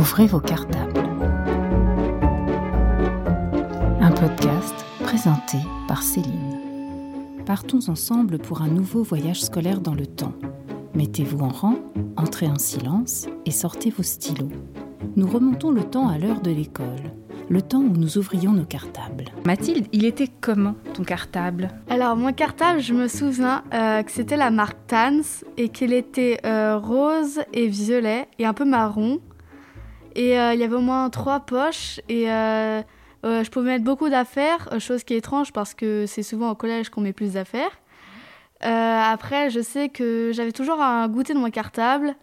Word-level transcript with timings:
Ouvrez 0.00 0.26
vos 0.26 0.40
cartables. 0.40 0.98
Un 4.00 4.10
podcast 4.10 4.74
présenté 5.00 5.58
par 5.88 6.02
Céline. 6.02 6.56
Partons 7.44 7.86
ensemble 7.90 8.38
pour 8.38 8.62
un 8.62 8.68
nouveau 8.68 9.02
voyage 9.02 9.42
scolaire 9.42 9.82
dans 9.82 9.94
le 9.94 10.06
temps. 10.06 10.32
Mettez-vous 10.94 11.40
en 11.40 11.50
rang, 11.50 11.74
entrez 12.16 12.46
en 12.46 12.58
silence 12.58 13.26
et 13.44 13.50
sortez 13.50 13.90
vos 13.90 14.02
stylos. 14.02 14.48
Nous 15.16 15.28
remontons 15.28 15.70
le 15.70 15.84
temps 15.84 16.08
à 16.08 16.16
l'heure 16.16 16.40
de 16.40 16.50
l'école, 16.50 17.12
le 17.50 17.60
temps 17.60 17.80
où 17.80 17.92
nous 17.94 18.16
ouvrions 18.16 18.52
nos 18.52 18.64
cartables. 18.64 19.26
Mathilde, 19.44 19.86
il 19.92 20.06
était 20.06 20.30
comment 20.40 20.76
ton 20.94 21.02
cartable? 21.02 21.68
Alors 21.90 22.16
mon 22.16 22.32
cartable, 22.32 22.80
je 22.80 22.94
me 22.94 23.06
souviens 23.06 23.64
euh, 23.74 24.02
que 24.02 24.10
c'était 24.10 24.38
la 24.38 24.50
marque 24.50 24.78
Tans 24.86 25.44
et 25.58 25.68
qu'il 25.68 25.92
était 25.92 26.40
euh, 26.46 26.78
rose 26.78 27.42
et 27.52 27.66
violet 27.66 28.28
et 28.38 28.46
un 28.46 28.54
peu 28.54 28.64
marron. 28.64 29.20
Et 30.20 30.38
euh, 30.38 30.52
il 30.52 30.60
y 30.60 30.64
avait 30.64 30.74
au 30.74 30.82
moins 30.82 31.08
trois 31.08 31.40
poches 31.40 31.98
et 32.10 32.26
je 32.26 33.48
pouvais 33.48 33.70
mettre 33.70 33.84
beaucoup 33.84 34.10
d'affaires, 34.10 34.68
chose 34.78 35.02
qui 35.02 35.14
est 35.14 35.16
étrange 35.16 35.50
parce 35.50 35.72
que 35.72 36.04
c'est 36.04 36.22
souvent 36.22 36.50
au 36.50 36.54
collège 36.54 36.90
qu'on 36.90 37.00
met 37.00 37.14
plus 37.14 37.32
d'affaires. 37.32 37.80
après, 38.60 39.48
je 39.48 39.62
sais 39.62 39.88
que 39.88 40.30
j'avais 40.34 40.52
toujours 40.52 40.82
un 40.82 41.08
goûter 41.08 41.32
dans 41.32 41.40
mon 41.40 41.50
cartable 41.50 42.14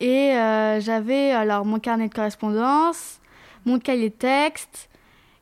et 0.00 0.32
j'avais 0.80 1.30
alors 1.30 1.64
mon 1.64 1.78
carnet 1.78 2.08
de 2.08 2.12
correspondance, 2.12 3.20
mon 3.66 3.78
cahier 3.78 4.10
texte, 4.10 4.88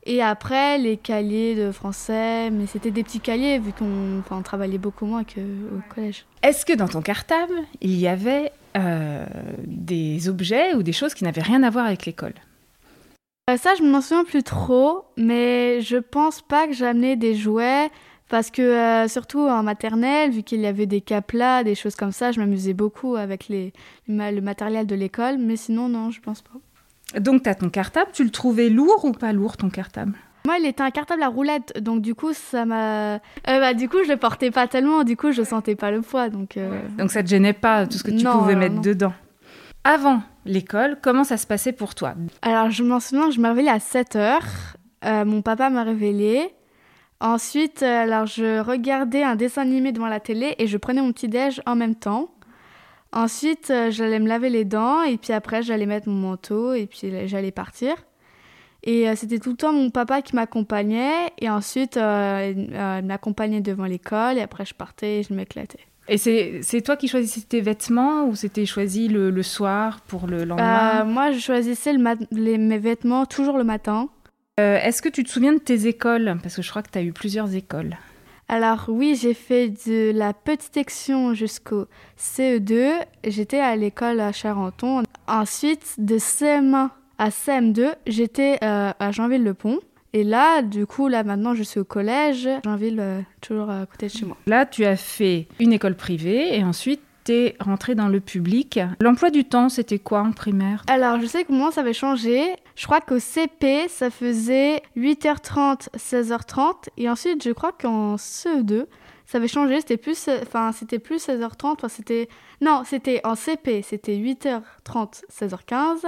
et 0.07 0.23
après 0.23 0.77
les 0.77 0.97
cahiers 0.97 1.53
de 1.55 1.71
français, 1.71 2.49
mais 2.49 2.65
c'était 2.65 2.91
des 2.91 3.03
petits 3.03 3.19
cahiers 3.19 3.59
vu 3.59 3.71
qu'on 3.73 4.41
travaillait 4.41 4.77
beaucoup 4.77 5.05
moins 5.05 5.23
qu'au 5.23 5.93
collège. 5.93 6.25
Est-ce 6.41 6.65
que 6.65 6.73
dans 6.73 6.87
ton 6.87 7.01
cartable, 7.01 7.53
il 7.81 7.95
y 7.95 8.07
avait 8.07 8.51
euh, 8.77 9.25
des 9.65 10.29
objets 10.29 10.73
ou 10.75 10.81
des 10.81 10.93
choses 10.93 11.13
qui 11.13 11.23
n'avaient 11.23 11.41
rien 11.41 11.61
à 11.63 11.69
voir 11.69 11.85
avec 11.85 12.05
l'école? 12.05 12.33
Euh, 13.49 13.57
Ça, 13.57 13.75
je 13.77 13.83
m'en 13.83 14.01
souviens 14.01 14.23
plus 14.23 14.43
trop, 14.43 15.03
mais 15.17 15.81
je 15.81 15.97
pense 15.97 16.41
pas 16.41 16.67
que 16.67 16.73
j'amenais 16.73 17.15
des 17.15 17.35
jouets. 17.35 17.89
Parce 18.29 18.51
que 18.51 18.61
euh, 18.61 19.07
surtout 19.07 19.39
en 19.39 19.63
maternelle, 19.63 20.31
vu 20.31 20.43
qu'il 20.43 20.59
y 20.59 20.67
avait 20.67 20.85
des 20.85 20.99
caplas, 20.99 21.63
des 21.63 21.75
choses 21.75 21.95
comme 21.95 22.11
ça, 22.11 22.33
je 22.33 22.41
m'amusais 22.41 22.73
beaucoup 22.73 23.15
avec 23.15 23.47
les, 23.47 23.71
le 24.09 24.41
matériel 24.41 24.85
de 24.85 24.95
l'école. 24.95 25.37
Mais 25.37 25.55
sinon, 25.55 25.87
non, 25.87 26.11
je 26.11 26.19
pense 26.19 26.41
pas. 26.41 26.51
Donc, 27.15 27.43
tu 27.43 27.49
as 27.49 27.55
ton 27.55 27.69
cartable. 27.69 28.11
Tu 28.13 28.23
le 28.23 28.31
trouvais 28.31 28.69
lourd 28.69 29.05
ou 29.05 29.11
pas 29.11 29.33
lourd, 29.33 29.57
ton 29.57 29.69
cartable? 29.69 30.13
Moi, 30.47 30.59
il 30.59 30.65
était 30.65 30.81
un 30.81 30.91
cartable 30.91 31.23
à 31.23 31.27
roulette, 31.27 31.77
donc 31.83 32.01
du 32.01 32.15
coup, 32.15 32.31
ça 32.31 32.63
m'a. 32.63 33.15
Euh, 33.15 33.19
bah, 33.45 33.73
du 33.73 33.89
coup, 33.89 33.97
je 34.05 34.09
le 34.09 34.15
portais 34.15 34.49
pas 34.49 34.65
tellement, 34.65 35.03
du 35.03 35.17
coup, 35.17 35.33
je 35.33 35.43
sentais 35.43 35.75
pas 35.75 35.91
le 35.91 36.01
poids. 36.01 36.29
Donc, 36.29 36.55
euh. 36.55 36.83
donc 36.97 37.11
ça 37.11 37.21
te 37.21 37.27
gênait 37.27 37.51
pas 37.51 37.85
tout 37.85 37.97
ce 37.97 38.03
que 38.03 38.11
tu 38.11 38.23
pouvais 38.23 38.55
mettre 38.55 38.79
dedans? 38.79 39.11
Avant 39.83 40.21
l'école, 40.45 40.99
comment 41.01 41.25
ça 41.25 41.35
se 41.35 41.45
passait 41.45 41.73
pour 41.73 41.95
toi? 41.95 42.13
Alors, 42.43 42.71
je 42.71 42.81
m'en 42.81 43.01
souviens, 43.01 43.29
je 43.29 43.41
me 43.41 43.49
réveillais 43.49 43.71
à 43.71 43.81
7 43.81 44.15
heures. 44.15 44.45
Euh, 45.03 45.25
mon 45.25 45.41
papa 45.41 45.69
m'a 45.69 45.83
réveillée. 45.83 46.53
Ensuite, 47.19 47.83
alors, 47.83 48.25
je 48.25 48.61
regardais 48.61 49.23
un 49.23 49.35
dessin 49.35 49.63
animé 49.63 49.91
devant 49.91 50.07
la 50.07 50.21
télé 50.21 50.55
et 50.59 50.67
je 50.67 50.77
prenais 50.77 51.01
mon 51.01 51.11
petit-déj 51.11 51.61
en 51.65 51.75
même 51.75 51.95
temps. 51.95 52.29
Ensuite, 53.17 53.71
euh, 53.71 53.89
j'allais 53.89 54.19
me 54.19 54.27
laver 54.27 54.51
les 54.51 54.63
dents 54.63 55.01
et 55.01 55.17
puis 55.17 55.33
après, 55.33 55.63
j'allais 55.63 55.87
mettre 55.87 56.07
mon 56.07 56.29
manteau 56.29 56.75
et 56.75 56.85
puis 56.85 57.11
j'allais 57.25 57.49
partir. 57.49 57.95
Et 58.83 59.09
euh, 59.09 59.15
c'était 59.15 59.39
tout 59.39 59.49
le 59.49 59.55
temps 59.55 59.73
mon 59.73 59.89
papa 59.89 60.21
qui 60.21 60.35
m'accompagnait 60.35 61.31
et 61.39 61.49
ensuite 61.49 61.97
euh, 61.97 62.53
il 62.55 63.07
m'accompagnait 63.07 63.61
devant 63.61 63.85
l'école 63.85 64.37
et 64.37 64.41
après 64.41 64.65
je 64.65 64.75
partais 64.75 65.21
et 65.21 65.23
je 65.23 65.33
m'éclatais. 65.33 65.79
Et 66.07 66.17
c'est 66.17 66.81
toi 66.83 66.95
qui 66.95 67.07
choisissais 67.07 67.41
tes 67.41 67.59
vêtements 67.59 68.27
ou 68.27 68.35
c'était 68.35 68.67
choisi 68.67 69.07
le, 69.07 69.41
soir 69.41 70.01
pour 70.01 70.27
le 70.27 70.45
lendemain? 70.45 71.03
Moi, 71.03 71.31
je 71.31 71.39
choisissais 71.39 71.93
les, 72.31 72.57
mes 72.59 72.77
vêtements 72.77 73.25
toujours 73.25 73.57
le 73.57 73.63
matin. 73.63 74.09
Est-ce 74.57 75.01
que 75.01 75.09
tu 75.09 75.23
te 75.23 75.29
souviens 75.29 75.53
de 75.53 75.59
tes 75.59 75.87
écoles? 75.87 76.37
Parce 76.43 76.55
que 76.55 76.61
je 76.61 76.69
crois 76.69 76.83
que 76.83 76.91
tu 76.91 76.99
as 76.99 77.01
eu 77.01 77.13
plusieurs 77.13 77.55
écoles. 77.55 77.97
Alors 78.49 78.85
oui, 78.87 79.17
j'ai 79.19 79.33
fait 79.33 79.67
de 79.87 80.11
la 80.15 80.33
petite 80.33 80.73
section 80.73 81.33
jusqu'au 81.33 81.87
CE2. 82.17 82.91
J'étais 83.25 83.59
à 83.59 83.75
l'école 83.75 84.21
à 84.21 84.31
Charenton. 84.31 85.03
Ensuite, 85.27 85.95
de 85.97 86.17
CM1 86.17 86.89
à 87.17 87.29
CM2, 87.29 87.95
j'étais 88.05 88.57
euh, 88.63 88.91
à 88.97 89.11
Jeanville-le-Pont. 89.11 89.79
Et 90.13 90.23
là, 90.23 90.61
du 90.61 90.85
coup, 90.85 91.09
là 91.09 91.25
maintenant, 91.25 91.55
je 91.55 91.63
suis 91.63 91.81
au 91.81 91.83
collège, 91.83 92.47
Jeanville, 92.63 92.99
euh, 93.01 93.21
toujours 93.41 93.69
à 93.69 93.85
côté 93.85 94.07
de 94.07 94.11
chez 94.11 94.25
moi. 94.25 94.37
Là, 94.47 94.65
tu 94.65 94.85
as 94.85 94.95
fait 94.95 95.47
une 95.59 95.73
école 95.73 95.95
privée 95.95 96.57
et 96.57 96.63
ensuite 96.63 97.01
t'es 97.25 97.57
rentrée 97.59 97.95
dans 97.95 98.07
le 98.07 98.21
public. 98.21 98.79
L'emploi 99.01 99.29
du 99.29 99.43
temps, 99.43 99.67
c'était 99.67 99.99
quoi 99.99 100.21
en 100.21 100.31
primaire? 100.31 100.83
Alors, 100.87 101.19
je 101.19 101.25
sais 101.25 101.43
que 101.43 101.51
moi, 101.51 101.73
ça 101.73 101.81
avait 101.81 101.91
changé. 101.91 102.41
Je 102.77 102.85
crois 102.85 103.01
qu'au 103.01 103.17
CP, 103.17 103.87
ça 103.87 104.11
faisait 104.11 104.83
8h30, 104.95 105.89
16h30. 105.97 106.89
Et 106.97 107.09
ensuite, 107.09 107.43
je 107.43 107.49
crois 107.49 107.71
qu'en 107.71 108.17
CE2, 108.17 108.85
ça 109.25 109.39
avait 109.39 109.47
changé. 109.47 109.79
C'était 109.79 109.97
plus, 109.97 110.29
enfin, 110.43 110.71
c'était 110.71 110.99
plus 110.99 111.27
16h30. 111.27 111.65
Enfin, 111.65 111.87
c'était, 111.89 112.29
non, 112.61 112.83
c'était 112.85 113.19
en 113.23 113.33
CP, 113.33 113.81
c'était 113.81 114.15
8h30, 114.15 115.23
16h15. 115.27 116.05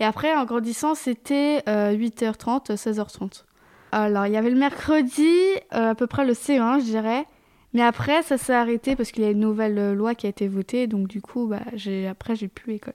Et 0.00 0.06
après, 0.06 0.34
en 0.34 0.46
grandissant, 0.46 0.94
c'était 0.94 1.58
8h30, 1.66 2.70
euh, 2.70 2.76
16h30. 2.76 3.44
Alors, 3.92 4.26
il 4.26 4.32
y 4.32 4.38
avait 4.38 4.50
le 4.50 4.58
mercredi, 4.58 5.28
euh, 5.74 5.90
à 5.90 5.94
peu 5.94 6.06
près 6.06 6.24
le 6.24 6.32
C1, 6.32 6.80
je 6.80 6.84
dirais. 6.84 7.26
Mais 7.74 7.82
après, 7.82 8.22
ça 8.22 8.38
s'est 8.38 8.54
arrêté 8.54 8.96
parce 8.96 9.12
qu'il 9.12 9.22
y 9.22 9.26
a 9.26 9.30
une 9.30 9.40
nouvelle 9.40 9.92
loi 9.92 10.14
qui 10.14 10.24
a 10.24 10.30
été 10.30 10.48
votée. 10.48 10.86
Donc, 10.86 11.08
du 11.08 11.20
coup, 11.20 11.46
bah, 11.46 11.60
j'ai, 11.74 12.08
après, 12.08 12.36
j'ai 12.36 12.48
plus 12.48 12.72
école. 12.72 12.94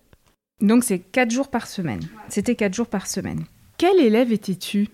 Donc 0.62 0.84
c'est 0.84 1.00
quatre 1.00 1.32
jours 1.32 1.50
par 1.50 1.68
semaine. 1.68 2.02
C'était 2.30 2.56
quatre 2.56 2.74
jours 2.74 2.88
par 2.88 3.08
semaine. 3.08 3.46
Quel 3.78 4.00
élève 4.00 4.32
étais-tu? 4.32 4.88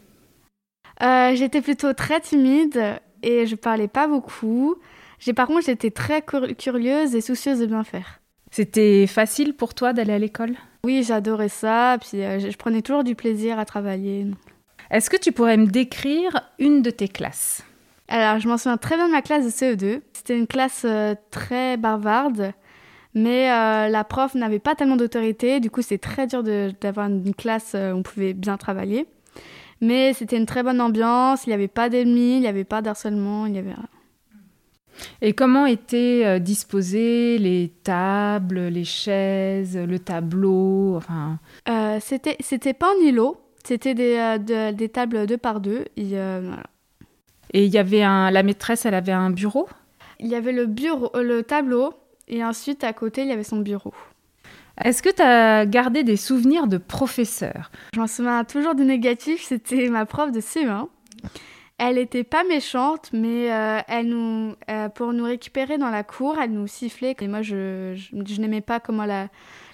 Euh, 1.04 1.36
J'étais 1.36 1.62
plutôt 1.62 1.94
très 1.94 2.20
timide 2.22 3.00
et 3.22 3.46
je 3.46 3.56
parlais 3.56 3.88
pas 3.88 4.08
beaucoup. 4.08 4.76
J'ai 5.20 5.34
par 5.34 5.48
contre 5.48 5.66
j'étais 5.66 5.92
très 5.92 6.22
curieuse 6.22 7.16
et 7.16 7.22
soucieuse 7.22 7.60
de 7.60 7.66
bien 7.66 7.84
faire. 7.84 8.22
C'était 8.52 9.08
facile 9.08 9.54
pour 9.54 9.74
toi 9.74 9.92
d'aller 9.92 10.14
à 10.14 10.20
l'école? 10.20 10.56
Oui, 10.86 11.04
j'adorais 11.04 11.50
ça. 11.50 11.98
Puis 12.00 12.24
euh, 12.24 12.40
je 12.40 12.58
prenais 12.58 12.82
toujours 12.82 13.04
du 13.04 13.16
plaisir 13.16 13.60
à 13.60 13.66
travailler. 13.66 14.26
Est-ce 14.90 15.10
que 15.10 15.18
tu 15.18 15.34
pourrais 15.34 15.58
me 15.58 15.68
décrire 15.68 16.50
une 16.60 16.82
de 16.82 16.92
tes 16.92 17.10
classes? 17.10 17.64
Alors, 18.08 18.40
je 18.40 18.48
m'en 18.48 18.58
souviens 18.58 18.78
très 18.78 18.96
bien 18.96 19.08
de 19.08 19.12
ma 19.12 19.22
classe 19.22 19.44
de 19.44 19.50
CE2. 19.50 20.00
C'était 20.14 20.38
une 20.38 20.48
classe 20.48 20.84
euh, 20.86 21.14
très 21.30 21.76
bavarde. 21.76 22.54
Mais 23.20 23.50
euh, 23.50 23.88
la 23.88 24.04
prof 24.04 24.36
n'avait 24.36 24.60
pas 24.60 24.76
tellement 24.76 24.96
d'autorité, 24.96 25.60
du 25.60 25.72
coup 25.72 25.82
c'est 25.82 25.98
très 25.98 26.28
dur 26.28 26.44
d'avoir 26.44 27.08
une 27.08 27.34
classe 27.34 27.74
où 27.74 27.98
on 27.98 28.04
pouvait 28.04 28.34
bien 28.34 28.58
travailler. 28.58 29.08
Mais 29.82 30.14
c'était 30.14 30.38
une 30.38 30.46
très 30.46 30.62
bonne 30.62 30.80
ambiance, 30.80 31.46
il 31.46 31.50
n'y 31.50 31.56
avait 31.56 31.68
pas 31.68 31.90
d'ennemis, 31.90 32.36
il 32.36 32.42
n'y 32.42 32.48
avait 32.48 32.64
pas 32.64 32.82
d'harcèlement, 32.84 33.48
il 33.48 33.56
y 33.56 33.58
avait... 33.58 33.74
Et 35.22 35.34
comment 35.34 35.66
étaient 35.66 36.24
euh, 36.26 36.40
disposées 36.40 37.38
les 37.38 37.72
tables, 37.84 38.68
les 38.68 38.84
chaises, 38.84 39.78
le 39.78 40.00
tableau 40.00 40.96
enfin... 40.96 41.40
Euh, 41.70 41.98
c'était, 42.02 42.38
c'était 42.40 42.74
pas 42.74 42.92
en 42.94 43.00
îlot, 43.02 43.40
c'était 43.64 43.96
des, 43.96 44.74
des 44.76 44.90
tables 44.90 45.26
deux 45.26 45.38
par 45.38 45.60
deux. 45.60 45.86
Et, 45.96 46.14
et 47.54 47.66
il 47.66 47.74
y 47.74 47.78
avait 47.78 48.04
un, 48.04 48.30
la 48.32 48.44
maîtresse, 48.44 48.86
elle 48.86 48.96
avait 48.96 49.12
un 49.12 49.32
bureau? 49.32 49.68
Il 50.20 50.28
y 50.28 50.36
avait 50.36 50.52
le, 50.52 50.66
bureau, 50.66 51.12
le 51.16 51.44
tableau, 51.44 51.94
et 52.28 52.44
ensuite, 52.44 52.84
à 52.84 52.94
côté, 52.94 53.22
il 53.22 53.28
y 53.28 53.32
avait 53.32 53.44
son 53.44 53.60
bureau. 53.60 53.94
Est-ce 54.84 55.02
que 55.02 55.10
tu 55.10 55.22
as 55.22 55.66
gardé 55.66 56.04
des 56.04 56.18
souvenirs 56.18 56.68
de 56.68 56.78
professeur? 56.78 57.72
Je 57.94 58.00
m'en 58.00 58.08
souviens 58.08 58.44
toujours 58.44 58.76
du 58.76 58.84
négatif, 58.84 59.44
c'était 59.44 59.90
ma 59.90 60.06
prof 60.06 60.32
de 60.32 60.40
CE1. 60.40 60.88
Elle 61.80 61.96
n'était 61.96 62.24
pas 62.24 62.44
méchante, 62.44 63.10
mais 63.14 63.52
euh, 63.52 63.80
elle 63.88 64.10
nous, 64.10 64.56
euh, 64.70 64.90
pour 64.90 65.14
nous 65.14 65.26
récupérer 65.26 65.78
dans 65.78 65.90
la 65.90 66.04
cour, 66.04 66.38
elle 66.42 66.52
nous 66.52 66.68
sifflait. 66.68 67.16
Et 67.22 67.28
moi, 67.28 67.42
je, 67.44 67.96
je, 67.96 68.42
n'aimais 68.42 68.62
pas 68.62 68.80
comment 68.80 69.06
la, 69.06 69.30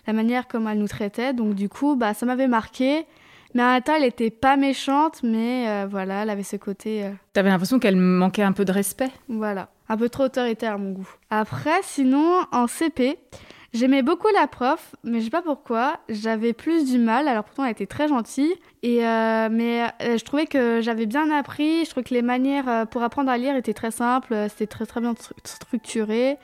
la 0.06 0.14
manière 0.14 0.48
comme 0.48 0.68
elle 0.68 0.80
nous 0.80 0.88
traitait. 0.88 1.34
Donc, 1.34 1.56
du 1.56 1.70
coup, 1.70 1.96
bah, 1.96 2.14
ça 2.14 2.26
m'avait 2.26 2.50
marqué. 2.50 3.06
Mais 3.56 3.62
à 3.62 3.80
elle 3.88 4.02
n'était 4.02 4.32
pas 4.32 4.58
méchante, 4.58 5.22
mais 5.24 5.70
euh, 5.70 5.88
voilà, 5.90 6.24
elle 6.24 6.30
avait 6.30 6.44
ce 6.44 6.56
côté. 6.56 7.06
Tu 7.34 7.40
avais 7.40 7.50
l'impression 7.50 7.80
qu'elle 7.80 7.96
manquait 7.96 8.42
un 8.42 8.52
peu 8.52 8.66
de 8.66 8.72
respect? 8.72 9.12
Voilà 9.30 9.70
un 9.90 9.98
peu 9.98 10.10
trop 10.10 10.24
autoritaire 10.24 10.74
à 10.74 10.78
mon 10.78 10.92
goût. 10.92 11.10
Après, 11.30 11.80
sinon, 11.84 12.42
en 12.52 12.68
CP, 12.68 13.18
j'aimais 13.74 14.02
beaucoup 14.02 14.28
la 14.34 14.48
prof, 14.48 14.96
mais 15.04 15.20
je 15.20 15.26
sais 15.26 15.30
pas 15.30 15.42
pourquoi, 15.42 16.00
j'avais 16.10 16.54
plus 16.54 16.90
du 16.90 16.98
mal. 16.98 17.28
Alors 17.28 17.44
pourtant, 17.44 17.66
elle 17.66 17.72
était 17.72 17.88
très 17.88 18.08
gentille, 18.08 18.54
et 18.82 19.06
euh, 19.06 19.50
mais 19.52 19.84
euh, 20.02 20.18
je 20.18 20.24
trouvais 20.24 20.46
que 20.46 20.82
j'avais 20.82 21.06
bien 21.06 21.30
appris. 21.32 21.86
Je 21.86 21.90
trouvais 21.90 22.04
que 22.04 22.14
les 22.14 22.22
manières 22.22 22.70
euh, 22.70 22.86
pour 22.86 23.04
apprendre 23.04 23.30
à 23.30 23.38
lire 23.38 23.56
étaient 23.56 23.74
très 23.74 23.92
simples, 23.92 24.48
c'était 24.50 24.68
très 24.68 24.86
très 24.86 25.02
bien 25.02 25.14
structuré. 25.44 26.38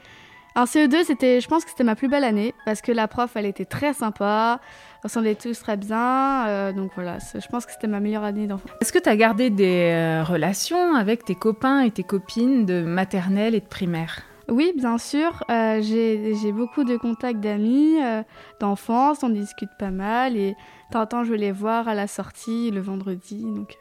En 0.55 0.65
CE2, 0.65 1.05
c'était, 1.05 1.39
je 1.39 1.47
pense 1.47 1.63
que 1.63 1.69
c'était 1.69 1.83
ma 1.83 1.95
plus 1.95 2.07
belle 2.07 2.23
année 2.23 2.53
parce 2.65 2.81
que 2.81 2.91
la 2.91 3.07
prof, 3.07 3.31
elle 3.35 3.45
était 3.45 3.65
très 3.65 3.93
sympa, 3.93 4.59
on 5.03 5.07
s'entendait 5.07 5.35
tous 5.35 5.59
très 5.59 5.77
bien. 5.77 6.47
Euh, 6.47 6.73
donc 6.73 6.91
voilà, 6.95 7.17
je 7.33 7.47
pense 7.47 7.65
que 7.65 7.71
c'était 7.71 7.87
ma 7.87 7.99
meilleure 7.99 8.23
année 8.23 8.47
d'enfant. 8.47 8.69
Est-ce 8.81 8.91
que 8.91 8.99
tu 8.99 9.09
as 9.09 9.15
gardé 9.15 9.49
des 9.49 9.91
euh, 9.91 10.23
relations 10.23 10.95
avec 10.95 11.25
tes 11.25 11.35
copains 11.35 11.81
et 11.81 11.91
tes 11.91 12.03
copines 12.03 12.65
de 12.65 12.81
maternelle 12.81 13.55
et 13.55 13.59
de 13.61 13.65
primaire? 13.65 14.23
Oui, 14.49 14.73
bien 14.75 14.97
sûr. 14.97 15.43
Euh, 15.49 15.79
j'ai 15.81 16.51
beaucoup 16.51 16.83
de 16.83 16.97
contacts 16.97 17.39
d'amis, 17.39 18.01
euh, 18.03 18.23
d'enfance, 18.59 19.19
on 19.23 19.29
discute 19.29 19.69
pas 19.77 19.91
mal 19.91 20.35
et 20.35 20.51
de 20.51 20.55
temps 20.91 21.01
en 21.01 21.05
temps 21.05 21.23
je 21.23 21.31
vais 21.31 21.37
les 21.37 21.51
voir 21.51 21.87
à 21.87 21.93
la 21.93 22.07
sortie 22.07 22.71
le 22.71 22.81
vendredi. 22.81 23.43
Donc, 23.43 23.77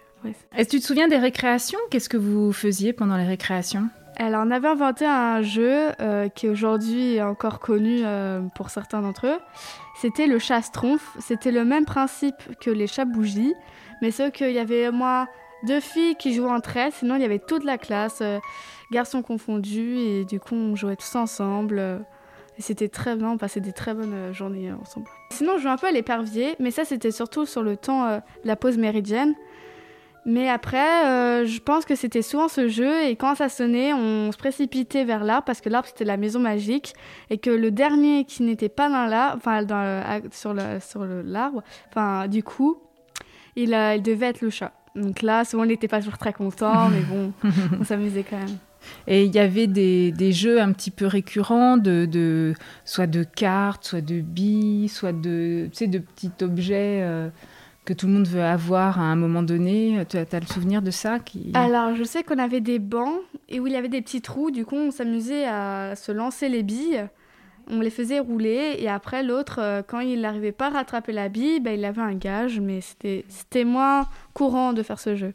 Est-ce 0.55 0.67
que 0.67 0.71
tu 0.71 0.81
te 0.81 0.87
souviens 0.87 1.09
des 1.09 1.17
récréations? 1.17 1.79
Qu'est-ce 1.91 2.09
que 2.09 2.17
vous 2.17 2.53
faisiez 2.53 2.93
pendant 2.93 3.17
les 3.17 3.25
récréations? 3.27 3.89
Alors, 4.19 4.43
on 4.45 4.51
avait 4.51 4.69
inventé 4.69 5.07
un 5.07 5.43
jeu 5.43 5.93
euh, 6.01 6.29
qui 6.29 6.49
aujourd'hui 6.49 7.17
est 7.17 7.23
encore 7.23 7.61
connu 7.61 8.03
pour 8.55 8.71
certains 8.71 9.01
d'entre 9.01 9.27
eux. 9.27 9.39
C'était 10.01 10.27
le 10.27 10.39
chasse-tronf. 10.39 11.17
C'était 11.21 11.53
le 11.53 11.65
même 11.65 11.85
principe 11.85 12.37
que 12.61 12.71
les 12.71 12.87
chats-bougies, 12.87 13.55
mais 14.03 14.11
sauf 14.11 14.33
qu'il 14.33 14.53
y 14.53 14.59
avait 14.59 14.91
moi 14.91 15.29
deux 15.67 15.81
filles 15.81 16.17
qui 16.17 16.35
jouaient 16.35 16.51
entre 16.51 16.77
elles, 16.77 16.93
sinon 16.93 17.17
il 17.17 17.23
y 17.23 17.25
avait 17.25 17.41
toute 17.41 17.65
la 17.65 17.79
classe 17.79 18.23
garçons 18.91 19.23
confondus. 19.23 19.97
Et 19.99 20.25
du 20.25 20.41
coup, 20.41 20.55
on 20.55 20.77
jouait 20.77 20.97
tous 20.97 21.17
ensemble. 21.17 22.05
Et 22.59 22.63
c'était 22.63 22.89
très 22.89 23.15
bien, 23.15 23.31
on 23.31 23.39
passait 23.39 23.61
des 23.61 23.73
très 23.73 23.95
bonnes 23.95 24.15
euh, 24.15 24.33
journées 24.33 24.71
euh, 24.71 24.75
ensemble. 24.83 25.07
Sinon, 25.31 25.59
je 25.59 25.63
jouais 25.63 25.71
un 25.71 25.77
peu 25.77 25.87
à 25.87 25.93
l'épervier, 25.93 26.57
mais 26.59 26.73
ça, 26.73 26.85
c'était 26.85 27.13
surtout 27.13 27.47
sur 27.47 27.63
le 27.63 27.77
temps 27.77 28.07
euh, 28.07 28.19
de 28.43 28.49
la 28.49 28.57
pause 28.57 28.79
méridienne. 28.79 29.35
Mais 30.29 30.47
après, 30.51 31.47
je 31.47 31.59
pense 31.59 31.87
que 31.87 31.95
c'était 31.95 32.21
souvent 32.21 32.49
ce 32.49 32.69
jeu, 32.69 33.07
et 33.07 33.17
quand 33.17 33.35
ça 33.35 33.49
sonnait, 33.49 33.95
on 33.95 34.31
se 34.31 34.37
précipitait 34.37 35.05
vers 35.05 35.25
l'arbre, 35.25 35.45
parce 35.47 35.63
que 35.63 35.71
l'arbre, 35.71 35.89
c'était 35.89 36.05
la 36.05 36.19
maison 36.19 36.39
magique, 36.39 36.93
et 37.31 37.39
que 37.39 37.49
le 37.49 37.71
dernier 37.71 38.27
qui 38.27 38.43
n'était 38.43 38.69
pas 38.69 38.91
dans 38.91 39.07
l'arbre, 39.07 39.39
enfin, 39.39 39.67
sur 40.31 40.53
l'arbre, 40.53 40.83
sur 40.83 41.07
enfin, 41.89 42.29
du 42.29 42.43
coup, 42.43 42.77
il, 43.57 43.71
il 43.71 44.03
devait 44.03 44.27
être 44.27 44.43
le 44.43 44.51
chat. 44.51 44.73
Donc 44.95 45.23
là, 45.23 45.47
souvent, 45.47 45.65
il 45.65 45.69
n'était 45.69 45.89
pas 45.89 46.01
toujours 46.01 46.19
très 46.19 46.35
content, 46.35 46.91
mais 46.91 47.01
bon, 47.01 47.33
on 47.81 47.85
s'amusait 47.85 48.25
quand 48.29 48.37
même. 48.37 48.59
Et 49.07 49.25
il 49.25 49.35
y 49.35 49.39
avait 49.39 49.67
des, 49.67 50.13
des, 50.13 50.33
jeux 50.33 50.61
un 50.61 50.73
petit 50.73 50.91
peu 50.91 51.07
récurrents, 51.07 51.79
de, 51.79 52.05
de, 52.05 52.53
soit 52.85 53.07
de 53.07 53.23
cartes, 53.23 53.85
soit 53.85 54.03
de 54.03 54.21
billes, 54.21 54.89
soit 54.89 55.13
de, 55.13 55.69
tu 55.73 55.77
sais, 55.79 55.87
de 55.87 55.99
petits 55.99 56.31
objets 56.43 57.01
euh, 57.03 57.31
que 57.89 57.95
tout 57.95 58.07
le 58.07 58.13
monde 58.13 58.29
veut 58.29 58.43
avoir 58.43 59.01
à 59.01 59.05
un 59.05 59.17
moment 59.17 59.43
donné. 59.43 60.05
Tu 60.11 60.19
as, 60.19 60.41
le 60.41 60.47
souvenir 60.47 60.83
de 60.83 60.91
ça 60.91 61.19
qui... 61.19 61.53
Alors, 61.55 61.95
je 61.95 62.05
sais 62.05 62.23
qu'on 62.23 62.39
avait 62.39 62.61
des 62.61 62.79
bancs 62.79 63.21
et 63.49 63.61
où 63.61 63.67
il 63.67 63.73
y 63.73 63.77
avait 63.77 63.89
des 63.89 64.03
petits 64.03 64.21
trous. 64.21 64.51
Du 64.51 64.67
coup, 64.67 64.77
on 64.77 64.91
s'amusait 64.91 65.47
à 65.47 65.95
se 65.97 66.13
lancer 66.13 66.51
les 66.51 66.63
billes. 66.63 67.09
On 67.67 67.81
les 67.81 67.89
faisait 67.89 68.19
rouler 68.19 68.77
et 68.79 68.91
après, 68.91 69.23
l'autre, 69.23 69.59
euh, 69.61 69.83
quand 69.87 70.01
il 70.01 70.21
n'arrivait 70.21 70.53
pas 70.53 70.67
à 70.67 70.71
rattraper 70.71 71.13
la 71.13 71.31
bille, 71.31 71.61
ben, 71.61 71.79
il 71.79 71.85
avait 71.87 72.03
un 72.03 72.13
gage. 72.13 72.61
Mais 72.61 72.81
c'était 72.83 73.65
moins 73.65 74.07
courant 74.35 74.75
de 74.75 74.83
faire 74.83 75.01
ce 75.01 75.17
jeu. 75.17 75.33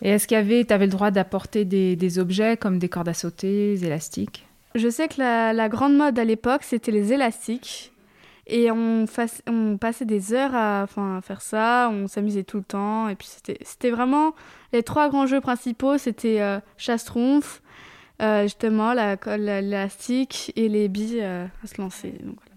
Et 0.00 0.08
est-ce 0.08 0.26
qu'il 0.26 0.36
y 0.36 0.40
avait, 0.40 0.64
tu 0.64 0.72
avais 0.72 0.86
le 0.86 0.92
droit 0.92 1.10
d'apporter 1.10 1.66
des, 1.66 2.18
objets 2.18 2.56
comme 2.56 2.78
des 2.78 2.88
cordes 2.88 3.10
à 3.10 3.14
sauter, 3.14 3.74
des 3.74 3.84
élastiques? 3.84 4.46
Je 4.74 4.88
sais 4.88 5.08
que 5.08 5.18
la, 5.18 5.68
grande 5.68 5.94
mode 5.94 6.18
à 6.18 6.24
l'époque, 6.24 6.62
c'était 6.62 6.90
les 6.90 7.12
élastiques. 7.12 7.91
Et 8.46 8.70
on, 8.70 9.06
passait 9.80 10.04
des 10.04 10.34
heures 10.34 10.54
à, 10.54 10.86
faire 11.22 11.42
ça, 11.42 11.88
on 11.92 12.08
s'amusait 12.08 12.42
tout 12.42 12.58
le 12.58 12.64
temps. 12.64 13.08
Et 13.08 13.14
puis 13.14 13.28
c'était 13.62 13.90
vraiment 13.90 14.34
les 14.72 14.82
trois 14.82 15.08
grands 15.08 15.26
jeux 15.26 15.40
principaux, 15.40 15.98
c'était 15.98 16.40
euh, 16.40 16.58
chasse-tronf, 16.76 17.62
euh, 18.20 18.42
justement 18.42 18.94
l'élastique 18.94 20.52
et 20.56 20.68
les 20.68 20.88
billes 20.88 21.20
euh, 21.22 21.46
à 21.62 21.66
se 21.66 21.80
lancer. 21.80 22.14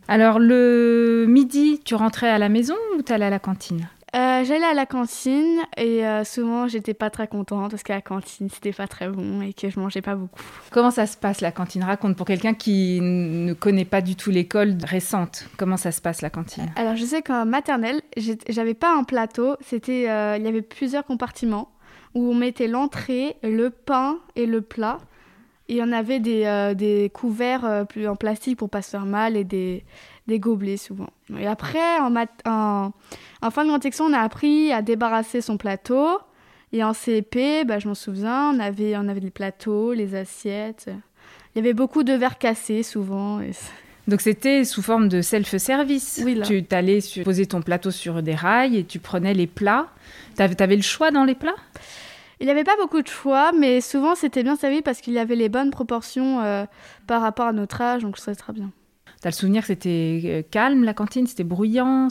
Alors 0.08 0.40
le 0.40 1.26
midi, 1.28 1.82
tu 1.84 1.96
rentrais 1.96 2.30
à 2.30 2.40
la 2.40 2.50
maison 2.50 2.76
ou 2.98 3.02
tu 3.02 3.14
allais 3.14 3.26
à 3.26 3.30
la 3.30 3.40
cantine? 3.40 3.88
Euh, 4.16 4.44
j'allais 4.46 4.66
à 4.66 4.74
la 4.74 4.86
cantine 4.86 5.60
et 5.78 6.06
euh, 6.06 6.24
souvent 6.24 6.68
j'étais 6.68 6.94
pas 6.94 7.10
très 7.10 7.28
contente 7.28 7.72
parce 7.72 7.84
que 7.84 7.92
la 7.92 8.02
cantine 8.02 8.50
c'était 8.50 8.72
pas 8.72 8.88
très 8.88 9.10
bon 9.10 9.42
et 9.42 9.54
que 9.54 9.70
je 9.70 9.80
mangeais 9.80 10.02
pas 10.02 10.16
beaucoup. 10.16 10.42
Comment 10.72 10.92
ça 10.92 11.06
se 11.06 11.18
passe 11.18 11.42
la 11.42 11.52
cantine? 11.52 11.84
Raconte 11.84 12.16
pour 12.16 12.26
quelqu'un 12.26 12.54
qui 12.54 13.00
ne 13.02 13.54
connaît 13.54 13.86
pas 13.86 14.02
du 14.02 14.16
tout 14.16 14.32
l'école 14.32 14.78
récente. 14.84 15.50
Comment 15.58 15.78
ça 15.78 15.92
se 15.92 16.02
passe 16.02 16.22
la 16.22 16.30
cantine? 16.30 16.72
Alors 16.76 16.96
je 16.96 17.04
sais 17.04 17.22
qu'en 17.22 17.46
maternelle, 17.46 18.02
j'avais 18.48 18.74
pas 18.74 18.96
un 18.96 19.04
plateau, 19.04 19.58
c'était 19.62 20.10
euh, 20.10 20.38
il 20.38 20.46
y 20.46 20.48
avait 20.48 20.62
plusieurs 20.62 21.04
compartiments 21.04 21.70
où 22.14 22.32
on 22.32 22.36
mettait 22.36 22.68
l'entrée, 22.68 23.36
le 23.44 23.70
pain 23.70 24.20
et 24.36 24.46
le 24.46 24.62
plat. 24.62 25.00
Et 25.68 25.82
on 25.82 25.92
avait 25.92 26.20
des, 26.20 26.74
des 26.76 27.10
couverts 27.14 27.86
plus 27.90 28.08
en 28.08 28.16
plastique 28.16 28.58
pour 28.58 28.70
pas 28.70 28.82
se 28.82 28.92
faire 28.92 29.06
mal 29.06 29.36
et 29.36 29.44
des, 29.44 29.84
des 30.28 30.40
gobelets 30.40 30.78
souvent. 30.78 31.10
Et 31.38 31.48
après, 31.48 31.98
en, 32.00 32.14
en, 32.46 32.92
en, 33.42 33.52
fin 33.52 33.64
de 33.64 33.70
grande 33.70 33.84
section, 33.84 34.06
on 34.06 34.14
a 34.14 34.20
appris 34.20 34.72
à 34.72 34.82
débarrasser 34.82 35.42
son 35.42 35.58
plateau. 35.58 36.20
Et 36.72 36.84
en 36.84 36.94
CP, 36.94 37.64
bah, 37.66 37.80
je 37.80 37.88
m'en 37.88 37.96
souviens, 37.96 38.52
on 38.54 38.60
avait, 38.60 38.98
on 38.98 39.08
avait 39.08 39.20
les 39.20 39.32
plateaux, 39.32 39.94
les 39.94 40.16
assiettes. 40.16 40.90
Il 41.56 41.60
y 41.60 41.62
avait 41.62 41.74
beaucoup 41.74 42.04
de 42.04 42.14
verres 42.14 42.38
cassés 42.38 42.84
souvent. 42.84 43.40
Donc 44.08 44.22
c'était 44.22 44.64
sous 44.66 44.82
forme 44.82 45.08
de 45.08 45.22
self-service. 45.22 46.22
Oui, 46.24 46.40
Tu 46.44 46.64
allais 46.72 47.00
poser 47.24 47.46
ton 47.46 47.62
plateau 47.62 47.92
sur 47.92 48.22
des 48.22 48.36
rails 48.36 48.78
et 48.78 48.84
tu 48.84 49.00
prenais 49.00 49.34
les 49.34 49.48
plats. 49.48 49.88
Tu 50.36 50.44
avais, 50.44 50.76
le 50.76 50.82
choix 50.82 51.12
dans 51.12 51.24
les 51.24 51.34
plats? 51.34 51.56
Il 52.40 52.46
n'y 52.46 52.52
avait 52.52 52.64
pas 52.64 52.76
beaucoup 52.80 53.02
de 53.02 53.08
choix, 53.08 53.52
mais 53.52 53.82
souvent 53.82 54.16
c'était 54.16 54.44
bien 54.44 54.56
servi 54.56 54.82
parce 54.82 55.02
qu'il 55.02 55.14
y 55.14 55.20
avait 55.20 55.36
les 55.36 55.50
bonnes 55.50 55.72
proportions 55.72 56.42
euh, 56.42 56.66
par 57.08 57.22
rapport 57.22 57.48
à 57.48 57.54
notre 57.54 57.82
âge, 57.82 58.04
donc 58.04 58.18
ça 58.18 58.36
très 58.36 58.54
bien. 58.54 58.72
T'as 59.26 59.30
le 59.30 59.34
souvenir 59.34 59.62
que 59.62 59.68
c'était 59.68 60.22
euh, 60.26 60.42
calme 60.52 60.84
la 60.84 60.94
cantine, 60.94 61.26
c'était 61.26 61.44
bruyant 61.44 62.10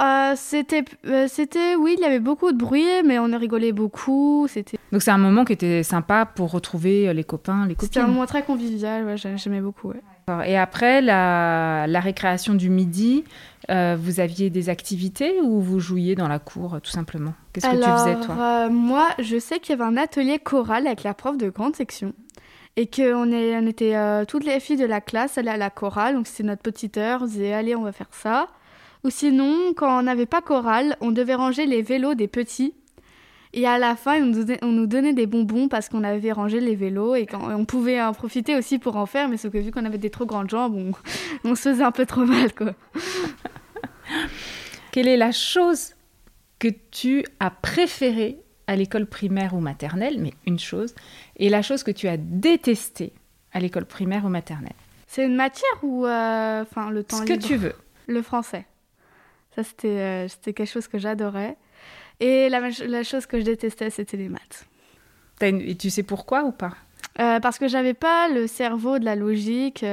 euh, 0.00 0.32
C'était, 0.36 0.84
euh, 1.06 1.26
c'était, 1.28 1.76
oui, 1.76 1.94
il 1.96 2.02
y 2.02 2.04
avait 2.04 2.18
beaucoup 2.18 2.50
de 2.50 2.56
bruit, 2.56 3.04
mais 3.04 3.20
on 3.20 3.32
a 3.32 3.38
rigolé 3.38 3.70
beaucoup. 3.72 4.48
C'était. 4.48 4.76
Donc 4.90 5.00
c'est 5.00 5.12
un 5.12 5.18
moment 5.18 5.44
qui 5.44 5.52
était 5.52 5.84
sympa 5.84 6.26
pour 6.26 6.50
retrouver 6.50 7.14
les 7.14 7.22
copains, 7.22 7.66
les 7.66 7.74
copines. 7.74 7.86
C'était 7.86 8.00
un 8.00 8.08
moment 8.08 8.26
très 8.26 8.42
convivial, 8.42 9.04
ouais, 9.04 9.16
j'aimais 9.16 9.60
beaucoup. 9.60 9.92
Et 10.44 10.58
après 10.58 11.02
la, 11.02 11.86
la, 11.86 12.00
récréation 12.00 12.54
du 12.54 12.68
midi, 12.68 13.22
vous 13.68 14.20
aviez 14.20 14.50
des 14.50 14.68
activités 14.68 15.40
ou 15.40 15.60
vous 15.60 15.78
jouiez 15.78 16.16
dans 16.16 16.26
la 16.26 16.40
cour 16.40 16.78
tout 16.82 16.90
simplement? 16.90 17.32
Qu'est-ce 17.52 17.68
que 17.68 17.76
tu 17.76 17.90
faisais 17.90 18.26
toi? 18.26 18.68
Moi, 18.68 19.08
je 19.20 19.38
sais 19.38 19.60
qu'il 19.60 19.70
y 19.70 19.80
avait 19.80 19.88
un 19.88 19.96
atelier 19.96 20.40
choral 20.40 20.86
avec 20.86 21.04
la 21.04 21.14
prof 21.14 21.36
de 21.36 21.48
grande 21.48 21.76
section 21.76 22.12
et 22.76 22.86
qu'on 22.86 23.32
on 23.32 23.66
était 23.66 23.96
euh, 23.96 24.24
toutes 24.26 24.44
les 24.44 24.60
filles 24.60 24.76
de 24.76 24.84
la 24.84 25.00
classe 25.00 25.38
allaient 25.38 25.50
à 25.50 25.56
la 25.56 25.70
chorale, 25.70 26.14
donc 26.14 26.26
c'était 26.26 26.44
notre 26.44 26.62
petite 26.62 26.98
heure, 26.98 27.22
on 27.22 27.26
disait 27.26 27.52
allez 27.52 27.74
on 27.74 27.82
va 27.82 27.92
faire 27.92 28.10
ça. 28.10 28.48
Ou 29.04 29.10
sinon, 29.10 29.72
quand 29.74 29.98
on 29.98 30.02
n'avait 30.02 30.26
pas 30.26 30.42
chorale, 30.42 30.96
on 31.00 31.10
devait 31.10 31.34
ranger 31.34 31.66
les 31.66 31.80
vélos 31.80 32.14
des 32.14 32.28
petits. 32.28 32.74
Et 33.56 33.66
à 33.66 33.78
la 33.78 33.96
fin, 33.96 34.20
on 34.60 34.72
nous 34.72 34.86
donnait, 34.86 35.14
des 35.14 35.26
bonbons 35.26 35.68
parce 35.68 35.88
qu'on 35.88 36.04
avait 36.04 36.30
rangé 36.30 36.60
les 36.60 36.76
vélos 36.76 37.14
et 37.14 37.26
on 37.32 37.64
pouvait 37.64 38.02
en 38.02 38.12
profiter 38.12 38.54
aussi 38.54 38.78
pour 38.78 38.96
en 38.96 39.06
faire, 39.06 39.30
mais 39.30 39.38
sauf 39.38 39.50
que 39.50 39.56
vu 39.56 39.70
qu'on 39.70 39.86
avait 39.86 39.96
des 39.96 40.10
trop 40.10 40.26
grandes 40.26 40.50
jambes, 40.50 40.74
on, 40.74 40.92
on 41.50 41.54
se 41.54 41.70
faisait 41.70 41.82
un 41.82 41.90
peu 41.90 42.04
trop 42.04 42.26
mal. 42.26 42.54
Quoi. 42.54 42.74
Quelle 44.92 45.08
est 45.08 45.16
la 45.16 45.32
chose 45.32 45.94
que 46.58 46.68
tu 46.90 47.24
as 47.40 47.50
préférée 47.50 48.38
à 48.66 48.76
l'école 48.76 49.06
primaire 49.06 49.54
ou 49.54 49.60
maternelle, 49.60 50.20
mais 50.20 50.34
une 50.46 50.58
chose, 50.58 50.94
et 51.36 51.48
la 51.48 51.62
chose 51.62 51.82
que 51.82 51.90
tu 51.90 52.08
as 52.08 52.18
détestée 52.18 53.14
à 53.52 53.60
l'école 53.60 53.86
primaire 53.86 54.26
ou 54.26 54.28
maternelle? 54.28 54.76
C'est 55.06 55.24
une 55.24 55.36
matière 55.36 55.82
ou 55.82 56.04
euh, 56.04 56.60
enfin 56.60 56.90
le 56.90 57.04
temps 57.04 57.16
Ce 57.16 57.22
que 57.22 57.32
tu 57.32 57.56
veux. 57.56 57.74
Le 58.06 58.20
français. 58.20 58.66
Ça 59.54 59.62
c'était 59.62 59.88
euh, 59.88 60.28
c'était 60.28 60.52
quelque 60.52 60.70
chose 60.70 60.88
que 60.88 60.98
j'adorais. 60.98 61.56
Et 62.20 62.48
la, 62.48 62.60
la, 62.86 63.02
chose 63.02 63.26
que 63.26 63.38
je 63.38 63.44
détestais 63.44 63.90
c'était 63.90 64.16
les 64.16 64.28
maths. 64.28 64.66
Et 65.42 65.74
tu 65.76 65.90
sais 65.90 66.02
pourquoi 66.02 66.44
ou 66.44 66.52
pas? 66.52 66.72
Euh, 67.20 67.40
Parce 67.40 67.58
que 67.58 67.68
j'avais 67.68 67.94
pas 67.94 68.28
le 68.28 68.46
cerveau 68.46 68.98
de 68.98 69.04
la 69.04 69.16
logique. 69.16 69.84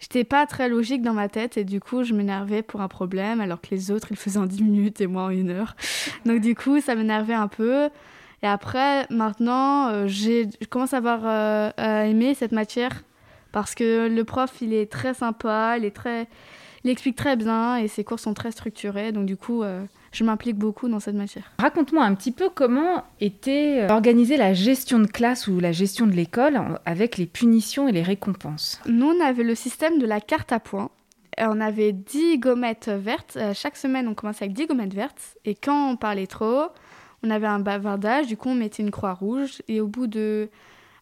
J'étais 0.00 0.24
pas 0.24 0.46
très 0.46 0.68
logique 0.70 1.02
dans 1.02 1.12
ma 1.12 1.28
tête 1.28 1.58
et 1.58 1.64
du 1.64 1.78
coup 1.78 2.04
je 2.04 2.14
m'énervais 2.14 2.62
pour 2.62 2.80
un 2.80 2.88
problème 2.88 3.40
alors 3.42 3.60
que 3.60 3.68
les 3.70 3.90
autres 3.90 4.08
ils 4.10 4.16
faisaient 4.16 4.38
en 4.38 4.46
10 4.46 4.62
minutes 4.62 5.00
et 5.02 5.06
moi 5.06 5.24
en 5.24 5.30
une 5.30 5.50
heure. 5.50 5.76
Donc 6.24 6.40
du 6.40 6.54
coup 6.54 6.80
ça 6.80 6.94
m'énervait 6.94 7.34
un 7.34 7.48
peu. 7.48 7.90
Et 8.42 8.46
après 8.46 9.06
maintenant 9.10 9.88
euh, 9.88 10.06
j'ai 10.06 10.48
je 10.60 10.66
commence 10.66 10.94
à 10.94 10.96
avoir 10.96 11.20
euh, 11.24 11.70
à 11.76 12.06
aimer 12.06 12.34
cette 12.34 12.52
matière 12.52 13.02
parce 13.52 13.74
que 13.74 14.08
le 14.08 14.24
prof 14.24 14.50
il 14.62 14.72
est 14.72 14.90
très 14.90 15.12
sympa, 15.12 15.76
il 15.76 15.84
est 15.84 15.94
très 15.94 16.28
il 16.84 16.90
explique 16.90 17.16
très 17.16 17.36
bien 17.36 17.76
et 17.76 17.88
ses 17.88 18.04
cours 18.04 18.20
sont 18.20 18.34
très 18.34 18.50
structurés 18.50 19.12
donc 19.12 19.26
du 19.26 19.36
coup 19.36 19.62
euh, 19.62 19.84
je 20.12 20.24
m'implique 20.24 20.56
beaucoup 20.56 20.88
dans 20.88 20.98
cette 20.98 21.14
matière. 21.14 21.52
Raconte-moi 21.58 22.04
un 22.04 22.14
petit 22.14 22.32
peu 22.32 22.50
comment 22.52 23.04
était 23.20 23.82
euh, 23.82 23.88
organisée 23.92 24.36
la 24.36 24.54
gestion 24.54 24.98
de 24.98 25.06
classe 25.06 25.46
ou 25.46 25.60
la 25.60 25.72
gestion 25.72 26.06
de 26.06 26.12
l'école 26.12 26.60
avec 26.84 27.16
les 27.16 27.26
punitions 27.26 27.86
et 27.86 27.92
les 27.92 28.02
récompenses. 28.02 28.80
Nous, 28.86 29.06
on 29.06 29.20
avait 29.24 29.44
le 29.44 29.54
système 29.54 29.98
de 29.98 30.06
la 30.06 30.20
carte 30.20 30.52
à 30.52 30.58
points. 30.58 30.90
On 31.38 31.60
avait 31.60 31.92
10 31.92 32.38
gommettes 32.38 32.88
vertes. 32.88 33.36
Euh, 33.36 33.54
chaque 33.54 33.76
semaine, 33.76 34.08
on 34.08 34.14
commençait 34.14 34.46
avec 34.46 34.56
10 34.56 34.66
gommettes 34.66 34.94
vertes. 34.94 35.36
Et 35.44 35.54
quand 35.54 35.90
on 35.92 35.96
parlait 35.96 36.26
trop, 36.26 36.66
on 37.22 37.30
avait 37.30 37.46
un 37.46 37.60
bavardage. 37.60 38.26
Du 38.26 38.36
coup, 38.36 38.48
on 38.48 38.54
mettait 38.56 38.82
une 38.82 38.90
croix 38.90 39.14
rouge. 39.14 39.62
Et 39.68 39.80
au 39.80 39.86
bout 39.86 40.08
de 40.08 40.50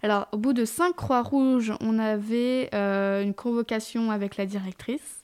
alors, 0.00 0.28
au 0.30 0.37
bout 0.37 0.52
de 0.52 0.64
cinq 0.64 0.94
croix 0.94 1.23
rouges, 1.23 1.73
on 1.80 1.99
avait 1.99 2.68
une 2.73 3.35
convocation 3.35 4.12
avec 4.12 4.37
la 4.37 4.47
directrice. 4.47 5.18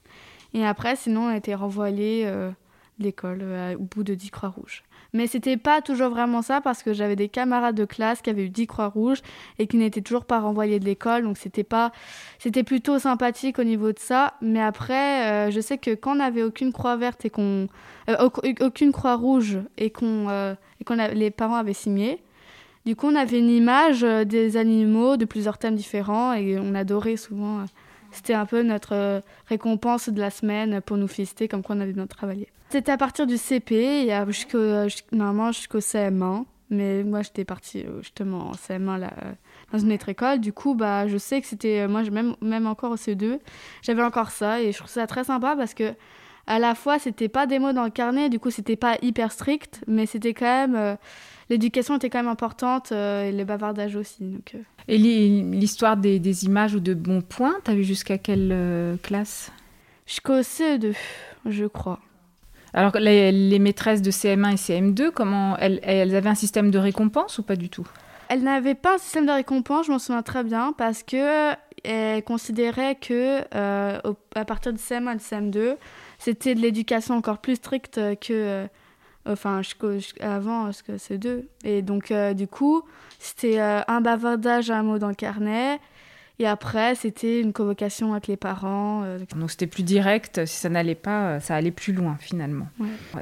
Et 0.54 0.64
après, 0.64 0.96
sinon, 0.96 1.26
on 1.26 1.34
était 1.34 1.54
renvoyé 1.54 2.26
l'école 2.99 3.40
euh, 3.42 3.75
au 3.76 3.82
bout 3.82 4.04
de 4.04 4.14
10 4.14 4.30
croix 4.30 4.49
rouges. 4.49 4.84
Mais 5.12 5.26
c'était 5.26 5.56
pas 5.56 5.80
toujours 5.80 6.11
vraiment 6.11 6.42
ça 6.42 6.61
parce 6.61 6.82
que 6.82 6.92
j'avais 6.92 7.16
des 7.16 7.28
camarades 7.28 7.76
de 7.76 7.84
classe 7.84 8.20
qui 8.20 8.30
avaient 8.30 8.46
eu 8.46 8.50
10 8.50 8.66
croix 8.66 8.88
rouges 8.88 9.20
et 9.58 9.66
qui 9.66 9.76
n'étaient 9.76 10.00
toujours 10.00 10.25
pas 10.25 10.40
renvoyés 10.40 10.80
de 10.80 10.84
l'école. 10.84 11.23
Donc 11.23 11.38
c'était 11.38 11.64
pas, 11.64 11.92
c'était 12.38 12.64
plutôt 12.64 12.99
sympathique 12.99 13.58
au 13.58 13.64
niveau 13.64 13.92
de 13.92 13.99
ça. 13.99 14.34
Mais 14.40 14.61
après, 14.61 15.49
euh, 15.49 15.50
je 15.50 15.61
sais 15.61 15.78
que 15.78 15.94
quand 15.94 16.12
on 16.12 16.16
n'avait 16.16 16.42
aucune 16.42 16.73
croix 16.73 16.96
verte 16.96 17.25
et 17.25 17.30
qu'on, 17.30 17.68
euh, 18.08 18.28
aucune 18.61 18.92
croix 18.92 19.14
rouge 19.14 19.58
et 19.76 19.90
qu'on, 19.90 20.28
euh, 20.28 20.54
et 20.80 20.84
qu'on 20.84 20.96
les 20.96 21.30
parents 21.30 21.56
avaient 21.56 21.75
signé, 21.75 22.20
du 22.84 22.96
coup 22.96 23.06
on 23.06 23.14
avait 23.14 23.38
une 23.38 23.50
image 23.50 24.02
des 24.02 24.56
animaux 24.56 25.16
de 25.16 25.25
plusieurs 25.25 25.58
thèmes 25.58 25.76
différents 25.76 26.32
et 26.32 26.58
on 26.58 26.75
adorait 26.75 27.16
souvent. 27.16 27.64
C'était 28.14 28.35
un 28.35 28.47
peu 28.47 28.62
notre 28.62 29.23
récompense 29.47 30.09
de 30.09 30.21
la 30.21 30.30
semaine 30.30 30.80
pour 30.80 30.97
nous 30.97 31.09
féliciter 31.09 31.49
comme 31.49 31.62
quoi 31.62 31.76
on 31.76 31.80
avait 31.80 31.92
bien 31.92 32.06
travaillé. 32.06 32.49
C'était 32.71 32.92
à 32.92 32.97
partir 32.97 33.26
du 33.26 33.37
CP, 33.37 33.75
et 34.09 34.25
jusqu'au, 34.26 34.87
normalement 35.12 35.52
jusqu'au 35.52 35.80
CM1. 35.80 36.44
Mais 36.71 37.04
moi, 37.04 37.23
j'étais 37.23 37.44
partie 37.44 37.85
euh, 37.85 38.00
justement 38.00 38.49
en 38.49 38.52
CM1 38.52 38.99
là, 38.99 39.12
euh, 39.23 39.33
dans 39.73 39.78
une 39.78 39.92
autre 39.92 40.09
école. 40.09 40.40
Du 40.40 40.52
coup, 40.52 40.75
bah, 40.75 41.06
je 41.06 41.18
sais 41.18 41.40
que 41.40 41.47
c'était. 41.47 41.80
Euh, 41.80 41.88
moi, 41.88 42.02
même, 42.11 42.35
même 42.40 42.66
encore 42.66 42.92
au 42.92 42.97
CE2, 42.97 43.38
j'avais 43.83 44.02
encore 44.02 44.30
ça. 44.30 44.61
Et 44.61 44.73
je 44.73 44.78
trouve 44.78 44.90
ça 44.90 45.06
très 45.06 45.25
sympa 45.25 45.54
parce 45.56 45.75
que, 45.75 45.94
à 46.47 46.59
la 46.59 46.75
fois, 46.75 46.99
c'était 46.99 47.29
pas 47.29 47.47
des 47.47 47.59
mots 47.59 47.73
dans 47.73 47.85
le 47.85 47.91
carnet. 47.91 48.29
Du 48.29 48.39
coup, 48.39 48.51
c'était 48.51 48.77
pas 48.77 48.97
hyper 49.03 49.33
strict. 49.33 49.83
Mais 49.87 50.07
c'était 50.07 50.35
quand 50.35 50.69
même. 50.69 50.97
l'éducation 51.51 51.97
était 51.97 52.11
quand 52.11 52.19
même 52.19 52.29
importante. 52.29 52.93
et 52.93 53.33
le 53.33 53.45
bavardage 53.45 53.97
aussi. 53.97 54.25
Donc, 54.25 54.55
Et 54.89 54.99
l'histoire 54.99 55.97
des, 55.97 56.19
des, 56.19 56.45
images 56.45 56.75
ou 56.75 56.81
de 56.81 56.95
bons 56.95 57.23
points, 57.23 57.57
t'as 57.65 57.75
vu 57.75 57.85
jusqu'à 57.85 58.19
quelle 58.19 58.99
classe? 59.03 59.53
Jusqu'au 60.07 60.41
CE2, 60.41 60.95
je 61.47 61.65
crois. 61.65 62.01
Alors, 62.75 62.93
les, 62.99 63.59
maîtresses 63.61 64.03
de 64.03 64.11
CM1 64.11 64.53
et 64.53 64.57
CM2, 64.57 65.11
comment 65.13 65.57
elles, 65.59 66.15
avaient 66.15 66.29
un 66.29 66.35
système 66.35 66.73
de 66.73 66.79
récompense 66.79 67.39
ou 67.39 67.45
pas 67.45 67.55
du 67.55 67.71
tout? 67.71 67.87
Elles 68.29 68.43
n'avaient 68.43 68.75
pas 68.75 68.97
un 68.97 68.99
système 68.99 69.27
de 69.27 69.31
récompense, 69.31 69.87
je 69.87 69.93
m'en 69.93 70.01
souviens 70.01 70.23
très 70.23 70.43
bien, 70.43 70.75
parce 70.77 71.05
que 71.05 71.53
elles 71.85 72.25
considéraient 72.25 72.97
que 72.97 73.43
euh, 73.55 74.01
à 74.35 74.45
partir 74.45 74.73
de 74.73 74.79
CM1 74.79 75.13
et 75.13 75.17
de 75.17 75.21
CM2, 75.21 75.77
c'était 76.25 76.54
de 76.54 76.61
l'éducation 76.61 77.16
encore 77.16 77.38
plus 77.38 77.57
stricte 77.57 77.97
que 78.21 78.33
euh, 78.33 78.66
enfin 79.26 79.61
avant 80.21 80.73
ce 80.73 80.83
que 80.83 80.97
c'est 80.97 81.19
deux 81.19 81.49
et 81.64 81.83
donc 81.83 82.11
euh, 82.11 82.33
du 82.33 82.47
coup 82.47 82.83
c'était 83.19 83.59
un 83.61 84.00
bavardage 84.00 84.71
un 84.71 84.83
mot 84.83 84.99
dans 84.99 85.09
le 85.09 85.14
carnet 85.14 85.81
et 86.40 86.49
après, 86.49 86.97
c'était 86.97 87.40
une 87.40 87.52
convocation 87.52 88.12
avec 88.12 88.26
les 88.26 88.37
parents. 88.37 89.02
Euh, 89.04 89.19
Donc 89.37 89.52
c'était 89.52 89.69
plus 89.69 89.85
direct. 89.85 90.45
Si 90.47 90.57
ça 90.57 90.69
n'allait 90.69 90.97
pas, 90.97 91.28
euh, 91.28 91.40
ça 91.40 91.54
allait 91.54 91.71
plus 91.71 91.93
loin 91.93 92.16
finalement. 92.19 92.66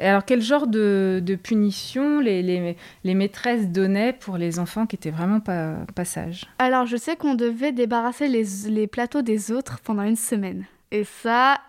Et 0.00 0.06
alors, 0.06 0.24
quel 0.24 0.40
genre 0.40 0.66
de, 0.66 1.20
de 1.22 1.34
punition 1.34 2.20
les, 2.20 2.42
les, 2.42 2.76
les, 3.04 3.14
maîtresses 3.14 3.68
donnaient 3.68 4.14
pour 4.14 4.38
les 4.38 4.58
enfants 4.58 4.86
qui 4.86 4.96
étaient 4.96 5.10
vraiment 5.10 5.40
pas, 5.40 5.74
pas 5.94 6.06
sages? 6.06 6.46
Alors, 6.58 6.86
je 6.86 6.96
sais 6.96 7.16
qu'on 7.16 7.34
devait 7.34 7.72
débarrasser 7.72 8.28
les, 8.28 8.44
les 8.70 8.86
plateaux 8.86 9.22
des 9.22 9.52
autres 9.52 9.80
pendant 9.84 10.04
une 10.04 10.16
semaine. 10.16 10.64
Et 10.90 11.04
ça, 11.04 11.60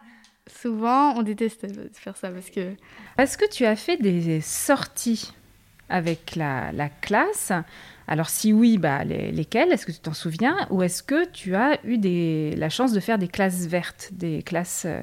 souvent, 0.48 1.16
on 1.18 1.24
détestait 1.24 1.68
faire 1.94 2.18
ça 2.18 2.30
parce 2.30 2.50
que... 2.50 2.74
Est-ce 3.18 3.38
que 3.38 3.50
tu 3.50 3.66
as 3.66 3.76
fait 3.76 3.98
des 3.98 4.42
sorties 4.42 5.34
avec 5.90 6.36
la, 6.36 6.72
la 6.72 6.90
classe? 6.90 7.52
Alors 8.08 8.30
si 8.30 8.52
oui, 8.52 8.78
bah, 8.78 9.04
lesquelles? 9.04 9.72
Est-ce 9.72 9.86
que 9.86 9.92
tu 9.92 10.00
t'en 10.00 10.14
souviens? 10.14 10.56
Ou 10.70 10.84
est-ce 10.84 11.04
que 11.04 11.26
tu 11.30 11.56
as 11.56 11.80
eu 11.86 11.98
des, 11.98 12.56
la 12.58 12.70
chance 12.70 12.92
de 12.92 13.00
faire 13.00 13.18
des 13.18 13.28
classes 13.28 13.66
vertes, 13.66 14.10
des 14.12 14.44
classes 14.44 14.84
euh, 14.86 15.02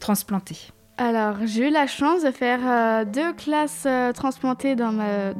transplantées? 0.00 0.72
Alors, 0.98 1.36
j'ai 1.46 1.68
eu 1.68 1.70
la 1.70 1.86
chance 1.86 2.22
de 2.22 2.30
faire 2.30 2.60
euh, 2.62 3.04
deux 3.04 3.32
classes 3.32 3.84
euh, 3.86 4.12
transplantées 4.12 4.74
dans 4.74 4.92
ma, 4.92 5.32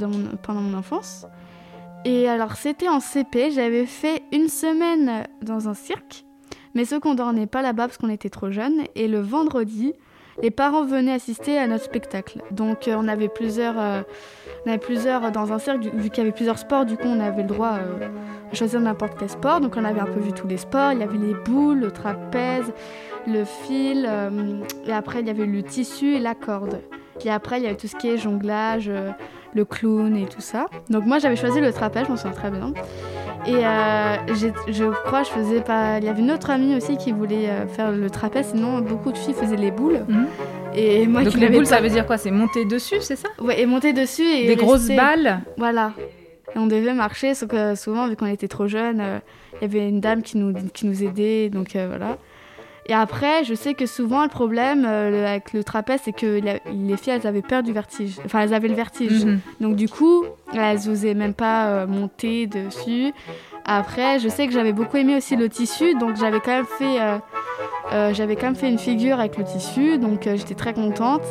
pendant 0.42 0.60
mon 0.60 0.78
enfance. 0.78 1.26
Et 2.06 2.28
alors, 2.28 2.56
c'était 2.56 2.88
en 2.88 3.00
CP, 3.00 3.50
j'avais 3.50 3.84
fait 3.84 4.22
une 4.32 4.48
semaine 4.48 5.24
dans 5.42 5.68
un 5.68 5.74
cirque, 5.74 6.24
mais 6.74 6.84
ce 6.84 6.96
qu'on 6.96 7.14
dormait 7.14 7.46
pas 7.46 7.62
là-bas 7.62 7.86
parce 7.86 7.98
qu'on 7.98 8.10
était 8.10 8.30
trop 8.30 8.50
jeunes. 8.50 8.82
Et 8.94 9.08
le 9.08 9.20
vendredi, 9.20 9.92
les 10.42 10.50
parents 10.50 10.84
venaient 10.84 11.12
assister 11.12 11.58
à 11.58 11.66
notre 11.66 11.84
spectacle. 11.84 12.42
Donc, 12.50 12.88
on 12.88 13.08
avait 13.08 13.28
plusieurs 13.28 14.04
on 14.66 14.68
avait 14.68 14.78
plusieurs 14.78 15.32
dans 15.32 15.52
un 15.52 15.58
cercle, 15.58 15.88
vu 15.94 16.10
qu'il 16.10 16.18
y 16.18 16.26
avait 16.26 16.34
plusieurs 16.34 16.58
sports, 16.58 16.84
du 16.84 16.96
coup 16.96 17.06
on 17.06 17.20
avait 17.20 17.42
le 17.42 17.48
droit 17.48 17.78
euh, 17.78 18.08
de 18.50 18.56
choisir 18.56 18.80
n'importe 18.80 19.14
quel 19.18 19.30
sport. 19.30 19.60
Donc 19.60 19.76
on 19.76 19.84
avait 19.84 20.00
un 20.00 20.06
peu 20.06 20.20
vu 20.20 20.32
tous 20.32 20.46
les 20.46 20.58
sports. 20.58 20.92
Il 20.92 20.98
y 20.98 21.02
avait 21.02 21.18
les 21.18 21.34
boules, 21.34 21.78
le 21.78 21.90
trapèze, 21.90 22.72
le 23.26 23.44
fil, 23.44 24.06
euh, 24.08 24.60
et 24.86 24.92
après 24.92 25.20
il 25.20 25.26
y 25.26 25.30
avait 25.30 25.46
le 25.46 25.62
tissu 25.62 26.14
et 26.14 26.20
la 26.20 26.34
corde. 26.34 26.80
Et 27.24 27.30
après 27.30 27.58
il 27.58 27.64
y 27.64 27.66
avait 27.66 27.76
tout 27.76 27.86
ce 27.86 27.96
qui 27.96 28.08
est 28.08 28.18
jonglage, 28.18 28.88
euh, 28.88 29.10
le 29.54 29.64
clown 29.64 30.14
et 30.16 30.26
tout 30.26 30.42
ça. 30.42 30.66
Donc 30.90 31.06
moi 31.06 31.18
j'avais 31.18 31.36
choisi 31.36 31.60
le 31.60 31.72
trapèze, 31.72 32.04
je 32.04 32.10
m'en 32.10 32.16
souviens 32.16 32.36
très 32.36 32.50
bien. 32.50 32.72
Et 33.46 33.62
je 33.62 34.90
crois 35.04 35.22
je 35.22 35.30
faisais 35.30 35.60
pas. 35.60 35.98
Il 35.98 36.04
y 36.04 36.08
avait 36.08 36.20
une 36.20 36.30
autre 36.30 36.50
amie 36.50 36.76
aussi 36.76 36.96
qui 36.96 37.12
voulait 37.12 37.48
faire 37.68 37.90
le 37.92 38.10
trapèze, 38.10 38.48
sinon 38.54 38.80
beaucoup 38.80 39.12
de 39.12 39.18
filles 39.18 39.34
faisaient 39.34 39.56
les 39.56 39.70
boules. 39.70 40.00
Mhm. 40.08 40.26
Et 40.74 41.06
moi 41.06 41.24
Donc 41.24 41.34
les 41.34 41.48
boules, 41.48 41.66
ça 41.66 41.80
veut 41.80 41.88
dire 41.88 42.06
quoi? 42.06 42.18
C'est 42.18 42.30
monter 42.30 42.64
dessus, 42.64 43.00
c'est 43.00 43.16
ça? 43.16 43.28
Ouais, 43.40 43.60
et 43.60 43.66
monter 43.66 43.92
dessus 43.92 44.22
et 44.22 44.46
des 44.46 44.56
grosses 44.56 44.88
balles? 44.88 45.40
Voilà. 45.56 45.92
Et 46.54 46.58
on 46.58 46.66
devait 46.66 46.94
marcher, 46.94 47.34
sauf 47.34 47.48
que 47.48 47.74
souvent, 47.74 48.08
vu 48.08 48.16
qu'on 48.16 48.26
était 48.26 48.48
trop 48.48 48.66
jeunes, 48.66 49.00
euh, 49.00 49.18
il 49.54 49.62
y 49.62 49.64
avait 49.64 49.88
une 49.88 50.00
dame 50.00 50.22
qui 50.22 50.36
nous, 50.36 50.52
qui 50.72 50.86
nous 50.86 51.02
aidait, 51.04 51.48
donc 51.48 51.76
euh, 51.76 51.86
voilà. 51.88 52.18
Et 52.90 52.94
après, 52.94 53.44
je 53.44 53.54
sais 53.54 53.74
que 53.74 53.86
souvent, 53.86 54.24
le 54.24 54.28
problème 54.28 54.84
euh, 54.84 55.24
avec 55.24 55.52
le 55.52 55.62
trapèze, 55.62 56.00
c'est 56.04 56.12
que 56.12 56.40
les 56.72 56.96
filles, 56.96 57.12
elles 57.12 57.26
avaient 57.26 57.40
peur 57.40 57.62
du 57.62 57.72
vertige. 57.72 58.18
Enfin, 58.24 58.40
elles 58.40 58.52
avaient 58.52 58.68
le 58.68 58.74
vertige. 58.74 59.24
Mhm. 59.24 59.40
Donc, 59.60 59.76
du 59.76 59.88
coup, 59.88 60.24
elles 60.52 60.80
n'osaient 60.86 61.14
même 61.14 61.34
pas 61.34 61.86
monter 61.86 62.48
dessus. 62.48 63.12
Après, 63.64 64.18
je 64.18 64.28
sais 64.28 64.46
que 64.46 64.52
j'avais 64.52 64.72
beaucoup 64.72 64.96
aimé 64.96 65.16
aussi 65.16 65.36
le 65.36 65.48
tissu, 65.48 65.94
donc 65.94 66.16
j'avais 66.16 66.40
quand 66.40 66.52
même 66.52 66.66
fait 66.66 66.98
euh, 67.92 68.14
j'avais 68.14 68.36
quand 68.36 68.46
même 68.46 68.56
fait 68.56 68.68
une 68.68 68.78
figure 68.78 69.18
avec 69.18 69.36
le 69.36 69.44
tissu, 69.44 69.98
donc 69.98 70.26
euh, 70.26 70.36
j'étais 70.36 70.54
très 70.54 70.74
contente. 70.74 71.24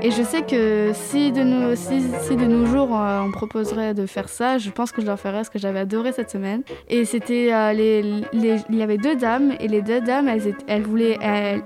Et 0.00 0.10
je 0.10 0.22
sais 0.22 0.42
que 0.42 0.92
si 0.94 1.32
de, 1.32 1.42
nous, 1.42 1.76
si, 1.76 2.36
de 2.36 2.44
nos 2.44 2.66
jours 2.66 2.96
euh, 2.98 3.20
on 3.20 3.30
proposerait 3.30 3.94
de 3.94 4.06
faire 4.06 4.28
ça, 4.28 4.56
je 4.56 4.70
pense 4.70 4.92
que 4.92 5.02
je 5.02 5.06
leur 5.06 5.18
ferais 5.18 5.44
ce 5.44 5.50
que 5.50 5.58
j'avais 5.58 5.80
adoré 5.80 6.12
cette 6.12 6.30
semaine. 6.30 6.62
Et 6.88 7.04
c'était 7.04 7.50
les, 7.74 8.22
il 8.32 8.76
y 8.76 8.82
avait 8.82 8.96
deux 8.96 9.16
dames 9.16 9.52
et 9.60 9.68
les 9.68 9.82
deux 9.82 10.00
dames, 10.00 10.28
elles, 10.28 10.54
elles 10.66 10.82
voulaient 10.82 11.18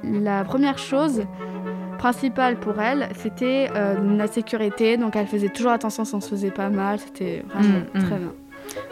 la 0.03 0.45
première 0.45 0.79
chose 0.79 1.23
principale 1.99 2.57
pour 2.57 2.81
elles, 2.81 3.11
c'était 3.15 3.69
la 4.17 4.27
sécurité. 4.27 4.97
Donc 4.97 5.15
elles 5.15 5.27
faisaient 5.27 5.51
toujours 5.51 5.73
attention 5.73 6.05
si 6.05 6.15
on 6.15 6.21
se 6.21 6.31
faisait 6.31 6.51
pas 6.51 6.71
mal. 6.71 6.99
C'était 6.99 7.45
vraiment 7.55 7.81
mmh, 7.81 7.99
mmh. 7.99 8.03
très 8.03 8.17
bien. 8.17 8.33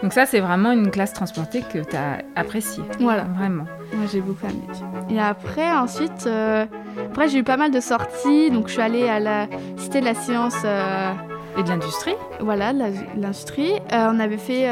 Donc 0.02 0.12
ça, 0.12 0.26
c'est 0.26 0.40
vraiment 0.40 0.72
une 0.72 0.90
classe 0.90 1.12
transplantée 1.12 1.62
que 1.62 1.78
tu 1.78 1.96
as 1.96 2.18
appréciée. 2.36 2.84
Voilà. 2.98 3.24
Vraiment. 3.36 3.64
Moi, 3.94 4.06
j'ai 4.10 4.20
beaucoup 4.20 4.46
aimé. 4.46 4.62
Et 5.10 5.20
après, 5.20 5.70
ensuite, 5.72 6.26
euh, 6.26 6.66
après, 7.10 7.28
j'ai 7.28 7.38
eu 7.38 7.44
pas 7.44 7.56
mal 7.56 7.70
de 7.70 7.80
sorties. 7.80 8.50
Donc, 8.50 8.68
je 8.68 8.72
suis 8.72 8.82
allée 8.82 9.08
à 9.08 9.20
la 9.20 9.46
Cité 9.76 10.00
de 10.00 10.06
la 10.06 10.14
Science. 10.14 10.56
Euh, 10.64 11.12
et 11.58 11.62
de 11.62 11.68
l'industrie 11.68 12.14
Voilà, 12.40 12.72
l'industrie. 12.72 13.72
Euh, 13.92 14.08
on 14.12 14.20
avait 14.20 14.38
fait, 14.38 14.68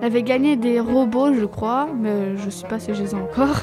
on 0.00 0.04
avait 0.04 0.22
gagné 0.22 0.56
des 0.56 0.80
robots, 0.80 1.32
je 1.34 1.44
crois, 1.44 1.88
mais 1.94 2.36
je 2.36 2.46
ne 2.46 2.50
sais 2.50 2.66
pas 2.66 2.78
si 2.78 2.94
je 2.94 3.02
les 3.02 3.12
ai 3.12 3.14
encore. 3.14 3.62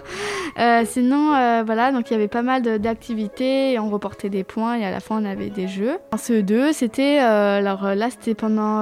sinon, 0.85 1.63
voilà, 1.65 1.91
donc 1.91 2.09
il 2.09 2.13
y 2.13 2.15
avait 2.15 2.27
pas 2.27 2.41
mal 2.41 2.61
d'activités, 2.79 3.77
on 3.79 3.89
reportait 3.89 4.29
des 4.29 4.43
points 4.43 4.75
et 4.75 4.85
à 4.85 4.91
la 4.91 4.99
fin 4.99 5.21
on 5.21 5.25
avait 5.25 5.49
des 5.49 5.67
jeux. 5.67 5.97
En 6.13 6.17
CE2, 6.17 6.73
c'était, 6.73 7.17
alors 7.19 7.95
là 7.95 8.09
c'était 8.09 8.35
pendant 8.35 8.81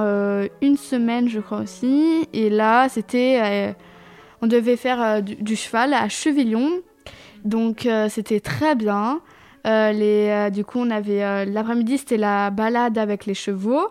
une 0.60 0.76
semaine, 0.76 1.28
je 1.28 1.40
crois 1.40 1.60
aussi, 1.60 2.28
et 2.32 2.50
là 2.50 2.88
c'était 2.88 3.74
on 4.42 4.46
devait 4.46 4.76
faire 4.76 5.02
euh, 5.02 5.20
du, 5.20 5.56
cheval 5.56 5.94
à 5.94 6.08
Chevillon. 6.08 6.80
Donc 7.44 7.86
euh, 7.86 8.08
c'était 8.08 8.40
très 8.40 8.74
bien. 8.74 9.20
Euh, 9.66 9.92
les, 9.92 10.50
du 10.50 10.64
coup, 10.64 10.78
on 10.78 10.90
avait 10.90 11.44
l'après-midi, 11.46 11.98
c'était 11.98 12.16
la 12.16 12.50
balade 12.50 12.98
avec 12.98 13.26
les 13.26 13.34
chevaux. 13.34 13.88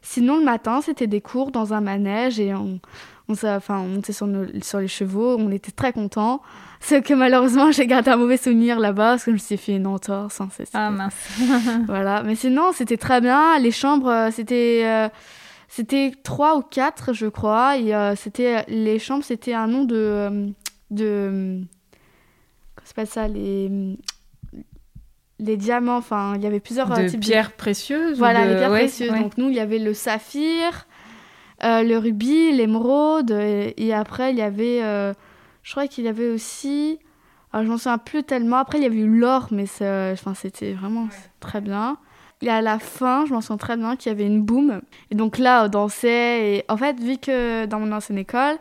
Sinon, 0.00 0.38
le 0.38 0.44
matin, 0.44 0.80
c'était 0.80 1.06
des 1.06 1.20
cours 1.20 1.52
dans 1.52 1.74
un 1.74 1.80
manège 1.80 2.40
et 2.40 2.54
on, 2.54 2.80
on, 3.28 3.32
enfin, 3.32 3.78
on 3.78 3.86
montait 3.86 4.12
sur, 4.12 4.26
sur, 4.62 4.80
les 4.80 4.88
chevaux. 4.88 5.36
On 5.38 5.50
était 5.52 5.70
très 5.70 5.92
contents. 5.92 6.42
C'est 6.80 7.02
que 7.02 7.14
malheureusement, 7.14 7.70
j'ai 7.72 7.86
gardé 7.86 8.10
un 8.10 8.16
mauvais 8.16 8.36
souvenir 8.36 8.80
là-bas 8.80 9.12
parce 9.12 9.24
que 9.24 9.30
je 9.30 9.36
me 9.36 9.38
suis 9.38 9.56
fait 9.56 9.76
une 9.76 9.86
entorse. 9.86 10.40
Hein, 10.40 10.48
ah 10.74 10.90
mince. 10.90 11.14
voilà. 11.86 12.24
Mais 12.24 12.34
sinon, 12.34 12.72
c'était 12.72 12.96
très 12.96 13.20
bien. 13.20 13.58
Les 13.58 13.70
chambres, 13.70 14.28
c'était. 14.32 15.10
C'était 15.74 16.12
trois 16.22 16.58
ou 16.58 16.60
quatre, 16.60 17.14
je 17.14 17.26
crois. 17.28 17.78
Et 17.78 17.94
euh, 17.94 18.14
c'était 18.14 18.62
les 18.68 18.98
chambres, 18.98 19.24
c'était 19.24 19.54
un 19.54 19.66
nom 19.66 19.84
de 19.84 19.96
euh, 19.96 20.46
de 20.90 21.62
c'est 22.84 22.94
pas 22.94 23.06
ça 23.06 23.26
les 23.26 23.96
les 25.42 25.56
diamants. 25.56 25.96
Enfin, 25.96 26.34
il 26.36 26.42
y 26.42 26.46
avait 26.46 26.60
plusieurs 26.60 26.88
de 26.88 27.08
types 27.08 27.20
pierres 27.20 27.52
précieuses. 27.52 28.18
Voilà, 28.18 28.46
les 28.46 28.56
pierres 28.56 28.70
précieuses. 28.70 29.12
Donc 29.12 29.36
nous, 29.38 29.48
il 29.48 29.54
y 29.54 29.60
avait 29.60 29.78
le 29.78 29.94
saphir, 29.94 30.86
euh, 31.64 31.82
le 31.82 31.98
rubis, 31.98 32.52
l'émeraude, 32.52 33.30
et, 33.30 33.92
après 33.92 34.32
il 34.32 34.38
y 34.38 34.42
avait, 34.42 34.80
je 35.62 35.70
crois 35.70 35.86
qu'il 35.86 36.04
y 36.04 36.08
avait 36.08 36.30
aussi. 36.30 36.98
Alors, 37.52 37.66
je 37.66 37.70
m'en 37.70 37.76
souviens 37.76 37.98
plus 37.98 38.22
tellement. 38.22 38.56
Après, 38.56 38.78
il 38.78 38.82
y 38.82 38.86
avait 38.86 38.96
eu 38.96 39.08
l'or, 39.08 39.48
mais 39.50 39.66
enfin, 40.12 40.32
c'était 40.34 40.72
vraiment 40.72 41.08
très 41.40 41.60
bien. 41.60 41.98
Et 42.42 42.48
à 42.48 42.60
la 42.60 42.78
fin, 42.80 43.24
je 43.26 43.32
m'en 43.32 43.40
souviens 43.40 43.56
très 43.56 43.76
bien 43.76 43.94
qu'il 43.94 44.10
y 44.10 44.14
avait 44.14 44.26
une 44.26 44.42
boum. 44.42 44.80
Et 45.10 45.14
donc 45.14 45.38
là, 45.38 45.64
on 45.64 45.68
dansait. 45.68 46.56
Et 46.56 46.64
en 46.68 46.76
fait, 46.76 46.98
vu 46.98 47.18
que 47.18 47.66
dans 47.66 47.78
mon 47.78 47.92
ancienne 47.92 48.18
école, 48.18 48.56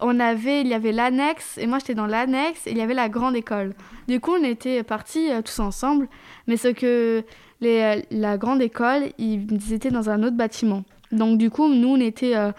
on 0.00 0.20
avait, 0.20 0.60
il 0.60 0.68
y 0.68 0.74
avait 0.74 0.92
l'annexe, 0.92 1.56
et 1.58 1.66
moi 1.66 1.78
j'étais 1.78 1.94
dans 1.94 2.06
l'annexe, 2.06 2.66
et 2.66 2.70
il 2.72 2.78
y 2.78 2.82
avait 2.82 2.94
la 2.94 3.08
grande 3.08 3.34
école. 3.36 3.74
Du 4.08 4.20
coup, 4.20 4.32
on 4.38 4.44
était 4.44 4.82
partis 4.82 5.30
euh, 5.30 5.42
tous 5.42 5.58
ensemble, 5.60 6.08
mais 6.46 6.56
ce 6.56 6.68
que 6.68 7.24
les, 7.60 7.80
euh, 7.80 8.02
la 8.10 8.36
grande 8.36 8.60
école, 8.60 9.04
ils 9.18 9.46
étaient 9.72 9.90
dans 9.90 10.10
un 10.10 10.22
autre 10.22 10.36
bâtiment. 10.36 10.84
Donc 11.12 11.38
du 11.38 11.50
coup, 11.50 11.68
nous, 11.68 11.88
on 11.88 12.00
était... 12.00 12.36
euh, 12.36 12.52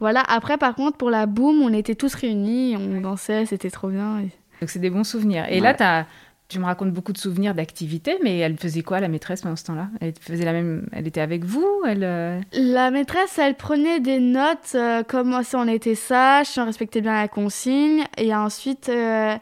voilà, 0.00 0.22
après 0.28 0.58
par 0.58 0.74
contre, 0.74 0.96
pour 0.96 1.10
la 1.10 1.26
boum, 1.26 1.62
on 1.62 1.72
était 1.72 1.94
tous 1.94 2.14
réunis, 2.14 2.76
on 2.76 3.00
dansait, 3.00 3.46
c'était 3.46 3.70
trop 3.70 3.88
bien. 3.88 4.18
et- 4.20 4.30
Donc 4.60 4.68
c'est 4.70 4.78
des 4.78 4.90
bons 4.90 5.04
souvenirs. 5.04 5.46
Et 5.48 5.54
Ouais. 5.54 5.60
là, 5.60 5.74
t'as- 5.74 6.06
tu 6.48 6.58
me 6.58 6.64
racontes 6.64 6.92
beaucoup 6.92 7.12
de 7.12 7.18
souvenirs 7.18 7.54
d'activités, 7.54 8.18
mais 8.22 8.38
elle 8.38 8.58
faisait 8.58 8.82
quoi 8.82 9.00
la 9.00 9.08
maîtresse 9.08 9.42
pendant 9.42 9.56
ce 9.56 9.64
temps-là? 9.64 9.88
Elle 10.00 10.12
faisait 10.20 10.44
la 10.44 10.52
même. 10.52 10.86
Elle 10.92 11.06
était 11.06 11.20
avec 11.20 11.44
vous 11.44 11.66
Elle 11.86 12.04
euh, 12.04 12.40
La 12.52 12.90
maîtresse, 12.90 13.38
elle 13.38 13.54
prenait 13.54 14.00
des 14.00 14.20
notes 14.20 14.74
euh, 14.74 15.02
comme 15.02 15.42
si 15.42 15.56
on 15.56 15.66
était 15.66 15.94
sage, 15.94 16.46
si 16.46 16.60
on 16.60 16.66
respectait 16.66 17.00
bien 17.00 17.14
la 17.14 17.28
consigne. 17.28 18.04
Et 18.18 18.34
ensuite, 18.34 18.88
euh, 18.88 19.36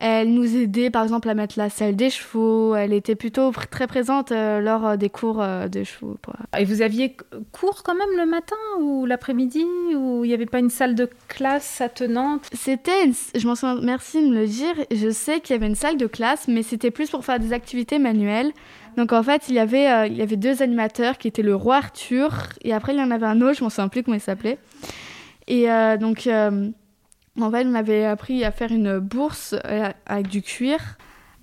elle 0.00 0.32
nous 0.32 0.56
aidait, 0.56 0.90
par 0.90 1.02
exemple, 1.02 1.28
à 1.28 1.34
mettre 1.34 1.58
la 1.58 1.70
selle 1.70 1.96
des 1.96 2.08
chevaux. 2.08 2.76
Elle 2.76 2.92
était 2.92 3.16
plutôt 3.16 3.50
pr- 3.50 3.66
très 3.68 3.88
présente 3.88 4.30
euh, 4.30 4.60
lors 4.60 4.86
euh, 4.86 4.96
des 4.96 5.08
cours 5.10 5.42
euh, 5.42 5.66
de 5.66 5.82
chevaux. 5.82 6.16
Et 6.56 6.64
vous 6.64 6.82
aviez 6.82 7.16
cours 7.50 7.82
quand 7.82 7.96
même 7.96 8.16
le 8.16 8.24
matin 8.24 8.54
ou 8.80 9.06
l'après-midi 9.06 9.64
Ou 9.96 10.24
il 10.24 10.28
n'y 10.28 10.34
avait 10.34 10.46
pas 10.46 10.60
une 10.60 10.70
salle 10.70 10.94
de 10.94 11.10
classe 11.26 11.80
attenante? 11.80 12.46
C'était, 12.52 13.06
une- 13.06 13.14
je 13.34 13.44
m'en 13.48 13.56
souviens, 13.56 13.80
merci 13.82 14.22
de 14.22 14.28
me 14.28 14.36
le 14.40 14.46
dire. 14.46 14.74
Je 14.92 15.10
sais 15.10 15.40
qu'il 15.40 15.54
y 15.54 15.58
avait 15.58 15.66
une 15.66 15.74
salle 15.74 15.96
de 15.96 16.06
classe, 16.06 16.46
mais 16.46 16.62
c'était 16.62 16.92
plus 16.92 17.10
pour 17.10 17.24
faire 17.24 17.40
des 17.40 17.52
activités 17.52 17.98
manuelles. 17.98 18.52
Donc 18.96 19.12
en 19.12 19.22
fait, 19.24 19.48
il 19.48 19.56
y 19.56 19.58
avait, 19.58 19.90
euh, 19.90 20.06
il 20.06 20.16
y 20.16 20.22
avait 20.22 20.36
deux 20.36 20.62
animateurs 20.62 21.18
qui 21.18 21.26
étaient 21.26 21.42
le 21.42 21.56
roi 21.56 21.76
Arthur, 21.76 22.34
et 22.62 22.72
après 22.72 22.94
il 22.94 23.00
y 23.00 23.02
en 23.02 23.10
avait 23.10 23.26
un 23.26 23.40
autre, 23.40 23.58
je 23.58 23.64
m'en 23.64 23.70
souviens 23.70 23.88
plus 23.88 24.04
comment 24.04 24.16
il 24.16 24.20
s'appelait. 24.20 24.58
Et 25.48 25.66
donc, 25.98 26.28
en 27.40 27.50
fait, 27.50 27.64
on 27.66 27.74
avait 27.74 28.04
appris 28.04 28.44
à 28.44 28.50
faire 28.50 28.72
une 28.72 28.98
bourse 28.98 29.54
euh, 29.66 29.88
avec 30.06 30.28
du 30.28 30.42
cuir. 30.42 30.78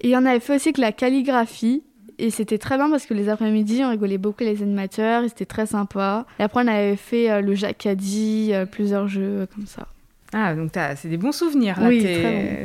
Et 0.01 0.15
on 0.15 0.25
avait 0.25 0.39
fait 0.39 0.55
aussi 0.55 0.73
que 0.73 0.81
la 0.81 0.91
calligraphie. 0.91 1.83
Et 2.17 2.29
c'était 2.29 2.57
très 2.57 2.77
bien 2.77 2.89
parce 2.89 3.05
que 3.05 3.13
les 3.13 3.27
après-midi, 3.27 3.81
on 3.83 3.89
rigolait 3.89 4.17
beaucoup 4.17 4.43
les 4.43 4.61
animateurs, 4.63 5.23
et 5.23 5.29
c'était 5.29 5.45
très 5.45 5.65
sympa. 5.65 6.25
Et 6.39 6.43
après, 6.43 6.63
on 6.63 6.67
avait 6.67 6.95
fait 6.95 7.29
euh, 7.29 7.41
le 7.41 7.55
jacadi, 7.55 8.51
euh, 8.53 8.65
plusieurs 8.65 9.07
jeux 9.09 9.47
comme 9.53 9.65
ça. 9.65 9.87
Ah, 10.33 10.53
donc 10.55 10.71
t'as- 10.71 10.95
c'est 10.95 11.07
des 11.09 11.17
bons 11.17 11.31
souvenirs, 11.33 11.79
là, 11.79 11.87
Oui, 11.89 12.01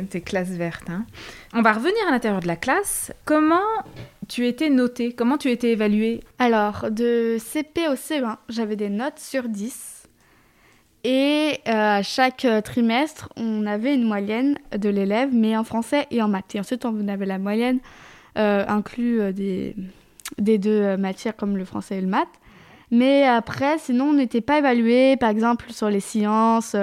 tes 0.09 0.21
classes 0.21 0.49
vertes. 0.51 0.89
hein. 0.89 1.05
On 1.53 1.61
va 1.61 1.73
revenir 1.73 1.97
à 2.07 2.11
l'intérieur 2.11 2.39
de 2.41 2.47
la 2.47 2.55
classe. 2.55 3.11
Comment 3.25 3.59
tu 4.29 4.47
étais 4.47 4.69
notée? 4.69 5.11
Comment 5.13 5.37
tu 5.37 5.49
étais 5.51 5.71
évaluée? 5.71 6.21
Alors, 6.39 6.87
de 6.89 7.35
CP 7.39 7.87
au 7.89 7.95
CE1, 7.95 8.37
j'avais 8.49 8.75
des 8.77 8.89
notes 8.89 9.19
sur 9.19 9.49
10. 9.49 9.90
Et 11.03 11.59
euh, 11.67 11.97
à 11.97 12.03
chaque 12.03 12.45
euh, 12.45 12.61
trimestre, 12.61 13.29
on 13.35 13.65
avait 13.65 13.95
une 13.95 14.03
moyenne 14.03 14.57
de 14.77 14.89
l'élève, 14.89 15.29
mais 15.33 15.57
en 15.57 15.63
français 15.63 16.07
et 16.11 16.21
en 16.21 16.27
maths. 16.27 16.55
Et 16.55 16.59
ensuite, 16.59 16.85
on 16.85 17.07
avait 17.07 17.25
la 17.25 17.39
moyenne 17.39 17.79
euh, 18.37 18.63
inclus 18.67 19.33
des, 19.33 19.75
des 20.37 20.57
deux 20.57 20.95
matières 20.97 21.35
comme 21.35 21.57
le 21.57 21.65
français 21.65 21.97
et 21.97 22.01
le 22.01 22.07
maths. 22.07 22.27
Mais 22.91 23.25
après, 23.25 23.77
sinon, 23.79 24.09
on 24.09 24.13
n'était 24.13 24.41
pas 24.41 24.59
évalué, 24.59 25.15
par 25.17 25.29
exemple, 25.29 25.71
sur 25.71 25.89
les 25.89 26.01
sciences. 26.01 26.75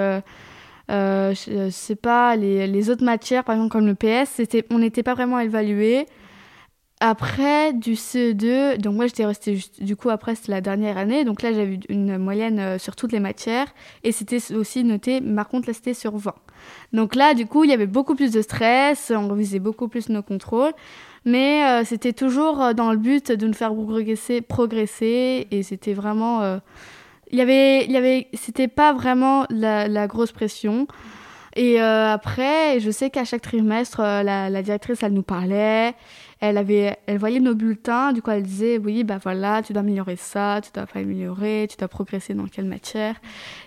euh, 0.89 1.33
euh, 1.47 1.69
sais 1.69 1.95
pas, 1.95 2.35
les, 2.35 2.67
les 2.67 2.89
autres 2.89 3.03
matières, 3.03 3.43
par 3.43 3.55
exemple, 3.55 3.71
comme 3.71 3.85
le 3.85 3.95
PS, 3.95 4.41
on 4.71 4.79
n'était 4.79 5.03
pas 5.03 5.13
vraiment 5.13 5.39
évalué. 5.39 6.07
Après, 7.01 7.71
du 7.71 7.93
CE2, 7.93 8.77
donc 8.77 8.95
moi 8.95 9.07
j'étais 9.07 9.25
restée 9.25 9.55
juste, 9.55 9.81
du 9.81 9.95
coup 9.95 10.09
après 10.09 10.35
c'était 10.35 10.51
la 10.51 10.59
dernière 10.59 10.97
année, 10.97 11.23
donc 11.23 11.41
là 11.41 11.53
j'avais 11.53 11.79
une 11.87 12.17
moyenne 12.17 12.59
euh, 12.59 12.77
sur 12.77 12.97
toutes 12.97 13.13
les 13.13 13.21
matières 13.21 13.67
et 14.03 14.11
c'était 14.11 14.39
aussi 14.53 14.83
noté, 14.83 15.21
par 15.21 15.47
contre 15.47 15.69
là 15.69 15.73
c'était 15.73 15.93
sur 15.93 16.17
20. 16.17 16.35
Donc 16.91 17.15
là 17.15 17.35
du 17.35 17.45
coup 17.45 17.63
il 17.63 17.69
y 17.69 17.73
avait 17.73 17.87
beaucoup 17.87 18.15
plus 18.15 18.33
de 18.33 18.41
stress, 18.41 19.13
on 19.15 19.29
revisait 19.29 19.59
beaucoup 19.59 19.87
plus 19.87 20.09
nos 20.09 20.21
contrôles, 20.21 20.73
mais 21.23 21.63
euh, 21.65 21.85
c'était 21.85 22.11
toujours 22.11 22.61
euh, 22.61 22.73
dans 22.73 22.91
le 22.91 22.97
but 22.97 23.31
de 23.31 23.47
nous 23.47 23.53
faire 23.53 23.73
progresser, 23.73 24.41
progresser 24.41 25.47
et 25.51 25.63
c'était 25.63 25.93
vraiment... 25.93 26.41
euh, 26.41 26.57
il 27.31 27.37
y 27.37 27.41
avait, 27.41 27.85
il 27.85 27.91
y 27.91 27.97
avait, 27.97 28.27
c'était 28.33 28.67
pas 28.67 28.91
vraiment 28.91 29.45
la, 29.49 29.87
la 29.87 30.07
grosse 30.07 30.31
pression. 30.33 30.87
Et 31.55 31.81
euh, 31.81 32.11
après, 32.11 32.79
je 32.79 32.91
sais 32.91 33.09
qu'à 33.09 33.25
chaque 33.25 33.41
trimestre, 33.41 33.99
euh, 33.99 34.23
la, 34.23 34.49
la 34.49 34.61
directrice, 34.61 35.01
elle 35.03 35.13
nous 35.13 35.23
parlait. 35.23 35.93
Elle 36.41 36.57
avait, 36.57 36.97
elle 37.05 37.17
voyait 37.17 37.39
nos 37.39 37.53
bulletins. 37.53 38.13
Du 38.13 38.21
coup, 38.21 38.31
elle 38.31 38.43
disait, 38.43 38.77
oui, 38.77 39.03
bah 39.03 39.19
voilà, 39.21 39.61
tu 39.61 39.73
dois 39.73 39.81
améliorer 39.81 40.15
ça, 40.15 40.61
tu 40.63 40.71
dois 40.73 40.85
pas 40.85 40.99
améliorer, 40.99 41.67
tu 41.69 41.77
dois 41.77 41.87
progresser 41.87 42.33
dans 42.33 42.47
quelle 42.47 42.65
matière. 42.65 43.15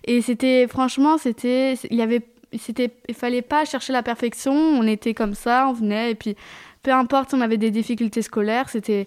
Et 0.05 0.23
c'était, 0.23 0.67
franchement, 0.69 1.19
c'était, 1.19 1.75
il 1.91 1.97
y 1.97 2.03
avait, 2.03 2.23
c'était, 2.59 2.91
il 3.09 3.15
fallait 3.15 3.43
pas 3.43 3.65
chercher 3.65 3.93
la 3.93 4.03
perfection. 4.03 4.53
On 4.53 4.87
était 4.87 5.15
comme 5.15 5.35
ça, 5.35 5.69
on 5.69 5.73
venait 5.73 6.13
et 6.13 6.15
puis, 6.15 6.37
peu 6.83 6.93
importe, 6.93 7.31
si 7.31 7.35
on 7.37 7.41
avait 7.41 7.59
des 7.59 7.71
difficultés 7.71 8.23
scolaires, 8.23 8.69
c'était, 8.69 9.07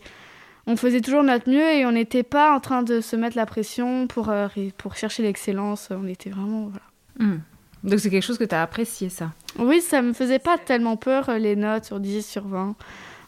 on 0.68 0.76
faisait 0.76 1.02
toujours 1.02 1.24
notre 1.24 1.50
mieux 1.50 1.74
et 1.74 1.86
on 1.86 1.92
n'était 1.92 2.24
pas 2.24 2.56
en 2.56 2.60
train 2.60 2.84
de 2.84 3.02
se 3.02 3.16
mettre 3.16 3.38
la 3.38 3.46
pression 3.46 4.08
pour, 4.08 4.30
euh, 4.30 4.48
pour 4.78 4.96
chercher 4.96 5.24
l'excellence. 5.24 5.90
On 5.92 6.08
était 6.08 6.30
vraiment, 6.30 6.70
voilà. 6.70 6.86
Hmm. 7.34 7.40
Donc 7.84 8.00
c'est 8.00 8.10
quelque 8.10 8.24
chose 8.24 8.40
que 8.40 8.44
tu 8.44 8.56
as 8.56 8.64
apprécié, 8.64 9.10
ça? 9.10 9.32
Oui, 9.60 9.80
ça 9.80 10.02
me 10.02 10.14
faisait 10.14 10.40
pas 10.40 10.58
tellement 10.58 10.98
peur 10.98 11.30
euh, 11.30 11.38
les 11.38 11.56
notes 11.56 11.86
sur 11.86 12.00
10, 12.00 12.26
sur 12.26 12.48
20. 12.48 12.76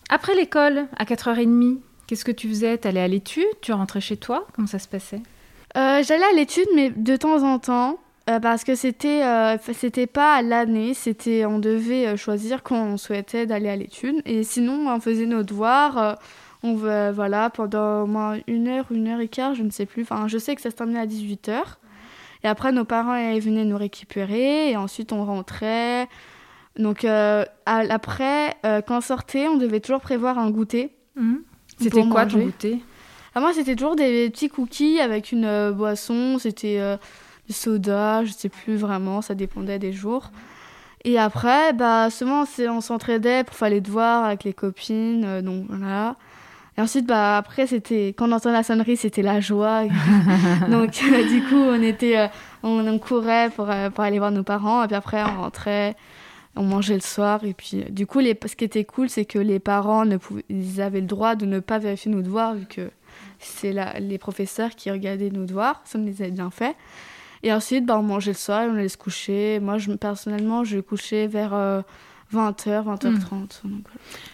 Après 0.10 0.36
l'école, 0.36 0.88
à 0.96 1.04
4h30, 1.04 1.80
qu'est-ce 2.08 2.24
que 2.24 2.32
tu 2.32 2.48
faisais? 2.48 2.78
T'allais 2.78 3.02
à 3.02 3.08
l'étude? 3.08 3.46
Tu 3.62 3.74
rentrais 3.74 4.02
chez 4.02 4.18
toi? 4.18 4.48
Comment 4.56 4.68
ça 4.68 4.80
se 4.80 4.88
passait? 4.88 5.22
Euh, 5.76 6.02
J'allais 6.04 6.24
à 6.24 6.34
l'étude, 6.36 6.68
mais 6.76 6.90
de 6.90 7.16
temps 7.18 7.44
en 7.44 7.60
temps, 7.60 8.00
euh, 8.30 8.40
parce 8.40 8.64
que 8.66 8.76
c'était 8.76 9.24
euh, 9.24 9.58
c'était 9.74 10.08
pas 10.08 10.42
l'année, 10.42 10.94
c'était 10.94 11.46
on 11.46 11.60
devait 11.60 12.08
euh, 12.08 12.18
choisir 12.18 12.62
quand 12.62 12.76
on 12.76 12.98
souhaitait 12.98 13.46
d'aller 13.46 13.70
à 13.70 13.76
l'étude. 13.76 14.22
Et 14.26 14.44
sinon, 14.44 14.90
on 14.94 15.00
faisait 15.00 15.26
nos 15.26 15.44
devoirs. 15.44 16.18
on 16.64 16.74
voilà, 16.76 17.50
pendant 17.50 18.04
au 18.04 18.08
moins 18.08 18.38
une 18.48 18.68
heure, 18.68 18.86
une 18.92 19.08
heure 19.08 19.20
et 19.22 19.28
quart, 19.30 19.56
je 19.56 19.64
ne 19.64 19.70
sais 19.70 19.86
plus. 19.86 20.04
Enfin, 20.04 20.28
je 20.28 20.38
sais 20.38 20.56
que 20.56 20.62
ça 20.62 20.72
se 20.72 20.76
terminait 20.76 21.00
à 21.00 21.06
18h. 21.06 21.60
Et 22.44 22.48
après, 22.48 22.72
nos 22.72 22.86
parents 22.86 23.16
venaient 23.40 23.66
nous 23.66 23.78
récupérer 23.78 24.72
et 24.72 24.78
ensuite 24.78 25.12
on 25.14 25.26
rentrait. 25.26 26.08
Donc 26.78 27.06
euh, 27.06 27.44
à- 27.66 27.84
après, 27.90 28.56
euh, 28.66 28.82
quand 28.82 28.98
on 28.98 29.02
sortait, 29.02 29.48
on 29.48 29.58
devait 29.58 29.80
toujours 29.80 30.02
prévoir 30.02 30.38
un 30.38 30.50
goûter. 30.52 30.94
C'était 31.78 31.90
Pour 32.02 32.10
quoi 32.10 32.26
ton 32.26 32.34
manger. 32.38 32.46
goûter? 32.46 32.80
Ah, 33.36 33.40
moi, 33.40 33.52
c'était 33.54 33.76
toujours 33.76 33.96
des 33.96 34.30
petits 34.30 34.50
cookies 34.50 35.00
avec 35.00 35.32
une 35.32 35.46
euh, 35.46 35.72
boisson. 35.72 36.38
C'était 36.40 36.80
du 37.48 37.54
soda, 37.54 38.24
je 38.26 38.32
sais 38.32 38.50
plus 38.50 38.76
vraiment, 38.76 39.22
ça 39.22 39.34
dépendait 39.36 39.80
des 39.80 39.94
jours. 39.94 40.32
Et 41.06 41.18
après, 41.20 41.74
bah, 41.74 42.10
seulement, 42.10 42.46
on 42.70 42.82
s'entraidait 42.82 43.44
pour 43.44 43.56
faire 43.56 43.70
les 43.70 43.80
devoirs 43.82 44.26
avec 44.26 44.44
les 44.44 44.54
copines. 44.54 45.42
donc 45.42 45.66
voilà. 45.70 46.16
Et 46.78 46.82
ensuite, 46.82 47.06
bah, 47.08 47.38
après, 47.38 47.66
c'était 47.66 48.10
quand 48.10 48.28
on 48.30 48.32
entendait 48.34 48.56
la 48.58 48.64
sonnerie, 48.64 48.98
c'était 48.98 49.22
la 49.24 49.40
joie. 49.40 49.84
donc, 50.70 50.92
du 50.92 51.42
coup, 51.44 51.56
on, 51.56 51.82
était, 51.82 52.30
on, 52.62 52.86
on 52.88 53.00
courait 53.00 53.50
pour, 53.56 53.68
pour 53.94 54.04
aller 54.04 54.20
voir 54.20 54.32
nos 54.32 54.44
parents. 54.44 54.84
Et 54.84 54.88
puis 54.88 54.96
après, 54.96 55.24
on 55.24 55.42
rentrait, 55.42 55.96
on 56.58 56.64
mangeait 56.64 56.96
le 56.96 57.02
soir. 57.02 57.44
Et 57.44 57.54
puis, 57.54 57.82
euh, 57.82 57.90
du 57.90 58.06
coup, 58.06 58.20
les, 58.20 58.38
ce 58.46 58.56
qui 58.56 58.66
était 58.66 58.84
cool, 58.86 59.10
c'est 59.10 59.26
que 59.26 59.40
les 59.40 59.60
parents 59.60 60.06
ne 60.06 60.18
pouvaient, 60.18 60.46
ils 60.50 60.82
avaient 60.82 61.02
le 61.02 61.08
droit 61.08 61.36
de 61.36 61.46
ne 61.46 61.60
pas 61.60 61.80
vérifier 61.80 62.12
nos 62.12 62.22
devoirs, 62.22 62.56
vu 62.56 62.66
que 62.66 62.90
c'est 63.40 63.74
les 64.00 64.18
professeurs 64.18 64.72
qui 64.72 64.92
regardaient 64.92 65.30
nos 65.30 65.46
devoirs. 65.46 65.82
Ça, 65.86 65.98
on 66.00 66.04
les 66.04 66.22
avait 66.22 66.32
bien 66.32 66.50
fait. 66.52 66.76
Et 67.44 67.54
ensuite, 67.54 67.86
bah, 67.86 67.98
on 68.00 68.04
mangeait 68.04 68.32
le 68.32 68.38
soir 68.38 68.64
et 68.64 68.68
on 68.68 68.74
allait 68.76 68.90
se 68.90 68.98
coucher. 68.98 69.60
Moi, 69.60 69.78
je, 69.78 69.92
personnellement, 69.92 70.64
je 70.64 70.80
couchais 70.80 71.28
vers 71.28 71.54
euh, 71.54 71.82
20h, 72.34 72.84
20h30. 72.86 73.30
donc 73.30 73.50
voilà. 73.64 73.82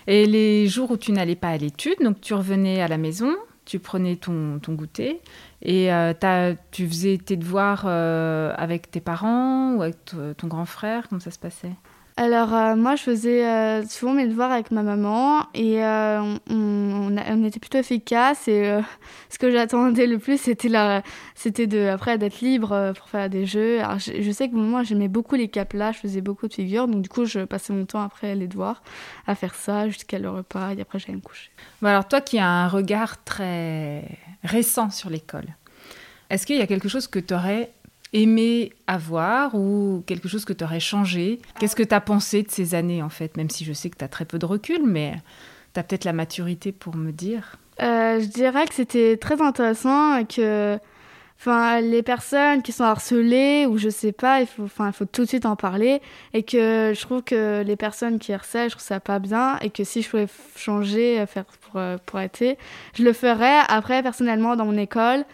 Et 0.08 0.26
les 0.26 0.68
jours 0.68 0.92
où 0.92 0.98
tu 0.98 1.12
n'allais 1.12 1.36
pas 1.36 1.50
à 1.50 1.58
l'étude, 1.58 1.96
donc 2.02 2.22
tu 2.22 2.34
revenais 2.34 2.82
à 2.82 2.88
la 2.88 2.98
maison, 2.98 3.32
tu 3.66 3.80
prenais 3.80 4.16
ton, 4.16 4.60
ton 4.60 4.74
goûter 4.74 5.22
et 5.62 5.94
euh, 5.94 6.14
t'as- 6.18 6.56
tu 6.72 6.88
faisais 6.88 7.18
tes 7.18 7.36
devoirs 7.38 7.84
euh, 7.86 8.54
avec 8.58 8.90
tes 8.92 9.00
parents 9.02 9.76
ou 9.76 9.82
avec 9.82 9.98
ton 10.38 10.48
grand 10.48 10.66
frère, 10.66 11.08
comment 11.08 11.22
ça 11.22 11.32
se 11.32 11.40
passait? 11.40 11.72
Alors, 12.16 12.54
euh, 12.54 12.76
moi, 12.76 12.96
je 12.96 13.02
faisais 13.02 13.44
euh, 13.44 13.84
souvent 13.88 14.14
mes 14.14 14.28
devoirs 14.28 14.52
avec 14.52 14.70
ma 14.70 14.84
maman 14.84 15.48
et 15.56 15.84
euh, 15.84 16.36
on, 16.50 17.44
était 17.44 17.60
plutôt 17.60 17.80
efficace. 17.80 18.48
Et 18.48 18.80
ce 19.30 19.40
que 19.40 19.50
j'attendais 19.50 20.06
le 20.06 20.20
plus, 20.20 20.40
c'était 20.40 20.70
de, 20.70 21.88
après 21.90 22.20
d'être 22.20 22.42
libre 22.42 22.94
pour 22.96 23.10
faire 23.10 23.30
des 23.30 23.48
jeux. 23.48 23.80
Alors, 23.80 23.98
je, 23.98 24.22
je 24.22 24.32
sais 24.32 24.48
que 24.48 24.56
moi, 24.56 24.84
j'aimais 24.84 25.08
beaucoup 25.08 25.36
les 25.36 25.48
caplas, 25.48 25.92
je 25.92 26.00
faisais 26.00 26.22
beaucoup 26.22 26.48
de 26.48 26.54
figures. 26.54 26.88
Donc, 26.88 27.02
du 27.02 27.10
coup, 27.10 27.26
je 27.26 27.40
passais 27.40 27.74
mon 27.74 27.86
temps 27.86 28.04
après 28.04 28.36
les 28.36 28.48
devoirs 28.48 28.84
à 29.26 29.34
faire 29.34 29.56
ça 29.56 29.88
jusqu'à 29.90 30.20
le 30.20 30.30
repas 30.30 30.76
et 30.76 30.82
après, 30.82 31.00
j'allais 31.00 31.16
me 31.16 31.22
coucher. 31.22 31.50
Bon, 31.82 31.88
Alors 31.88 32.08
toi 32.08 32.22
qui 32.22 32.38
as 32.38 32.48
un 32.48 32.68
regard 32.68 33.24
très 33.24 34.04
récent 34.44 34.92
sur 34.92 35.10
l'école, 35.10 35.48
est-ce 36.30 36.46
qu'il 36.46 36.58
y 36.58 36.62
a 36.62 36.68
quelque 36.68 36.90
chose 36.90 37.08
que 37.08 37.20
tu 37.20 37.34
aurais 37.34 37.72
aimé 38.14 38.72
avoir 38.88 39.56
ou 39.56 40.04
quelque 40.08 40.28
chose 40.28 40.46
que 40.46 40.54
tu 40.54 40.64
aurais 40.64 40.80
changé? 40.80 41.40
Qu'est-ce 41.60 41.76
que 41.76 41.84
tu 41.84 41.94
as 41.94 42.02
pensé 42.02 42.44
de 42.44 42.52
ces 42.52 42.76
années 42.76 43.02
en 43.04 43.10
fait? 43.10 43.36
Même 43.38 43.50
si 43.50 43.66
je 43.66 43.74
sais 43.74 43.90
que 43.90 43.98
tu 43.98 44.06
as 44.06 44.08
très 44.08 44.26
peu 44.26 44.40
de 44.40 44.46
recul, 44.46 44.82
mais 44.86 45.16
Tu 45.74 45.80
as 45.80 45.84
peut-être 45.84 46.06
la 46.06 46.14
maturité 46.14 46.72
pour 46.72 46.96
me 46.96 47.12
dire. 47.12 47.58
je 47.80 48.26
dirais 48.26 48.66
que 48.68 48.74
c'était 48.76 49.18
très 49.18 49.42
intéressant 49.42 50.18
et 50.18 50.26
que 50.26 50.80
Enfin, 51.46 51.82
les 51.82 52.04
personnes 52.04 52.62
qui 52.62 52.72
sont 52.72 52.86
harcelées 52.86 53.66
ou 53.66 53.78
je 53.78 53.90
sais 53.90 54.14
pas, 54.14 54.40
il 54.40 54.48
faut, 54.48 54.64
enfin, 54.64 54.88
il 54.88 54.94
faut 54.94 55.04
tout 55.04 55.24
de 55.24 55.28
suite 55.28 55.46
en 55.46 55.58
parler. 55.58 56.02
Et 56.34 56.44
que 56.44 56.94
je 56.96 57.02
trouve 57.02 57.22
que 57.22 57.64
les 57.64 57.76
personnes 57.76 58.18
qui 58.18 58.32
harcèlent, 58.32 58.70
je 58.70 58.76
trouve 58.76 58.86
ça 58.86 59.02
pas 59.02 59.20
bien. 59.20 59.58
Et 59.60 59.70
que 59.70 59.84
si 59.84 60.02
je 60.02 60.10
pouvais 60.10 60.28
changer, 60.56 61.20
euh, 61.20 61.26
faire 61.26 61.44
pour, 61.44 61.82
euh, 61.82 61.98
pour 62.06 62.20
arrêter, 62.20 62.58
je 62.96 63.04
le 63.04 63.12
ferais. 63.12 63.60
Après, 63.68 64.02
personnellement, 64.02 64.56
dans 64.56 64.64
mon 64.66 64.78
école, 64.78 65.26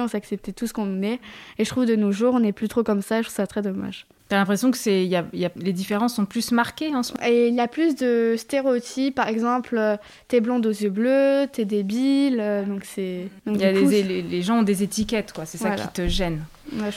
on 0.00 0.08
s'acceptait 0.08 0.52
tout 0.52 0.66
ce 0.66 0.72
qu'on 0.72 1.02
est. 1.02 1.20
Et 1.58 1.64
je 1.64 1.70
trouve 1.70 1.86
de 1.86 1.96
nos 1.96 2.12
jours, 2.12 2.34
on 2.34 2.40
n'est 2.40 2.52
plus 2.52 2.68
trop 2.68 2.82
comme 2.82 3.02
ça. 3.02 3.18
Je 3.18 3.26
trouve 3.26 3.36
ça 3.36 3.46
très 3.46 3.62
dommage. 3.62 4.06
T'as 4.28 4.38
l'impression 4.38 4.70
que 4.70 4.78
c'est, 4.78 5.04
y 5.04 5.14
a, 5.14 5.26
y 5.34 5.44
a, 5.44 5.50
les 5.56 5.74
différences 5.74 6.14
sont 6.14 6.24
plus 6.24 6.52
marquées 6.52 6.94
en 6.94 7.02
ce 7.02 7.12
moment? 7.12 7.26
Et 7.26 7.48
il 7.48 7.54
y 7.54 7.60
a 7.60 7.68
plus 7.68 7.96
de 7.96 8.34
stéréotypes, 8.38 9.14
par 9.14 9.28
exemple, 9.28 9.76
euh, 9.76 9.98
t'es 10.28 10.40
blonde 10.40 10.64
aux 10.64 10.70
yeux 10.70 10.88
bleus, 10.88 11.48
t'es 11.52 11.66
débile, 11.66 12.38
euh, 12.40 12.64
donc 12.64 12.84
c'est... 12.84 13.28
Y 13.46 13.62
a 13.62 13.72
les, 13.72 14.22
les, 14.22 14.40
gens 14.40 14.60
ont 14.60 14.62
des 14.62 14.82
étiquettes, 14.82 15.34
quoi, 15.34 15.44
c'est 15.44 15.58
ça 15.58 15.72
qui 15.72 15.86
te 15.88 16.08
gêne, 16.08 16.44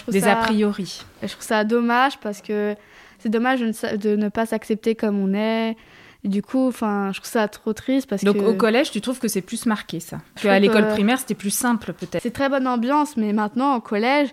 des 0.07 0.23
a 0.23 0.37
priori. 0.37 1.03
Je 1.23 1.27
trouve 1.27 1.43
ça 1.43 1.65
dommage 1.65 2.17
parce 2.19 2.41
que 2.41 2.73
c'est 3.19 3.27
dommage 3.27 3.59
de 3.59 3.65
ne, 3.65 3.97
de 3.97 4.15
ne 4.15 4.29
pas 4.29 4.45
s'accepter 4.45 4.95
comme 4.95 5.19
on 5.19 5.33
est. 5.33 5.75
Et 6.25 6.27
du 6.27 6.41
coup, 6.41 6.67
enfin, 6.67 7.11
je 7.13 7.19
trouve 7.19 7.29
ça 7.29 7.47
trop 7.47 7.73
triste 7.73 8.09
parce 8.09 8.23
Donc 8.23 8.37
que... 8.37 8.41
au 8.41 8.55
collège, 8.55 8.89
tu 8.89 8.99
trouves 8.99 9.19
que 9.19 9.27
c'est 9.27 9.43
plus 9.43 9.67
marqué 9.67 9.99
ça? 9.99 10.17
À 10.43 10.59
l'école 10.59 10.87
primaire, 10.87 11.19
c'était 11.19 11.35
plus 11.35 11.51
simple 11.51 11.93
peut-être. 11.93 12.23
C'est 12.23 12.33
très 12.33 12.49
bonne 12.49 12.67
ambiance, 12.67 13.15
mais 13.15 13.31
maintenant 13.31 13.75
au 13.75 13.79
collège, 13.79 14.29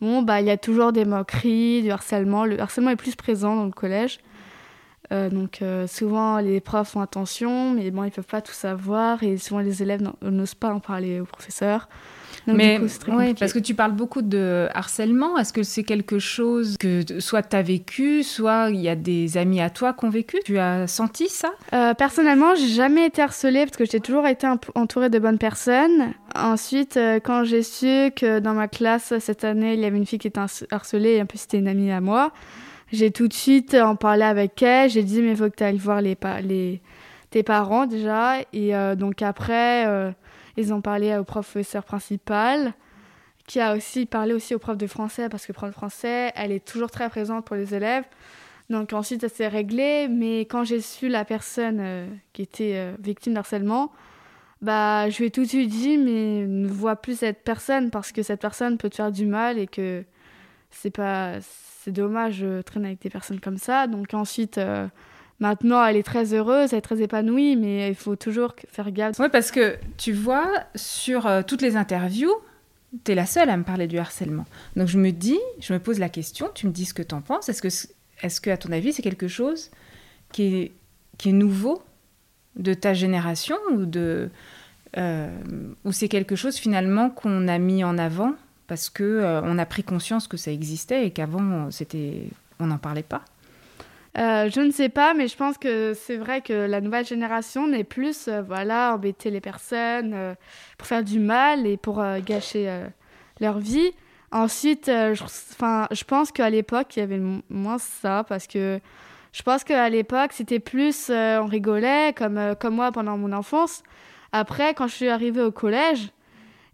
bon, 0.00 0.22
bah, 0.22 0.40
il 0.40 0.46
y 0.46 0.52
a 0.52 0.56
toujours 0.56 0.92
des 0.92 1.04
moqueries, 1.04 1.82
du 1.82 1.90
harcèlement. 1.90 2.44
Le 2.44 2.60
harcèlement 2.60 2.90
est 2.90 2.96
plus 2.96 3.16
présent 3.16 3.56
dans 3.56 3.64
le 3.64 3.72
collège. 3.72 4.20
Euh, 5.12 5.28
donc 5.28 5.60
euh, 5.60 5.86
souvent 5.86 6.38
les 6.38 6.60
profs 6.60 6.90
font 6.90 7.00
attention, 7.00 7.72
mais 7.72 7.90
bon, 7.90 8.04
ils 8.04 8.10
peuvent 8.10 8.24
pas 8.24 8.40
tout 8.40 8.52
savoir 8.52 9.22
et 9.22 9.36
souvent 9.36 9.60
les 9.60 9.82
élèves 9.82 10.02
n'osent 10.22 10.54
pas 10.54 10.72
en 10.72 10.80
parler 10.80 11.20
aux 11.20 11.26
professeurs. 11.26 11.88
mais 12.46 12.80
oui, 13.08 13.34
parce 13.34 13.52
que 13.52 13.58
tu 13.58 13.74
parles 13.74 13.92
beaucoup 13.92 14.22
de 14.22 14.68
harcèlement. 14.72 15.36
Est-ce 15.36 15.52
que 15.52 15.62
c'est 15.62 15.82
quelque 15.82 16.18
chose 16.18 16.76
que 16.78 17.20
soit 17.20 17.42
tu 17.42 17.56
as 17.56 17.62
vécu, 17.62 18.22
soit 18.22 18.70
il 18.70 18.80
y 18.80 18.88
a 18.88 18.96
des 18.96 19.36
amis 19.36 19.60
à 19.60 19.68
toi 19.68 19.92
qui 19.92 20.06
ont 20.06 20.10
vécu? 20.10 20.38
Tu 20.44 20.58
as 20.58 20.86
senti 20.86 21.28
ça? 21.28 21.50
Euh, 21.74 21.92
Personnellement, 21.94 22.54
j'ai 22.54 22.68
jamais 22.68 23.06
été 23.06 23.20
harcelée 23.20 23.66
parce 23.66 23.76
que 23.76 23.84
j'ai 23.84 24.00
toujours 24.00 24.26
été 24.26 24.46
entourée 24.74 25.10
de 25.10 25.18
bonnes 25.18 25.38
personnes. 25.38 26.14
Ensuite, 26.34 26.96
euh, 26.96 27.20
quand 27.22 27.44
j'ai 27.44 27.62
su 27.62 28.10
que 28.16 28.38
dans 28.38 28.54
ma 28.54 28.66
classe 28.66 29.12
cette 29.18 29.44
année, 29.44 29.74
il 29.74 29.80
y 29.80 29.84
avait 29.84 29.98
une 29.98 30.06
fille 30.06 30.18
qui 30.18 30.28
était 30.28 30.40
harcelée 30.70 31.10
et 31.10 31.20
un 31.20 31.26
peu 31.26 31.36
c'était 31.36 31.58
une 31.58 31.68
amie 31.68 31.92
à 31.92 32.00
moi, 32.00 32.32
j'ai 32.92 33.10
tout 33.10 33.26
de 33.26 33.32
suite 33.32 33.74
en 33.74 33.96
parlé 33.96 34.22
avec 34.22 34.62
elle. 34.62 34.90
J'ai 34.90 35.02
dit, 35.02 35.22
mais 35.22 35.30
il 35.30 35.36
faut 35.36 35.48
que 35.48 35.56
tu 35.56 35.64
ailles 35.64 35.78
voir 35.78 36.02
les, 36.02 36.80
tes 37.30 37.42
parents 37.42 37.86
déjà. 37.86 38.40
Et 38.52 38.76
euh, 38.76 38.94
donc 38.94 39.22
après, 39.22 39.86
euh, 39.86 40.12
ils 40.58 40.74
ont 40.74 40.82
parlé 40.82 41.16
au 41.16 41.24
professeur 41.24 41.84
principal, 41.84 42.74
qui 43.46 43.60
a 43.60 43.74
aussi 43.74 44.04
parlé 44.06 44.34
aussi 44.34 44.54
au 44.54 44.58
prof 44.58 44.76
de 44.76 44.86
français, 44.86 45.28
parce 45.30 45.46
que 45.46 45.52
prof 45.52 45.70
de 45.70 45.74
français, 45.74 46.32
elle 46.36 46.52
est 46.52 46.64
toujours 46.64 46.90
très 46.90 47.08
présente 47.08 47.46
pour 47.46 47.56
les 47.56 47.74
élèves. 47.74 48.04
Donc 48.68 48.92
ensuite, 48.92 49.22
ça 49.22 49.28
s'est 49.30 49.48
réglé. 49.48 50.08
Mais 50.08 50.40
quand 50.40 50.64
j'ai 50.64 50.82
su 50.82 51.08
la 51.08 51.24
personne 51.24 51.78
euh, 51.80 52.06
qui 52.34 52.42
était 52.42 52.92
victime 53.00 53.32
d'harcèlement, 53.34 53.90
bah, 54.60 55.08
je 55.08 55.18
lui 55.18 55.26
ai 55.26 55.30
tout 55.30 55.42
de 55.42 55.48
suite 55.48 55.70
dit, 55.70 55.96
mais 55.96 56.46
ne 56.46 56.68
vois 56.68 56.96
plus 56.96 57.20
cette 57.20 57.42
personne, 57.42 57.90
parce 57.90 58.12
que 58.12 58.22
cette 58.22 58.40
personne 58.40 58.76
peut 58.76 58.90
te 58.90 58.96
faire 58.96 59.10
du 59.12 59.24
mal 59.24 59.58
et 59.58 59.66
que 59.66 60.04
c'est 60.70 60.90
pas 60.90 61.40
c'est 61.82 61.92
dommage 61.92 62.40
de 62.40 62.62
traîner 62.62 62.88
avec 62.88 63.02
des 63.02 63.10
personnes 63.10 63.40
comme 63.40 63.58
ça. 63.58 63.86
Donc 63.86 64.14
ensuite, 64.14 64.58
euh, 64.58 64.86
maintenant, 65.40 65.84
elle 65.84 65.96
est 65.96 66.02
très 66.02 66.32
heureuse, 66.32 66.72
elle 66.72 66.78
est 66.78 66.82
très 66.82 67.02
épanouie, 67.02 67.56
mais 67.56 67.88
il 67.88 67.94
faut 67.94 68.16
toujours 68.16 68.54
faire 68.68 68.90
gaffe. 68.92 69.18
Oui, 69.18 69.26
parce 69.30 69.50
que 69.50 69.76
tu 69.96 70.12
vois, 70.12 70.48
sur 70.74 71.26
euh, 71.26 71.42
toutes 71.46 71.62
les 71.62 71.76
interviews, 71.76 72.34
tu 73.04 73.12
es 73.12 73.14
la 73.14 73.26
seule 73.26 73.50
à 73.50 73.56
me 73.56 73.64
parler 73.64 73.88
du 73.88 73.98
harcèlement. 73.98 74.44
Donc 74.76 74.88
je 74.88 74.98
me 74.98 75.10
dis, 75.10 75.40
je 75.60 75.72
me 75.72 75.78
pose 75.78 75.98
la 75.98 76.08
question, 76.08 76.50
tu 76.54 76.66
me 76.66 76.72
dis 76.72 76.84
ce 76.84 76.94
que 76.94 77.02
tu 77.02 77.14
en 77.14 77.20
penses. 77.20 77.48
Est-ce 77.48 77.62
que, 77.62 77.68
est-ce 78.22 78.40
que, 78.40 78.50
à 78.50 78.56
ton 78.56 78.70
avis, 78.70 78.92
c'est 78.92 79.02
quelque 79.02 79.28
chose 79.28 79.70
qui 80.30 80.54
est, 80.54 80.72
est 81.28 81.32
nouveau 81.32 81.82
de 82.56 82.74
ta 82.74 82.94
génération 82.94 83.56
ou. 83.72 83.86
Euh, 84.98 85.30
ou 85.86 85.92
c'est 85.92 86.08
quelque 86.08 86.36
chose 86.36 86.56
finalement 86.56 87.08
qu'on 87.08 87.48
a 87.48 87.56
mis 87.56 87.82
en 87.82 87.96
avant 87.96 88.34
parce 88.66 88.90
que 88.90 89.02
euh, 89.02 89.40
on 89.44 89.58
a 89.58 89.66
pris 89.66 89.82
conscience 89.82 90.28
que 90.28 90.36
ça 90.36 90.50
existait 90.50 91.06
et 91.06 91.10
qu'avant 91.10 91.70
c'était 91.70 92.24
on 92.58 92.66
n'en 92.66 92.78
parlait 92.78 93.02
pas. 93.02 93.22
Euh, 94.18 94.50
je 94.50 94.60
ne 94.60 94.70
sais 94.70 94.90
pas, 94.90 95.14
mais 95.14 95.26
je 95.26 95.36
pense 95.36 95.56
que 95.56 95.94
c'est 95.94 96.16
vrai 96.16 96.42
que 96.42 96.52
la 96.52 96.82
nouvelle 96.82 97.06
génération 97.06 97.66
n'est 97.66 97.84
plus, 97.84 98.28
euh, 98.28 98.42
voilà, 98.42 98.94
embêter 98.94 99.30
les 99.30 99.40
personnes 99.40 100.36
pour 100.76 100.86
faire 100.86 101.02
du 101.02 101.18
mal 101.18 101.66
et 101.66 101.76
pour 101.76 102.04
gâcher 102.24 102.70
leur 103.40 103.58
vie. 103.58 103.90
Ensuite, 104.30 104.86
je, 104.86 105.14
je 105.90 106.04
pense 106.04 106.30
qu'à 106.30 106.50
l'époque, 106.50 106.96
il 106.96 107.00
y 107.00 107.02
avait 107.02 107.20
moins 107.48 107.78
ça 107.78 108.24
parce 108.28 108.46
que 108.46 108.80
je 109.32 109.42
pense 109.42 109.64
qu'à 109.64 109.88
l'époque, 109.88 110.32
c'était 110.34 110.60
plus, 110.60 111.10
on 111.10 111.46
rigolait, 111.46 112.12
comme, 112.14 112.54
comme 112.60 112.74
moi 112.74 112.92
pendant 112.92 113.16
mon 113.16 113.32
enfance. 113.32 113.82
Après, 114.32 114.74
quand 114.74 114.88
je 114.88 114.94
suis 114.94 115.08
arrivée 115.08 115.42
au 115.42 115.52
collège, 115.52 116.10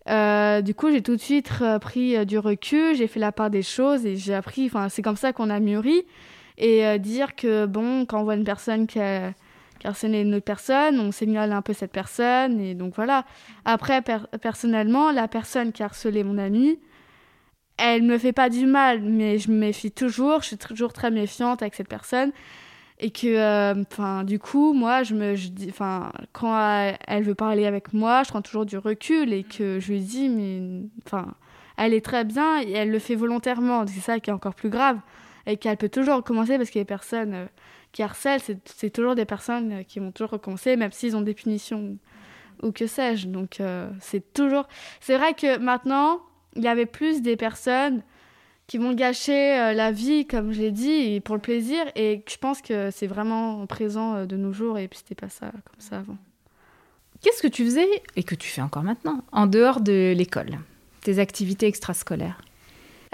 euh, 0.09 0.62
du 0.62 0.75
coup, 0.75 0.90
j'ai 0.90 1.03
tout 1.03 1.16
de 1.16 1.21
suite 1.21 1.51
pris 1.81 2.16
euh, 2.16 2.25
du 2.25 2.38
recul, 2.38 2.94
j'ai 2.94 3.07
fait 3.07 3.21
la 3.21 3.33
part 3.33 3.51
des 3.51 3.62
choses 3.62 4.07
et 4.07 4.16
j'ai 4.16 4.35
appris, 4.35 4.66
enfin, 4.66 4.88
c'est 4.88 5.03
comme 5.03 5.16
ça 5.16 5.33
qu'on 5.33 5.51
a 5.51 5.61
mûri. 5.61 6.05
Et 6.57 6.87
euh, 6.87 6.99
dire 6.99 7.37
que, 7.37 7.66
bon, 7.66 8.07
quand 8.07 8.21
on 8.21 8.25
voit 8.25 8.35
une 8.35 8.44
personne 8.44 8.87
qui 8.87 8.99
a, 9.01 9.33
harcelé 9.85 10.23
une 10.23 10.35
autre 10.35 10.44
personne, 10.44 10.99
on 10.99 11.12
signale 11.12 11.53
un 11.53 11.62
peu 11.62 11.73
cette 11.73 11.92
personne. 11.92 12.61
Et 12.61 12.75
donc 12.75 12.94
voilà. 12.97 13.25
Après, 13.64 14.03
personnellement, 14.42 15.12
la 15.12 15.29
personne 15.29 15.73
qui 15.73 15.83
a 15.83 15.87
harcelé 15.87 16.25
mon 16.25 16.38
ami, 16.38 16.79
elle 17.77 18.03
me 18.03 18.18
fait 18.18 18.33
pas 18.33 18.51
du 18.51 18.66
mal, 18.66 19.01
mais 19.03 19.38
je 19.38 19.51
me 19.51 19.57
méfie 19.57 19.92
toujours, 19.92 20.42
je 20.42 20.49
suis 20.49 20.59
toujours 20.59 20.92
très 20.92 21.11
méfiante 21.11 21.62
avec 21.62 21.75
cette 21.75 21.88
personne 21.88 22.33
et 23.01 23.11
que 23.11 23.27
euh, 23.27 23.83
enfin 23.91 24.25
du 24.25 24.39
coup 24.39 24.73
moi 24.73 25.03
je 25.03 25.15
me 25.15 25.35
enfin 25.69 26.11
quand 26.33 26.95
elle, 27.07 27.23
veut 27.23 27.35
parler 27.35 27.67
avec 27.67 27.93
moi 27.93 28.23
je 28.25 28.31
prends 28.31 28.43
toujours 28.43 28.67
du 28.67 28.77
recul 28.77 29.33
et 29.33 29.45
que 29.45 29.79
je 29.79 29.93
lui 29.93 30.01
dis 30.01 30.29
mais 30.29 30.83
enfin 31.07 31.35
elle 31.77 31.95
est 31.95 32.05
très 32.05 32.25
bien 32.25 32.61
et 32.61 32.73
elle 32.73 32.91
le 32.91 32.99
fait 32.99 33.15
volontairement. 33.15 33.87
C'est 33.87 34.01
ça 34.01 34.19
qui 34.19 34.31
est 34.31 34.33
encore 34.33 34.57
plus 34.57 34.69
grave. 34.69 34.99
Et 35.47 35.57
qu'elle 35.57 35.77
peut 35.77 35.89
toujours 35.89 36.17
recommencer 36.17 36.59
parce 36.59 36.71
que 36.71 36.79
les 36.81 36.85
personnes 36.85 37.35
euh, 37.35 37.47
qui 37.93 38.03
harcèlent. 38.03 38.41
C'est 38.65 38.91
toujours 38.91 39.15
des 39.15 39.25
personnes 39.25 39.73
euh, 39.73 39.83
qui 39.85 40.01
vont 40.01 40.11
toujours 40.11 40.33
recommencer 40.33 40.77
même 40.77 40.91
s'ils 40.91 41.17
ont 41.17 41.23
des 41.23 41.35
punitions 41.35 41.97
ou 42.65 42.73
que 42.73 42.89
sais-je. 42.89 43.29
Donc 43.29 43.63
c'est 44.01 44.35
toujours 44.35 44.67
c'est 44.99 45.17
vrai 45.17 45.35
que 45.35 45.59
maintenant 45.59 46.21
il 46.57 46.65
y 46.65 46.69
avait 46.69 46.87
plus 46.87 47.23
des 47.23 47.37
personnes 47.37 48.03
qui 48.68 48.76
vont 48.78 48.92
gâcher 48.92 49.59
euh, 49.59 49.72
la 49.72 49.90
vie, 49.90 50.26
comme 50.26 50.52
je 50.52 50.61
l'ai 50.61 50.70
dit, 50.70 51.20
pour 51.20 51.35
le 51.35 51.40
plaisir. 51.40 51.81
Et 51.96 52.22
je 52.28 52.37
pense 52.37 52.62
que 52.62 52.90
c'est 52.92 53.07
vraiment 53.09 53.66
présent 53.66 54.14
euh, 54.14 54.26
de 54.26 54.37
nos 54.37 54.52
jours, 54.52 54.78
et 54.78 54.87
puis 54.87 54.98
c'était 54.98 55.16
pas 55.16 55.31
ça 55.31 55.50
comme 55.50 55.81
ça 55.81 55.98
avant. 55.98 56.18
Qu'est-ce 57.22 57.42
que 57.42 57.48
tu 57.48 57.64
faisais, 57.64 57.88
et 58.14 58.22
que 58.22 58.37
tu 58.37 58.48
fais 58.48 58.61
encore 58.62 58.85
maintenant, 58.85 59.24
en 59.33 59.46
dehors 59.46 59.81
de 59.81 60.14
l'école 60.16 60.59
Tes 61.00 61.18
activités 61.18 61.66
extrascolaires? 61.66 62.40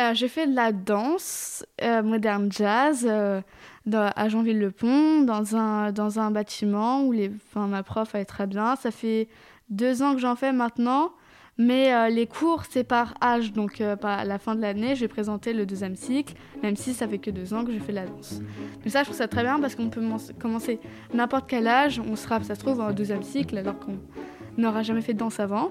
Euh, 0.01 0.13
J'ai 0.13 0.29
fait 0.29 0.49
de 0.49 0.55
la 0.55 0.73
danse, 0.73 1.65
moderne 1.81 2.51
jazz, 2.51 3.07
à 3.07 4.29
Jeanville-le-Pont, 4.29 5.23
dans 5.23 5.57
un, 5.57 5.93
dans 5.93 6.19
un 6.19 6.33
bâtiment 6.33 7.05
où 7.05 7.13
les, 7.13 7.31
ma 7.55 7.83
prof 7.85 8.15
est 8.17 8.25
très 8.25 8.49
bien. 8.49 8.75
Ça 8.77 8.91
fait 8.91 9.29
deux 9.71 10.03
ans 10.03 10.15
que 10.15 10.21
j'en 10.21 10.35
fais 10.35 10.53
maintenant. 10.53 11.13
Mais 11.57 11.95
euh, 11.95 12.09
les 12.09 12.27
cours, 12.27 12.65
c'est 12.69 12.85
par 12.85 13.15
âge. 13.23 13.53
Donc, 13.53 13.81
euh, 13.81 13.97
à 14.03 14.25
la 14.25 14.39
fin 14.39 14.55
de 14.55 14.61
l'année, 14.61 14.97
je 14.97 15.03
vais 15.03 15.09
présenter 15.09 15.53
le 15.53 15.67
deuxième 15.67 15.95
cycle, 15.95 16.35
même 16.63 16.75
si 16.75 16.95
ça 16.95 17.07
fait 17.07 17.19
que 17.19 17.31
deux 17.31 17.55
ans 17.55 17.65
que 17.65 17.73
je 17.73 17.79
fais 17.79 17.93
la 17.93 18.07
danse. 18.07 18.41
Mais 18.85 18.91
ça, 18.91 19.01
je 19.01 19.05
trouve 19.05 19.17
ça 19.17 19.29
très 19.29 19.43
bien 19.43 19.61
parce 19.61 19.77
qu'on 19.77 19.89
peut 19.89 20.03
commencer 20.41 20.81
n'importe 21.13 21.49
quel 21.49 21.69
âge. 21.69 22.01
On 22.01 22.17
sera, 22.17 22.43
ça 22.43 22.57
se 22.57 22.61
trouve, 22.61 22.81
en 22.81 22.93
deuxième 22.93 23.23
cycle 23.23 23.57
alors 23.57 23.79
qu'on 23.79 23.99
n'aura 24.59 24.83
jamais 24.83 25.01
fait 25.01 25.15
de 25.15 25.19
danse 25.19 25.39
avant. 25.39 25.71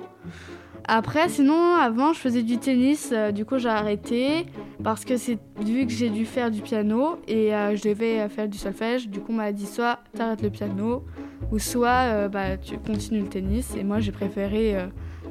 Après, 0.85 1.27
sinon, 1.27 1.75
avant, 1.75 2.13
je 2.13 2.19
faisais 2.19 2.43
du 2.43 2.57
tennis. 2.57 3.09
Euh, 3.11 3.31
du 3.31 3.43
coup, 3.43 3.57
j'ai 3.57 3.69
arrêté 3.69 4.45
parce 4.85 5.03
que 5.03 5.17
c'est 5.17 5.37
vu 5.59 5.85
que 5.85 5.91
j'ai 5.91 6.09
dû 6.09 6.25
faire 6.25 6.49
du 6.49 6.61
piano 6.61 7.17
et 7.27 7.51
je 7.51 7.89
devais 7.89 8.27
faire 8.29 8.47
du 8.47 8.57
solfège. 8.57 9.09
Du 9.09 9.19
coup, 9.19 9.33
on 9.33 9.35
m'a 9.35 9.51
dit 9.51 9.65
soit 9.65 9.99
t'arrêtes 10.13 10.41
le 10.41 10.49
piano 10.49 11.03
ou 11.51 11.59
soit 11.59 12.27
bah, 12.27 12.57
tu 12.57 12.77
continues 12.77 13.21
le 13.21 13.29
tennis. 13.29 13.75
Et 13.77 13.83
moi, 13.83 14.01
j'ai 14.01 14.11
préféré 14.11 14.75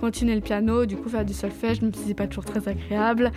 continuer 0.02 0.34
le 0.34 0.40
piano, 0.40 0.84
du 0.84 0.96
coup 0.96 1.08
faire 1.08 1.24
du 1.24 1.32
solfège, 1.32 1.80
même 1.80 1.94
si 1.94 2.08
c'est 2.08 2.14
pas 2.14 2.26
toujours 2.26 2.44
très 2.44 2.68
agréable. 2.68 3.30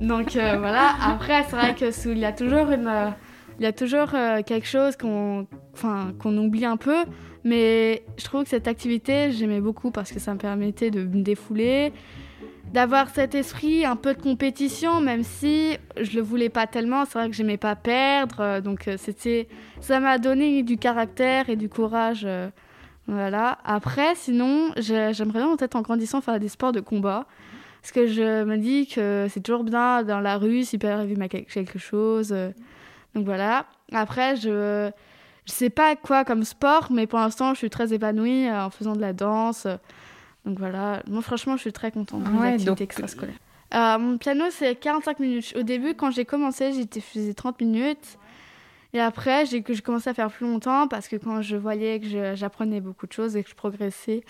Donc 0.00 0.36
euh, 0.36 0.56
voilà, 0.56 0.90
après 1.04 1.44
c'est 1.48 1.56
vrai 1.56 1.74
qu'il 1.74 2.18
y 2.18 2.24
a 2.24 2.32
toujours 2.32 2.70
une... 2.70 2.86
Euh, 2.86 3.10
il 3.58 3.64
y 3.64 3.66
a 3.66 3.72
toujours 3.72 4.10
euh, 4.14 4.40
quelque 4.42 4.66
chose 4.66 4.96
qu'on 4.96 5.46
enfin, 5.74 6.12
qu'on 6.20 6.36
oublie 6.38 6.64
un 6.64 6.76
peu, 6.76 7.00
mais 7.42 8.04
je 8.16 8.24
trouve 8.24 8.44
que 8.44 8.50
cette 8.50 8.68
activité, 8.68 9.32
j'aimais 9.32 9.60
beaucoup 9.60 9.90
parce 9.90 10.12
que 10.12 10.20
ça 10.20 10.32
me 10.32 10.38
permettait 10.38 10.92
de 10.92 11.02
me 11.02 11.22
défouler, 11.22 11.92
d'avoir 12.72 13.10
cet 13.10 13.34
esprit 13.34 13.84
un 13.84 13.96
peu 13.96 14.14
de 14.14 14.22
compétition, 14.22 15.00
même 15.00 15.24
si 15.24 15.76
je 16.00 16.16
le 16.16 16.22
voulais 16.22 16.48
pas 16.50 16.68
tellement. 16.68 17.04
C'est 17.04 17.18
vrai 17.18 17.30
que 17.30 17.36
j'aimais 17.36 17.58
pas 17.58 17.74
perdre, 17.76 18.60
donc 18.60 18.88
c'était, 18.96 19.48
ça 19.80 19.98
m'a 20.00 20.18
donné 20.18 20.62
du 20.62 20.76
caractère 20.76 21.50
et 21.50 21.56
du 21.56 21.68
courage 21.68 22.26
Voilà. 23.06 23.58
Après, 23.64 24.14
sinon, 24.14 24.72
j'aimerais 24.76 25.40
bien 25.40 25.56
peut-être 25.56 25.76
en 25.76 25.82
grandissant 25.82 26.20
faire 26.20 26.38
des 26.38 26.48
sports 26.48 26.72
de 26.72 26.80
combat. 26.80 27.26
Parce 27.80 27.92
que 27.92 28.06
je 28.06 28.44
me 28.44 28.56
dis 28.58 28.86
que 28.86 29.26
c'est 29.28 29.40
toujours 29.40 29.64
bien 29.64 30.04
dans 30.04 30.20
la 30.20 30.38
rue 30.38 30.62
s'il 30.62 30.78
peut 30.78 30.88
arriver 30.88 31.28
quelque 31.28 31.78
chose. 31.78 32.34
Donc 33.14 33.24
voilà. 33.24 33.66
Après, 33.92 34.36
je 34.36 34.90
je 35.44 35.52
sais 35.52 35.70
pas 35.70 35.96
quoi 35.96 36.24
comme 36.24 36.44
sport, 36.44 36.88
mais 36.92 37.06
pour 37.06 37.18
l'instant, 37.18 37.52
je 37.54 37.58
suis 37.58 37.70
très 37.70 37.92
épanouie 37.92 38.48
en 38.50 38.70
faisant 38.70 38.94
de 38.94 39.00
la 39.00 39.12
danse. 39.12 39.66
Donc 40.44 40.58
voilà. 40.58 41.02
Moi, 41.08 41.22
franchement, 41.22 41.56
je 41.56 41.62
suis 41.62 41.72
très 41.72 41.90
contente 41.90 42.22
de 42.22 42.30
mes 42.30 42.52
activités 42.52 42.84
extrascolaires. 42.84 43.34
Euh, 43.74 43.98
mon 43.98 44.18
piano, 44.18 44.44
c'est 44.50 44.74
45 44.76 45.18
minutes. 45.18 45.54
Au 45.58 45.62
début, 45.62 45.94
quand 45.94 46.10
j'ai 46.10 46.24
commencé, 46.24 46.72
j'étais 46.72 47.00
faisais 47.00 47.34
30 47.34 47.60
minutes. 47.60 48.18
Et 48.94 49.00
après, 49.00 49.46
j'ai 49.46 49.62
commencé 49.62 50.10
à 50.10 50.14
faire 50.14 50.30
plus 50.30 50.46
longtemps 50.46 50.86
parce 50.86 51.08
que 51.08 51.16
quand 51.16 51.40
je 51.40 51.56
voyais 51.56 51.98
que 51.98 52.34
j'apprenais 52.34 52.80
beaucoup 52.80 53.06
de 53.06 53.12
choses 53.12 53.36
et 53.36 53.42
que 53.42 53.48
je 53.48 53.54
progressais, 53.54 54.22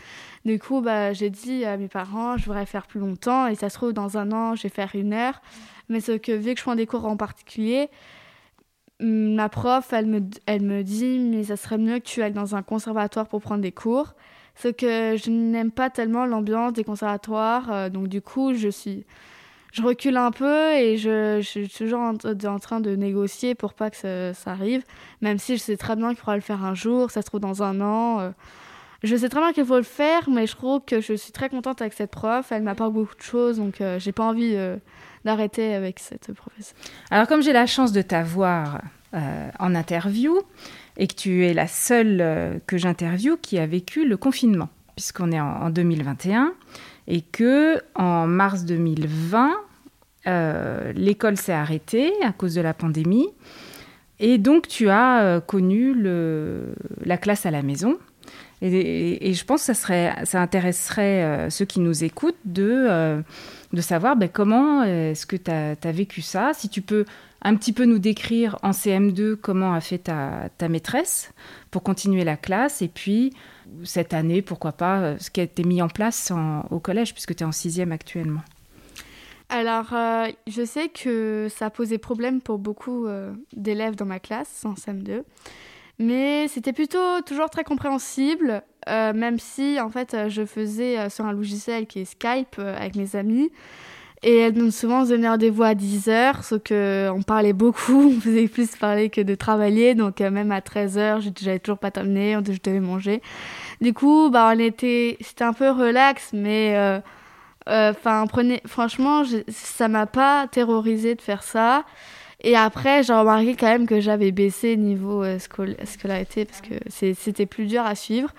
du 0.45 0.59
coup, 0.61 0.81
bah, 0.81 1.13
j'ai 1.13 1.31
dit 1.31 1.65
à 1.65 1.77
mes 1.77 1.89
parents, 1.89 2.37
je 2.37 2.45
voudrais 2.45 2.67
faire 2.67 2.87
plus 2.87 3.01
longtemps. 3.01 3.49
Et 3.49 3.57
ça 3.57 3.69
se 3.69 3.75
trouve, 3.75 3.93
dans 3.93 4.19
un 4.19 4.31
an, 4.31 4.55
je 4.55 4.63
vais 4.63 4.69
faire 4.69 4.91
une 4.95 5.15
heure. 5.15 5.43
Mais 5.89 6.01
ce 6.01 6.13
que, 6.13 6.31
vu 6.31 6.55
que 6.55 6.59
je 6.61 6.65
prends 6.65 6.77
des 6.77 6.87
cours 6.87 7.07
en 7.07 7.17
particulier, 7.17 7.89
ma 9.01 9.49
prof, 9.49 9.93
elle 9.93 10.07
me, 10.07 10.21
elle 10.47 10.63
me 10.63 10.85
dit, 10.85 11.19
mais 11.19 11.45
ça 11.45 11.57
serait 11.57 11.79
mieux 11.79 11.99
que 11.99 12.05
tu 12.05 12.23
ailles 12.23 12.33
dans 12.33 12.55
un 12.55 12.63
conservatoire 12.63 13.27
pour 13.27 13.41
prendre 13.41 13.63
des 13.63 13.73
cours. 13.73 14.15
Ce 14.55 14.69
que 14.69 15.17
je 15.17 15.31
n'aime 15.31 15.73
pas 15.73 15.91
tellement 15.91 16.25
l'ambiance 16.25 16.73
des 16.73 16.85
conservatoires. 16.85 17.73
Euh, 17.73 17.89
donc, 17.89 18.07
du 18.07 18.23
coup, 18.23 18.55
je 18.55 18.69
suis 18.69 19.07
je 19.73 19.83
recule 19.83 20.19
un 20.19 20.31
peu 20.31 20.73
et 20.75 20.99
je, 20.99 21.41
suis 21.41 21.69
toujours 21.69 22.01
en, 22.01 22.59
train 22.59 22.81
de 22.81 22.95
négocier 22.95 23.55
pour 23.55 23.73
pas 23.73 23.91
que 23.91 23.97
ça, 23.97 24.51
arrive, 24.51 24.85
même 25.23 25.39
si 25.39 25.57
je 25.57 25.63
sais 25.63 25.77
très 25.79 25.97
bien 25.97 26.09
qu'il 26.11 26.19
faudra 26.19 26.37
le 26.37 26.43
faire 26.43 26.63
un 26.63 26.75
jour, 26.75 27.11
ça 27.11 27.23
se 27.23 27.27
trouve 27.27 27.41
dans 27.41 27.63
un 27.63 27.81
an. 27.81 28.21
Euh. 28.21 28.31
je 29.03 29.17
sais 29.17 29.31
très 29.31 29.41
bien 29.41 29.53
qu'il 29.53 29.65
faut 29.65 29.79
le 29.79 29.83
faire, 29.83 30.29
mais 30.29 30.47
je 30.47 30.55
trouve 30.55 30.83
que 30.87 31.01
je 31.01 31.15
suis 31.15 31.33
très 31.33 31.49
contente 31.49 31.81
avec 31.81 31.95
cette 31.95 32.11
prof. 32.11 32.53
Elle 32.53 32.63
m'apporte 32.63 32.93
beaucoup 32.93 33.17
de 33.17 33.23
choses, 33.23 33.57
donc 33.57 33.81
euh, 33.81 33.99
j'ai 33.99 34.13
pas 34.13 34.25
envie 34.25 34.55
euh, 34.55 34.77
d'arrêter 35.25 35.75
avec 35.75 35.99
cette 36.01 36.33
professeure. 36.35 36.77
Alors, 37.11 37.27
comme 37.27 37.43
j'ai 37.43 37.55
la 37.55 37.67
chance 37.67 37.93
de 37.93 38.03
t'avoir 38.03 38.83
en 39.59 39.75
interview 39.75 40.41
et 40.97 41.07
que 41.07 41.15
tu 41.15 41.45
es 41.45 41.53
la 41.53 41.67
seule 41.67 42.63
que 42.67 42.79
j'interviewe 42.79 43.37
qui 43.37 43.59
a 43.59 43.67
vécu 43.67 44.09
le 44.09 44.17
confinement, 44.17 44.71
puisqu'on 44.97 45.31
est 45.33 45.41
en 45.41 45.69
2021 45.69 46.55
et 47.07 47.21
que 47.21 47.81
en 47.95 48.27
mars 48.27 48.65
2020, 48.65 49.53
euh, 50.27 50.93
l'école 50.95 51.37
s'est 51.37 51.53
arrêtée 51.53 52.13
à 52.23 52.33
cause 52.33 52.55
de 52.55 52.61
la 52.61 52.75
pandémie. 52.75 53.29
Et 54.21 54.39
donc, 54.39 54.69
tu 54.69 54.89
as 54.89 55.23
euh, 55.23 55.41
connu 55.41 55.95
la 57.05 57.17
classe 57.17 57.45
à 57.47 57.51
la 57.51 57.63
maison. 57.63 57.99
Et, 58.61 59.33
je 59.35 59.45
pense 59.45 59.63
que 59.63 59.67
ça, 59.67 59.75
serait, 59.75 60.15
ça 60.25 60.41
intéresserait 60.41 61.25
euh, 61.25 61.51
ceux 61.51 61.65
qui 61.65 61.81
nous 61.81 62.05
écoutent 62.05 62.39
de, 62.45 63.23
savoir 63.81 64.15
ben, 64.15 64.29
comment 64.29 64.85
est-ce 64.85 65.27
que 65.27 65.35
tu 65.35 65.51
as, 65.51 65.93
vécu 65.93 66.23
ça? 66.23 66.53
Si 66.55 66.69
tu 66.69 66.83
peux 66.83 67.05
un 67.45 67.57
petit 67.57 67.73
peu 67.73 67.85
nous 67.85 67.99
décrire 67.99 68.57
en 68.63 68.71
CM2 68.71 69.35
comment 69.35 69.75
a 69.75 69.81
fait 69.81 69.99
ta 69.99 70.69
maîtresse 70.69 71.33
pour 71.73 71.83
continuer 71.83 72.23
la 72.23 72.37
classe. 72.37 72.83
Et 72.83 72.89
puis, 72.89 73.33
cette 73.85 74.15
année, 74.15 74.43
pourquoi 74.43 74.73
pas, 74.73 75.01
euh, 75.01 75.17
ce 75.19 75.31
qui 75.31 75.41
a 75.41 75.45
été 75.45 75.65
mis 75.65 75.83
en 75.83 75.89
place 75.89 76.33
au 76.71 76.79
collège, 76.79 77.13
puisque 77.13 77.35
tu 77.35 77.43
es 77.43 77.47
en 77.47 77.53
sixième 77.53 77.93
actuellement 77.93 78.43
alors, 79.55 79.93
euh, 79.93 80.29
je 80.47 80.65
sais 80.65 80.89
que 80.89 81.47
ça 81.55 81.69
posé 81.69 81.99
problème 81.99 82.41
pour 82.41 82.57
beaucoup 82.57 83.05
euh, 83.05 83.35
d'élèves 83.55 83.97
dans 83.97 84.07
ma 84.07 84.19
classe 84.19 84.65
en 84.65 84.73
CM2, 84.73 85.25
mais 85.99 86.49
c'était 86.49 86.73
plutôt 86.73 87.21
toujours 87.27 87.51
très 87.51 87.63
compréhensible, 87.63 88.63
même 88.87 89.39
si 89.39 89.79
en 89.79 89.91
fait 89.91 90.17
je 90.29 90.47
faisais 90.47 91.11
sur 91.11 91.27
un 91.27 91.33
logiciel 91.33 91.87
qui 91.87 92.01
est 92.01 92.05
Skype 92.07 92.59
avec 92.59 92.97
mes 92.97 93.15
amis. 93.15 93.51
Et 94.25 94.37
elle 94.37 94.53
donne 94.53 94.71
souvent 94.71 95.05
se 95.05 95.15
rendez-vous 95.27 95.65
à 95.65 95.75
10 95.75 96.09
heures, 96.09 96.45
sauf 96.45 96.63
qu'on 96.63 97.23
parlait 97.27 97.53
beaucoup, 97.53 98.13
on 98.17 98.21
faisait 98.21 98.47
plus 98.47 98.77
parler 98.77 99.11
que 99.11 99.21
de 99.21 99.35
travailler, 99.35 99.97
donc 99.97 100.21
même 100.21 100.53
à 100.53 100.61
13 100.61 100.99
heures, 100.99 101.21
j'avais 101.21 101.59
toujours 101.59 101.79
pas 101.79 101.91
terminé, 101.91 102.39
je 102.47 102.59
devais 102.63 102.79
manger. 102.81 103.21
Du 103.81 103.93
coup, 103.93 104.31
bah, 104.31 104.53
on 104.55 104.59
était, 104.61 105.17
c'était 105.21 105.43
un 105.43 105.53
peu 105.53 105.69
relax, 105.71 106.31
mais 106.33 106.77
euh, 106.77 107.01
euh, 107.69 107.91
enfin, 107.91 108.25
prenez, 108.29 108.63
franchement, 108.65 109.25
ça 109.49 109.89
m'a 109.89 110.07
pas 110.07 110.47
terrorisé 110.47 111.17
de 111.17 111.21
faire 111.21 111.43
ça. 111.43 111.85
Et 112.45 112.57
après, 112.57 113.03
j'ai 113.03 113.13
remarqué 113.13 113.57
quand 113.57 113.67
même 113.67 113.87
que 113.87 114.01
j'avais 114.01 114.31
baissé 114.31 114.77
niveau 114.77 115.25
euh, 115.25 115.39
scolarité 115.41 116.45
parce 116.45 116.61
que 116.61 116.75
c'était 116.89 117.47
plus 117.47 117.67
dur 117.67 117.83
à 117.85 117.97
suivre. 117.97 118.31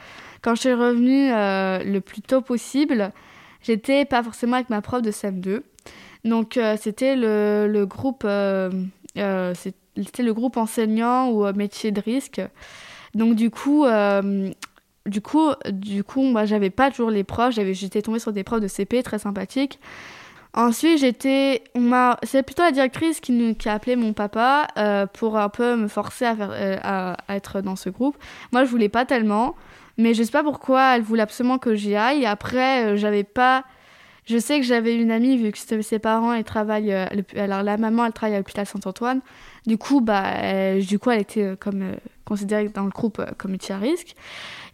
Quand 0.42 0.56
je 0.56 0.62
suis 0.62 0.74
revenue 0.74 1.30
le 1.30 2.00
plus 2.00 2.22
tôt 2.22 2.42
possible, 2.42 3.12
j'étais 3.62 4.06
pas 4.06 4.24
forcément 4.24 4.56
avec 4.56 4.70
ma 4.70 4.82
prof 4.82 5.02
de 5.02 5.12
CM2. 5.12 5.62
Donc 6.26 6.60
c'était 6.78 7.16
le, 7.16 7.68
le, 7.68 7.86
groupe 7.86 8.26
c'était 9.16 10.24
le 10.24 10.34
groupe 10.34 10.58
enseignant 10.58 11.30
ou 11.32 11.52
métier 11.54 11.92
de 11.92 12.02
risque. 12.02 12.42
Donc 13.14 13.36
du 13.36 13.50
coup, 13.50 13.86
du 15.06 15.22
coup, 15.22 15.50
du 15.70 16.04
coup, 16.04 16.24
moi, 16.24 16.46
j'avais 16.46 16.70
pas 16.70 16.90
toujours 16.90 17.10
les 17.10 17.24
profs. 17.24 17.54
J'avais, 17.56 17.74
j'étais 17.74 18.02
tombée 18.02 18.20
sur 18.20 18.32
des 18.32 18.44
profs 18.44 18.62
de 18.62 18.68
CP 18.68 19.04
très 19.04 19.20
sympathiques. 19.20 19.80
Ensuite, 20.56 21.00
j'étais, 21.00 21.64
c'est 22.22 22.44
plutôt 22.44 22.62
la 22.62 22.72
directrice 22.72 23.20
qui, 23.20 23.58
a 23.66 23.74
appelé 23.74 23.96
mon 23.96 24.14
papa 24.14 24.68
euh, 24.78 25.08
pour 25.08 25.38
un 25.38 25.50
peu 25.50 25.76
me 25.76 25.88
forcer 25.88 26.26
à, 26.26 26.36
faire, 26.36 26.50
euh, 26.52 26.78
à, 26.84 27.18
être 27.30 27.62
dans 27.62 27.76
ce 27.76 27.90
groupe. 27.90 28.16
Moi, 28.52 28.64
je 28.64 28.70
voulais 28.70 28.90
pas 28.90 29.04
tellement, 29.04 29.56
mais 29.98 30.14
je 30.14 30.22
sais 30.22 30.32
pas 30.32 30.44
pourquoi 30.44 30.96
elle 30.96 31.02
voulait 31.02 31.24
absolument 31.24 31.58
que 31.58 31.74
j'y 31.74 31.96
aille. 31.96 32.28
Après, 32.28 32.86
euh, 32.86 32.98
j'avais 32.98 33.24
pas. 33.24 33.64
Je 34.26 34.38
sais 34.38 34.60
que 34.60 34.66
j'avais 34.66 34.96
une 34.96 35.12
amie 35.12 35.38
vu 35.38 35.52
que 35.52 35.82
ses 35.82 36.00
parents 36.00 36.34
ils 36.34 36.44
travaillent. 36.44 36.94
alors 37.36 37.64
la 37.64 37.78
maman 37.78 38.06
elle 38.06 38.14
travaille 38.14 38.36
à 38.36 38.38
l'hôpital 38.38 38.66
Saint-Antoine. 38.66 39.22
Du 39.68 39.78
coup, 39.78 40.02
bah, 40.02 40.80
du 40.80 41.00
coup, 41.00 41.12
elle 41.12 41.22
était 41.22 41.56
comme 41.60 41.96
considérée 42.26 42.70
dans 42.70 42.84
le 42.84 42.90
groupe 42.90 43.22
comme 43.38 43.52
métier 43.52 43.76
à 43.76 43.78
risque. 43.78 44.16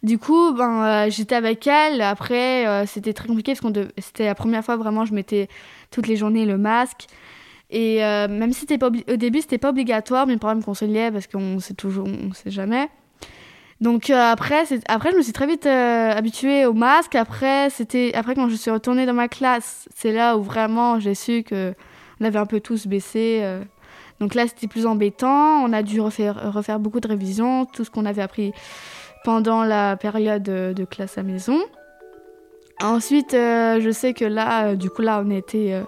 Du 0.02 0.18
coup, 0.18 0.52
ben, 0.52 0.84
euh, 0.84 1.10
j'étais 1.10 1.34
avec 1.34 1.66
elle. 1.66 2.00
Après, 2.00 2.66
euh, 2.66 2.86
c'était 2.86 3.12
très 3.12 3.28
compliqué 3.28 3.52
parce 3.52 3.72
que 3.72 3.88
c'était 3.98 4.24
la 4.24 4.34
première 4.34 4.64
fois 4.64 4.76
vraiment 4.76 5.04
je 5.04 5.12
mettais 5.14 5.48
toutes 5.90 6.06
les 6.06 6.16
journées 6.16 6.46
le 6.46 6.56
masque. 6.56 7.06
Et 7.70 8.04
euh, 8.04 8.26
même 8.26 8.52
si 8.52 8.60
pas 8.78 8.88
au 8.88 9.16
début, 9.16 9.42
c'était 9.42 9.58
pas 9.58 9.70
obligatoire, 9.70 10.26
mais 10.26 10.32
le 10.32 10.38
qu'on 10.64 10.74
se 10.74 10.84
liait 10.84 11.10
parce 11.10 11.26
qu'on 11.26 11.60
sait 11.60 11.74
toujours, 11.74 12.08
on 12.08 12.32
sait 12.32 12.50
jamais. 12.50 12.88
Donc 13.80 14.10
après, 14.10 14.64
après, 14.88 15.10
je 15.12 15.16
me 15.16 15.22
suis 15.22 15.32
très 15.32 15.46
vite 15.46 15.66
habituée 15.66 16.66
au 16.66 16.74
masque. 16.74 17.14
Après, 17.14 17.68
après 18.14 18.34
quand 18.34 18.48
je 18.48 18.54
suis 18.54 18.70
retournée 18.70 19.06
dans 19.06 19.14
ma 19.14 19.28
classe, 19.28 19.88
c'est 19.94 20.12
là 20.12 20.36
où 20.36 20.42
vraiment 20.42 21.00
j'ai 21.00 21.14
su 21.14 21.42
que 21.42 21.74
on 22.20 22.24
avait 22.26 22.38
un 22.38 22.46
peu 22.46 22.60
tous 22.60 22.86
baissé. 22.86 23.42
Donc 24.20 24.34
là, 24.34 24.46
c'était 24.46 24.68
plus 24.68 24.84
embêtant. 24.84 25.64
On 25.64 25.72
a 25.72 25.82
dû 25.82 26.00
refaire, 26.00 26.52
refaire 26.52 26.78
beaucoup 26.78 27.00
de 27.00 27.08
révisions, 27.08 27.64
tout 27.64 27.84
ce 27.84 27.90
qu'on 27.90 28.04
avait 28.04 28.20
appris 28.20 28.52
pendant 29.24 29.64
la 29.64 29.96
période 29.96 30.42
de 30.42 30.84
classe 30.84 31.16
à 31.16 31.22
maison. 31.22 31.58
Ensuite, 32.82 33.34
euh, 33.34 33.78
je 33.80 33.90
sais 33.90 34.14
que 34.14 34.24
là, 34.24 34.68
euh, 34.68 34.74
du 34.74 34.88
coup, 34.88 35.02
là, 35.02 35.22
on 35.24 35.30
était 35.30 35.72
euh, 35.72 35.82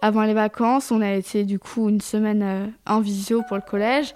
avant 0.00 0.22
les 0.22 0.34
vacances, 0.34 0.92
on 0.92 1.00
a 1.00 1.12
été 1.12 1.44
du 1.44 1.58
coup 1.58 1.88
une 1.88 2.00
semaine 2.00 2.72
en 2.86 3.00
visio 3.00 3.42
pour 3.48 3.56
le 3.56 3.62
collège. 3.62 4.14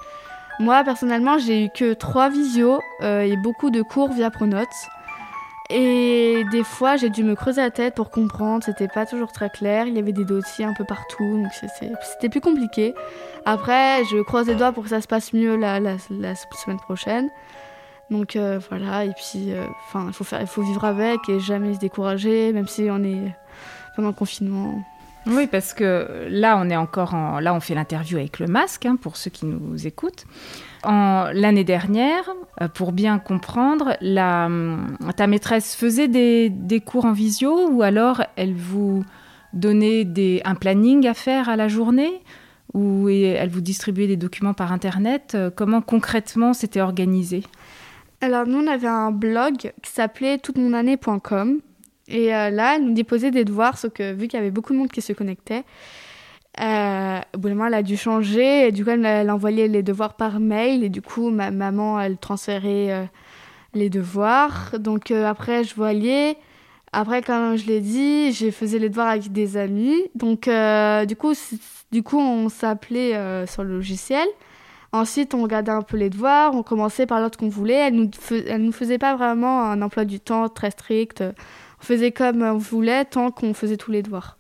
Moi, 0.61 0.85
personnellement, 0.85 1.39
j'ai 1.39 1.65
eu 1.65 1.69
que 1.69 1.95
trois 1.95 2.31
visios 2.31 2.81
et 3.03 3.37
beaucoup 3.37 3.71
de 3.71 3.83
cours 3.83 4.13
via 4.13 4.31
Pronote. 4.31 4.69
Et 5.71 6.45
des 6.51 6.63
fois, 6.63 6.97
j'ai 6.97 7.09
dû 7.09 7.25
me 7.25 7.35
creuser 7.35 7.63
la 7.63 7.71
tête 7.71 7.95
pour 7.95 8.11
comprendre, 8.11 8.63
c'était 8.63 8.89
pas 8.89 9.07
toujours 9.07 9.33
très 9.33 9.49
clair, 9.49 9.87
il 9.87 9.95
y 9.95 9.99
avait 9.99 10.13
des 10.13 10.27
dossiers 10.27 10.67
un 10.67 10.75
peu 10.75 10.85
partout, 10.85 11.39
donc 11.43 11.53
c'était 11.55 12.29
plus 12.29 12.43
compliqué. 12.43 12.95
Après, 13.47 14.05
je 14.05 14.23
croise 14.23 14.47
les 14.47 14.57
doigts 14.57 14.73
pour 14.73 14.85
que 14.85 14.91
ça 14.91 15.01
se 15.01 15.09
passe 15.09 15.33
mieux 15.33 15.57
la, 15.57 15.79
semaine 15.99 16.79
prochaine. 16.79 17.31
Donc 18.11 18.37
euh, 18.37 18.61
voilà, 18.69 19.07
et 19.07 19.13
puis 19.13 19.55
euh, 19.55 19.65
il 20.07 20.47
faut 20.47 20.63
vivre 20.63 20.85
avec 20.85 21.27
et 21.31 21.41
jamais 21.41 21.73
se 21.73 21.79
décourager, 21.79 22.53
même 22.53 22.69
si 22.69 22.89
on 22.91 23.03
est 23.03 23.35
pendant 23.97 24.09
le 24.09 24.15
confinement. 24.15 24.83
Oui, 25.27 25.47
parce 25.47 25.73
que 25.73 26.27
là, 26.29 26.59
on 26.59 26.69
est 26.69 26.77
encore 26.77 27.15
en... 27.15 27.41
Là, 27.41 27.55
on 27.55 27.61
fait 27.61 27.75
l'interview 27.75 28.19
avec 28.19 28.39
le 28.39 28.47
masque, 28.47 28.87
hein, 28.87 28.97
pour 28.97 29.17
ceux 29.17 29.31
qui 29.31 29.47
nous 29.47 29.87
écoutent. 29.87 30.27
L'année 30.85 31.65
dernière, 31.65 32.25
euh, 32.61 32.69
pour 32.69 32.93
bien 32.93 33.19
comprendre, 33.19 33.97
la, 34.01 34.51
ta 35.17 35.27
maîtresse 35.27 35.75
faisait 35.75 36.09
des, 36.09 36.83
cours 36.85 37.07
en 37.07 37.13
visio 37.13 37.69
ou 37.71 37.83
alors 37.83 38.23
elle 38.37 38.55
vous 38.55 39.05
donnait 39.55 40.07
un 40.45 40.55
planning 40.55 41.07
à 41.07 41.15
faire 41.15 41.49
à 41.49 41.57
la 41.57 41.69
journée 41.69 42.21
ou 42.75 43.09
elle 43.09 43.49
vous 43.49 43.61
distribuait 43.61 44.09
des 44.09 44.17
documents 44.17 44.53
par 44.53 44.73
Internet? 44.73 45.39
Comment 45.57 45.81
concrètement 45.81 46.53
c'était 46.53 46.81
organisé? 46.81 47.45
Alors 48.21 48.47
nous, 48.47 48.59
on 48.59 48.67
avait 48.67 48.89
un 48.89 49.11
blog 49.11 49.73
qui 49.83 49.91
s'appelait 49.91 50.39
toutemonannée.com. 50.39 51.61
Et 52.09 52.35
euh, 52.35 52.51
là, 52.51 52.77
elle 52.77 52.85
nous 52.85 52.93
déposait 52.93 53.31
des 53.31 53.45
devoirs, 53.45 53.79
sauf 53.79 53.93
que 53.93 54.13
vu 54.13 54.29
qu'il 54.29 54.39
y 54.39 54.43
avait 54.43 54.51
beaucoup 54.51 54.73
de 54.73 54.79
monde 54.79 54.91
qui 54.91 55.01
se 55.01 55.13
connectait, 55.13 55.65
euh, 56.61 57.21
au 57.35 57.39
bout 57.39 57.49
moment, 57.49 57.67
elle 57.67 57.75
a 57.75 57.83
dû 57.83 57.97
changer. 57.97 58.71
Du 58.73 58.85
coup, 58.85 58.91
elle, 58.91 59.31
envoyait 59.31 59.69
les 59.69 59.83
devoirs 59.83 60.15
par 60.15 60.39
mail. 60.39 60.85
Et 60.85 60.89
du 60.89 61.03
coup, 61.03 61.31
ma 61.31 61.51
maman, 61.51 62.01
elle 62.01 62.17
transférait 62.17 63.09
les 63.75 63.91
devoirs. 63.91 64.73
Donc 64.79 65.11
après, 65.11 65.65
je 65.65 65.75
voyais. 65.75 66.37
Après, 66.93 67.23
comme 67.23 67.57
je 67.57 67.67
l'ai 67.67 67.81
dit, 67.81 68.33
je 68.33 68.53
faisais 68.53 68.79
les 68.79 68.89
devoirs 68.89 69.09
avec 69.09 69.33
des 69.33 69.57
amis. 69.57 69.97
Donc 70.15 70.49
du 71.09 71.17
coup, 71.17 71.33
du 71.91 72.05
coup, 72.05 72.21
on 72.21 72.49
s'appelait 72.49 73.47
sur 73.49 73.65
le 73.65 73.71
logiciel. 73.71 74.29
Ensuite, 74.93 75.35
on 75.35 75.43
regardait 75.43 75.73
un 75.73 75.83
peu 75.83 75.97
les 75.97 76.09
devoirs, 76.09 76.55
on 76.55 76.63
commençait 76.63 77.05
par 77.05 77.19
l'ordre 77.19 77.37
qu'on 77.37 77.49
voulait. 77.49 77.89
Elle 77.89 77.97
nous, 77.97 78.11
nous 78.59 78.71
faisait 78.71 78.99
pas 78.99 79.17
vraiment 79.17 79.65
un 79.65 79.83
emploi 79.83 80.05
du 80.05 80.21
temps 80.21 80.49
très 80.49 80.71
strict. 80.71 81.25
On 81.85 81.87
faisait 81.87 82.13
comme 82.13 82.41
on 82.41 82.57
voulait 82.57 83.05
tant 83.05 83.31
qu'on 83.31 83.53
faisait 83.53 83.77
tous 83.77 83.91
les 83.91 84.01
devoirs. 84.01 84.39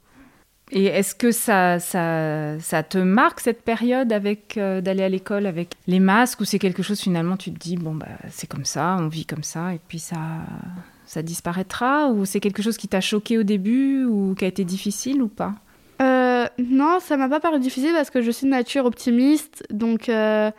Et 0.72 0.86
est-ce 0.86 1.14
que 1.14 1.30
ça, 1.30 1.78
ça, 1.78 2.58
ça, 2.58 2.82
te 2.82 2.96
marque 2.96 3.40
cette 3.40 3.60
période 3.60 4.14
avec 4.14 4.56
euh, 4.56 4.80
d'aller 4.80 5.02
à 5.02 5.10
l'école 5.10 5.44
avec 5.44 5.74
les 5.86 6.00
masques 6.00 6.40
ou 6.40 6.46
c'est 6.46 6.58
quelque 6.58 6.82
chose 6.82 6.98
finalement 6.98 7.36
tu 7.36 7.52
te 7.52 7.58
dis 7.58 7.76
bon 7.76 7.94
bah 7.94 8.06
c'est 8.30 8.46
comme 8.46 8.64
ça, 8.64 8.96
on 8.98 9.08
vit 9.08 9.26
comme 9.26 9.42
ça 9.42 9.74
et 9.74 9.80
puis 9.88 9.98
ça 9.98 10.16
ça 11.04 11.20
disparaîtra 11.20 12.08
ou 12.08 12.24
c'est 12.24 12.40
quelque 12.40 12.62
chose 12.62 12.78
qui 12.78 12.88
t'a 12.88 13.02
choqué 13.02 13.36
au 13.36 13.42
début 13.42 14.06
ou 14.06 14.34
qui 14.34 14.46
a 14.46 14.48
été 14.48 14.64
difficile 14.64 15.20
ou 15.20 15.28
pas? 15.28 15.52
Euh, 16.00 16.46
Non, 16.58 16.98
ça 16.98 17.18
m'a 17.18 17.28
pas 17.28 17.40
paru 17.40 17.60
difficile 17.60 17.92
parce 17.92 18.08
que 18.08 18.22
je 18.22 18.30
suis 18.30 18.46
de 18.46 18.52
nature 18.52 18.86
optimiste 18.86 19.64
donc 19.68 20.08
euh, 20.08 20.50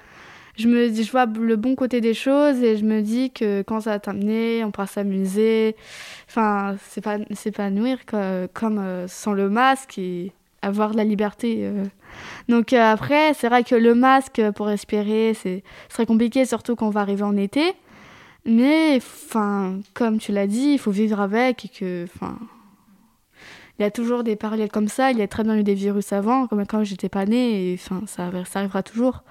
je 0.57 0.67
me 0.67 0.89
dis 0.89 1.03
je 1.03 1.11
vois 1.11 1.25
le 1.25 1.55
bon 1.55 1.75
côté 1.75 2.01
des 2.01 2.13
choses 2.13 2.63
et 2.63 2.77
je 2.77 2.85
me 2.85 3.01
dis 3.01 3.31
que 3.31 3.61
quand 3.61 3.81
ça 3.81 3.91
va 3.91 3.99
t'amener, 3.99 4.63
on 4.63 4.71
pourra 4.71 4.87
s'amuser 4.87 5.75
enfin, 6.29 6.75
c'est 6.89 7.01
pas 7.01 7.17
s'épanouir 7.33 7.99
comme 8.53 8.79
euh, 8.79 9.07
sans 9.07 9.33
le 9.33 9.49
masque 9.49 9.97
et 9.97 10.31
avoir 10.61 10.93
la 10.93 11.03
liberté. 11.03 11.59
Euh. 11.61 11.85
Donc 12.49 12.73
euh, 12.73 12.81
après, 12.81 13.33
c'est 13.33 13.49
vrai 13.49 13.63
que 13.63 13.75
le 13.75 13.95
masque 13.95 14.41
pour 14.55 14.67
respirer, 14.67 15.33
c'est 15.35 15.63
très 15.89 16.05
compliqué, 16.05 16.45
surtout 16.45 16.75
quand 16.75 16.87
on 16.87 16.91
va 16.91 17.01
arriver 17.01 17.23
en 17.23 17.37
été. 17.37 17.73
Mais 18.45 18.97
enfin, 18.97 19.79
comme 19.93 20.19
tu 20.19 20.31
l'as 20.31 20.47
dit, 20.47 20.73
il 20.73 20.79
faut 20.79 20.91
vivre 20.91 21.19
avec 21.19 21.65
et 21.65 21.69
que, 21.69 22.03
enfin, 22.03 22.37
il 23.79 23.81
y 23.81 23.85
a 23.85 23.91
toujours 23.91 24.23
des 24.23 24.35
parallèles 24.35 24.69
comme 24.71 24.87
ça. 24.87 25.11
Il 25.11 25.17
y 25.17 25.21
a 25.21 25.27
très 25.27 25.43
bien 25.43 25.57
eu 25.57 25.63
des 25.63 25.73
virus 25.73 26.13
avant, 26.13 26.47
comme 26.47 26.65
quand 26.65 26.83
j'étais 26.83 27.09
pas 27.09 27.25
née, 27.25 27.71
et 27.71 27.73
enfin, 27.73 28.01
ça, 28.05 28.29
ça 28.45 28.59
arrivera 28.59 28.83
toujours. 28.83 29.23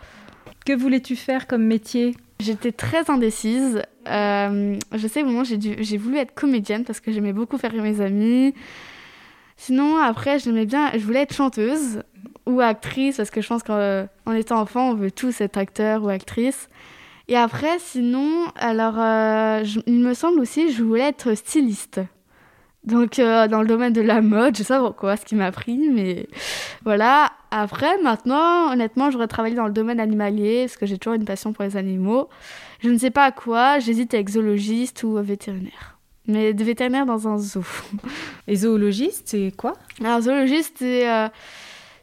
Que 0.64 0.72
voulais-tu 0.72 1.14
faire 1.14 1.46
comme 1.46 1.64
métier? 1.64 2.16
J'étais 2.40 2.72
très 2.72 3.10
indécise. 3.10 3.82
Euh, 4.08 4.76
je 4.92 5.06
sais, 5.08 5.22
au 5.22 5.26
moment, 5.26 5.44
j'ai 5.44 5.96
voulu 5.98 6.16
être 6.16 6.34
comédienne 6.34 6.84
parce 6.84 7.00
que 7.00 7.12
j'aimais 7.12 7.32
beaucoup 7.34 7.58
faire 7.58 7.72
mes 7.74 8.00
amis. 8.00 8.54
Sinon, 9.56 9.98
après, 9.98 10.38
j'aimais 10.38 10.66
bien, 10.66 10.90
je 10.92 11.04
voulais 11.04 11.22
être 11.22 11.34
chanteuse 11.34 12.02
ou 12.46 12.60
actrice 12.60 13.18
parce 13.18 13.30
que 13.30 13.40
je 13.40 13.48
pense 13.48 13.62
qu'en 13.62 14.32
étant 14.34 14.60
enfant, 14.60 14.90
on 14.90 14.94
veut 14.94 15.10
tous 15.10 15.40
être 15.40 15.58
acteur 15.58 16.02
ou 16.02 16.08
actrice. 16.08 16.68
Et 17.28 17.36
après, 17.36 17.78
sinon, 17.78 18.46
alors, 18.56 18.98
euh, 18.98 19.64
il 19.86 20.00
me 20.00 20.14
semble 20.14 20.40
aussi, 20.40 20.72
je 20.72 20.82
voulais 20.82 21.08
être 21.08 21.34
styliste. 21.34 22.00
Donc, 22.84 23.18
euh, 23.18 23.48
dans 23.48 23.62
le 23.62 23.66
domaine 23.66 23.94
de 23.94 24.02
la 24.02 24.20
mode, 24.20 24.56
je 24.56 24.62
sais 24.62 24.74
pas 24.74 24.80
pourquoi, 24.80 25.16
ce 25.16 25.24
qui 25.24 25.34
m'a 25.34 25.50
pris, 25.52 25.88
mais 25.90 26.28
voilà. 26.84 27.32
Après, 27.50 27.96
maintenant, 28.02 28.72
honnêtement, 28.72 29.10
j'aurais 29.10 29.28
travaillé 29.28 29.54
dans 29.54 29.66
le 29.66 29.72
domaine 29.72 30.00
animalier, 30.00 30.64
parce 30.66 30.76
que 30.76 30.84
j'ai 30.84 30.98
toujours 30.98 31.14
une 31.14 31.24
passion 31.24 31.52
pour 31.52 31.64
les 31.64 31.76
animaux. 31.76 32.28
Je 32.80 32.90
ne 32.90 32.98
sais 32.98 33.10
pas 33.10 33.24
à 33.24 33.32
quoi, 33.32 33.78
j'hésite 33.78 34.12
avec 34.12 34.28
zoologiste 34.28 35.02
ou 35.02 35.14
vétérinaire. 35.22 35.98
Mais 36.26 36.52
de 36.52 36.64
vétérinaire 36.64 37.06
dans 37.06 37.26
un 37.26 37.38
zoo. 37.38 37.64
Et 38.48 38.56
zoologiste, 38.56 39.22
c'est 39.26 39.52
quoi? 39.56 39.74
Alors, 40.02 40.20
zoologiste, 40.20 40.76
c'est. 40.78 41.08
Euh, 41.08 41.28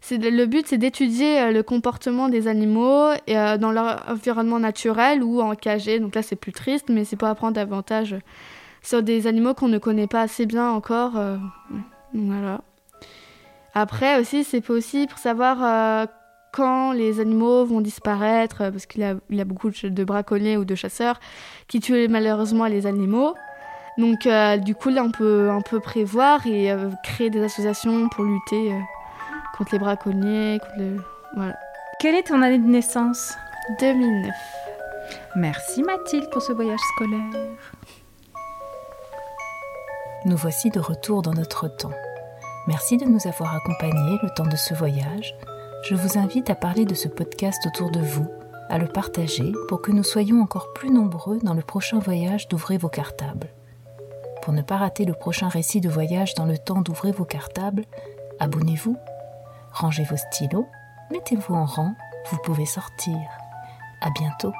le 0.09 0.45
but, 0.45 0.65
c'est 0.65 0.79
d'étudier 0.79 1.41
euh, 1.41 1.51
le 1.51 1.61
comportement 1.61 2.27
des 2.27 2.47
animaux 2.47 3.11
et, 3.27 3.35
dans 3.35 3.71
leur 3.71 4.03
environnement 4.09 4.59
naturel 4.59 5.21
ou 5.21 5.41
en 5.41 5.53
cagé. 5.53 5.99
Donc 5.99 6.15
là, 6.15 6.23
c'est 6.23 6.35
plus 6.35 6.53
triste, 6.53 6.89
mais 6.89 7.05
c'est 7.05 7.17
pour 7.17 7.27
apprendre 7.27 7.53
davantage 7.53 8.15
sur 8.81 9.03
des 9.03 9.27
animaux 9.27 9.53
qu'on 9.53 9.67
ne 9.67 9.77
connaît 9.77 10.07
pas 10.07 10.21
assez 10.21 10.45
bien 10.45 10.69
encore. 10.69 11.17
Euh, 11.17 11.37
voilà. 12.13 12.61
Après 13.73 14.19
aussi, 14.19 14.43
c'est 14.43 14.61
possible 14.61 15.09
pour 15.09 15.19
savoir 15.19 15.57
euh, 15.63 16.05
quand 16.51 16.91
les 16.91 17.19
animaux 17.19 17.65
vont 17.65 17.81
disparaître, 17.81 18.61
euh, 18.61 18.71
parce 18.71 18.85
qu'il 18.85 19.01
y, 19.01 19.41
a 19.41 19.45
beaucoup 19.45 19.69
de 19.69 20.03
braconniers 20.03 20.57
ou 20.57 20.65
de 20.65 20.75
chasseurs 20.75 21.19
qui 21.67 21.79
tuent 21.79 22.07
malheureusement 22.09 22.65
les 22.65 22.85
animaux. 22.87 23.35
Donc 23.97 24.27
du 24.63 24.73
coup, 24.73 24.89
là, 24.89 25.03
on 25.03 25.11
peut, 25.11 25.49
un 25.51 25.61
peu 25.61 25.79
prévoir 25.79 26.47
et 26.47 26.73
créer 27.03 27.29
des 27.29 27.43
associations 27.43 28.07
pour 28.07 28.23
lutter 28.23 28.73
contre 29.57 29.73
les 29.73 29.79
braconniers. 29.79 30.59
Contre 30.59 31.03
Voilà. 31.35 31.55
Quelle 31.99 32.15
est 32.15 32.23
ton 32.23 32.41
année 32.41 32.57
de 32.57 32.67
naissance? 32.67 33.35
2009. 33.79 34.31
Merci 35.35 35.83
Mathilde 35.83 36.29
pour 36.29 36.41
ce 36.41 36.51
voyage 36.51 36.79
scolaire. 36.95 37.31
Nous 40.23 40.37
voici 40.37 40.69
de 40.69 40.79
retour 40.79 41.23
dans 41.23 41.33
notre 41.33 41.67
temps. 41.67 41.91
Merci 42.67 42.97
de 42.97 43.05
nous 43.05 43.25
avoir 43.25 43.55
accompagnés 43.55 44.19
le 44.21 44.29
temps 44.29 44.45
de 44.45 44.55
ce 44.55 44.75
voyage. 44.75 45.35
Je 45.89 45.95
vous 45.95 46.19
invite 46.19 46.51
à 46.51 46.55
parler 46.55 46.85
de 46.85 46.93
ce 46.93 47.07
podcast 47.07 47.65
autour 47.65 47.89
de 47.89 48.01
vous, 48.01 48.27
à 48.69 48.77
le 48.77 48.85
partager 48.85 49.51
pour 49.67 49.81
que 49.81 49.91
nous 49.91 50.03
soyons 50.03 50.39
encore 50.39 50.73
plus 50.73 50.91
nombreux 50.91 51.39
dans 51.39 51.55
le 51.55 51.63
prochain 51.63 51.97
voyage 51.97 52.47
d'Ouvrez 52.49 52.77
vos 52.77 52.87
cartables. 52.87 53.49
Pour 54.43 54.53
ne 54.53 54.61
pas 54.61 54.77
rater 54.77 55.05
le 55.05 55.13
prochain 55.13 55.47
récit 55.47 55.81
de 55.81 55.89
voyage 55.89 56.35
dans 56.35 56.45
le 56.45 56.59
temps 56.59 56.83
d'Ouvrez 56.83 57.11
vos 57.11 57.25
cartables, 57.25 57.85
abonnez-vous, 58.39 58.97
rangez 59.71 60.03
vos 60.03 60.17
stylos, 60.17 60.67
mettez-vous 61.11 61.55
en 61.55 61.65
rang, 61.65 61.95
vous 62.29 62.37
pouvez 62.43 62.67
sortir. 62.67 63.17
À 64.01 64.11
bientôt. 64.11 64.53